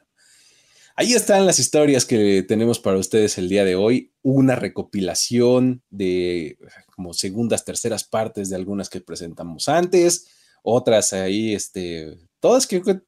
Ahí 0.98 1.14
están 1.14 1.46
las 1.46 1.60
historias 1.60 2.06
que 2.06 2.44
tenemos 2.44 2.80
para 2.80 2.98
ustedes 2.98 3.38
el 3.38 3.50
día 3.50 3.66
de 3.66 3.76
hoy. 3.76 4.14
Una 4.22 4.56
recopilación 4.56 5.84
de 5.90 6.58
como 6.96 7.14
segundas, 7.14 7.66
terceras 7.66 8.06
partes 8.06 8.50
de 8.50 8.56
algunas 8.56 8.90
que 8.90 9.02
presentamos 9.02 9.68
antes, 9.68 10.30
otras 10.64 11.12
ahí, 11.12 11.54
este, 11.54 12.18
todas 12.40 12.66
creo 12.66 12.82
que 12.84 13.02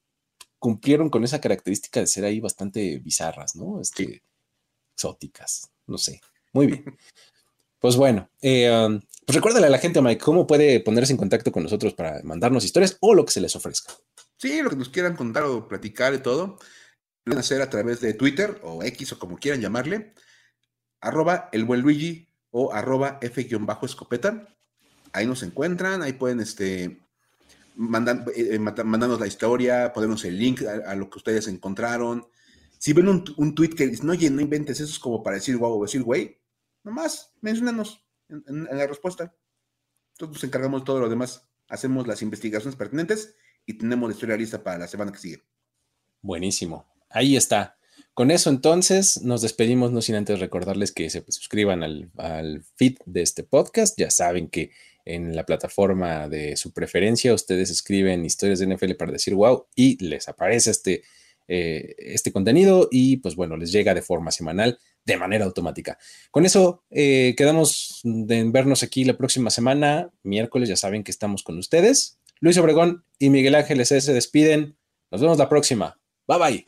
cumplieron 0.60 1.10
con 1.10 1.24
esa 1.24 1.40
característica 1.40 2.02
de 2.02 2.08
ser 2.08 2.26
ahí 2.26 2.42
bastante 2.42 3.00
bizarras, 3.00 3.56
¿no? 3.56 3.80
Este, 3.80 4.22
exóticas, 4.94 5.72
no 5.86 5.98
sé. 5.98 6.20
Muy 6.52 6.68
bien. 6.68 6.84
Pues 7.80 7.96
bueno, 7.96 8.30
eh, 8.42 8.70
um, 8.70 9.00
pues 9.28 9.36
recuérdale 9.36 9.68
a 9.68 9.70
la 9.70 9.78
gente, 9.78 10.02
Mike, 10.02 10.24
cómo 10.24 10.48
puede 10.48 10.80
ponerse 10.80 11.12
en 11.12 11.18
contacto 11.18 11.52
con 11.52 11.62
nosotros 11.62 11.94
para 11.94 12.22
mandarnos 12.24 12.64
historias 12.64 12.96
o 13.02 13.14
lo 13.14 13.26
que 13.26 13.34
se 13.34 13.42
les 13.42 13.58
ofrezca. 13.58 13.92
Sí, 14.38 14.62
lo 14.62 14.70
que 14.70 14.78
nos 14.78 14.88
quieran 14.88 15.18
contar 15.18 15.44
o 15.44 15.68
platicar 15.68 16.14
y 16.14 16.20
todo, 16.20 16.48
lo 16.48 16.58
pueden 17.26 17.40
hacer 17.40 17.62
a 17.62 17.70
través 17.70 18.00
de 18.00 18.14
Twitter 18.14 18.58
o 18.64 18.82
X 18.84 19.12
o 19.12 19.20
como 19.20 19.38
quieran 19.38 19.60
llamarle, 19.60 20.14
arroba 21.02 21.50
el 21.52 21.66
buen 21.66 21.82
Luigi 21.82 22.30
o 22.52 22.72
arroba 22.72 23.20
F-escopeta. 23.22 24.48
Ahí 25.12 25.28
nos 25.28 25.44
encuentran, 25.44 26.04
ahí 26.04 26.14
pueden 26.14 26.40
este, 26.40 26.86
eh, 26.86 27.00
eh, 27.76 28.60
mandarnos 28.60 29.20
la 29.20 29.28
historia, 29.28 29.92
ponernos 29.92 30.24
el 30.24 30.40
link 30.40 30.62
a, 30.62 30.96
lo 30.96 31.10
que 31.10 31.18
ustedes 31.18 31.50
encontraron. 31.50 32.26
Si 32.78 32.94
ven 32.94 33.10
un, 33.10 33.56
tweet 33.56 33.72
que 33.72 33.88
dicen, 33.88 34.10
oye, 34.10 34.30
no 34.30 34.40
inventes, 34.40 34.80
eso 34.80 34.90
es 34.90 35.00
como 35.00 35.22
para 35.22 35.36
decir 35.36 35.58
guau 35.58 35.78
o 35.78 35.84
decir 35.84 36.02
güey, 36.02 36.40
nomás 36.86 37.34
mencionanos 37.42 38.07
en, 38.30 38.66
la 38.66 38.88
respuesta. 38.88 39.36
Entonces 40.14 40.36
nos 40.36 40.44
encargamos 40.44 40.82
de 40.82 40.86
todo 40.86 41.00
lo 41.00 41.10
demás. 41.10 41.48
Hacemos 41.68 42.08
las 42.08 42.22
investigaciones 42.22 42.76
pertinentes 42.76 43.36
y 43.66 43.78
tenemos 43.78 44.10
la 44.10 44.14
historia 44.14 44.38
lista 44.38 44.64
para 44.64 44.80
la 44.80 44.88
semana 44.88 45.12
que 45.12 45.20
sigue. 45.20 45.44
Buenísimo. 46.22 46.86
Ahí 47.10 47.36
está. 47.36 47.78
Con 48.14 48.32
eso 48.32 48.50
entonces 48.50 49.22
nos 49.22 49.42
despedimos, 49.42 49.92
no 49.92 50.02
sin 50.02 50.16
antes 50.16 50.40
recordarles 50.40 50.92
que 50.92 51.10
se 51.10 51.24
suscriban 51.30 51.84
al, 51.84 52.12
al, 52.18 52.64
feed 52.76 52.98
de 53.06 53.22
este 53.22 53.44
podcast. 53.44 53.98
Ya 54.00 54.10
saben 54.10 54.50
que 54.50 54.72
en 55.06 55.36
la 55.36 55.46
plataforma 55.46 56.28
de 56.28 56.58
su 56.58 56.74
preferencia 56.74 57.34
ustedes 57.34 57.70
escriben 57.70 58.26
historias 58.26 58.60
de 58.60 58.68
NFL 58.68 58.94
para 58.94 59.12
decir 59.12 59.36
wow 59.36 59.68
y 59.76 60.04
les 60.04 60.28
aparece 60.28 60.72
este, 60.72 61.04
eh, 61.48 61.96
este 61.98 62.32
contenido 62.32 62.88
y 62.92 63.18
pues 63.18 63.36
bueno, 63.36 63.58
les 63.58 63.72
llega 63.72 63.94
de 63.94 64.02
forma 64.02 64.32
semanal 64.32 64.80
de 65.06 65.18
manera 65.18 65.46
automática. 65.46 65.98
Con 66.32 66.46
eso 66.46 66.84
eh, 66.90 67.34
quedamos 67.38 68.02
en 68.04 68.52
vernos 68.52 68.84
aquí 68.84 69.06
la 69.06 69.18
próxima 69.18 69.50
semana, 69.50 70.12
miércoles, 70.24 70.70
ya 70.70 70.76
saben 70.76 71.04
que 71.04 71.12
estamos 71.12 71.44
con 71.44 71.58
ustedes. 71.58 72.20
Luis 72.40 72.58
Obregón 72.58 73.04
y 73.20 73.30
Miguel 73.30 73.56
Ángeles 73.56 73.88
se 73.88 74.14
despiden. 74.14 74.78
Nos 75.10 75.22
vemos 75.22 75.38
la 75.38 75.50
próxima. 75.50 75.98
Bye 76.28 76.38
bye. 76.38 76.64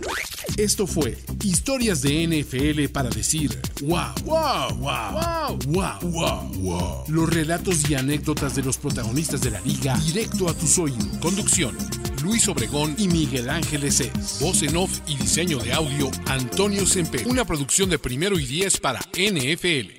Esto 0.57 0.87
fue 0.87 1.17
Historias 1.43 2.01
de 2.01 2.27
NFL 2.27 2.91
para 2.93 3.09
decir 3.09 3.51
wow, 3.81 4.13
wow, 4.23 4.73
wow, 4.77 5.59
wow, 5.67 5.99
wow, 6.01 6.51
wow, 6.61 7.03
Los 7.09 7.29
relatos 7.29 7.89
y 7.89 7.95
anécdotas 7.95 8.55
de 8.55 8.63
los 8.63 8.77
protagonistas 8.77 9.41
de 9.41 9.51
la 9.51 9.59
liga 9.61 9.97
directo 9.97 10.47
a 10.47 10.53
tus 10.53 10.79
oídos. 10.79 11.17
Conducción: 11.21 11.75
Luis 12.21 12.47
Obregón 12.47 12.95
y 12.97 13.07
Miguel 13.07 13.49
Ángeles 13.49 13.99
Es. 13.99 14.39
Voz 14.39 14.63
en 14.63 14.75
off 14.75 14.99
y 15.07 15.15
diseño 15.15 15.59
de 15.59 15.73
audio: 15.73 16.09
Antonio 16.27 16.85
Sempe. 16.85 17.23
Una 17.25 17.45
producción 17.45 17.89
de 17.89 17.99
primero 17.99 18.39
y 18.39 18.45
diez 18.45 18.77
para 18.77 18.99
NFL. 19.13 19.98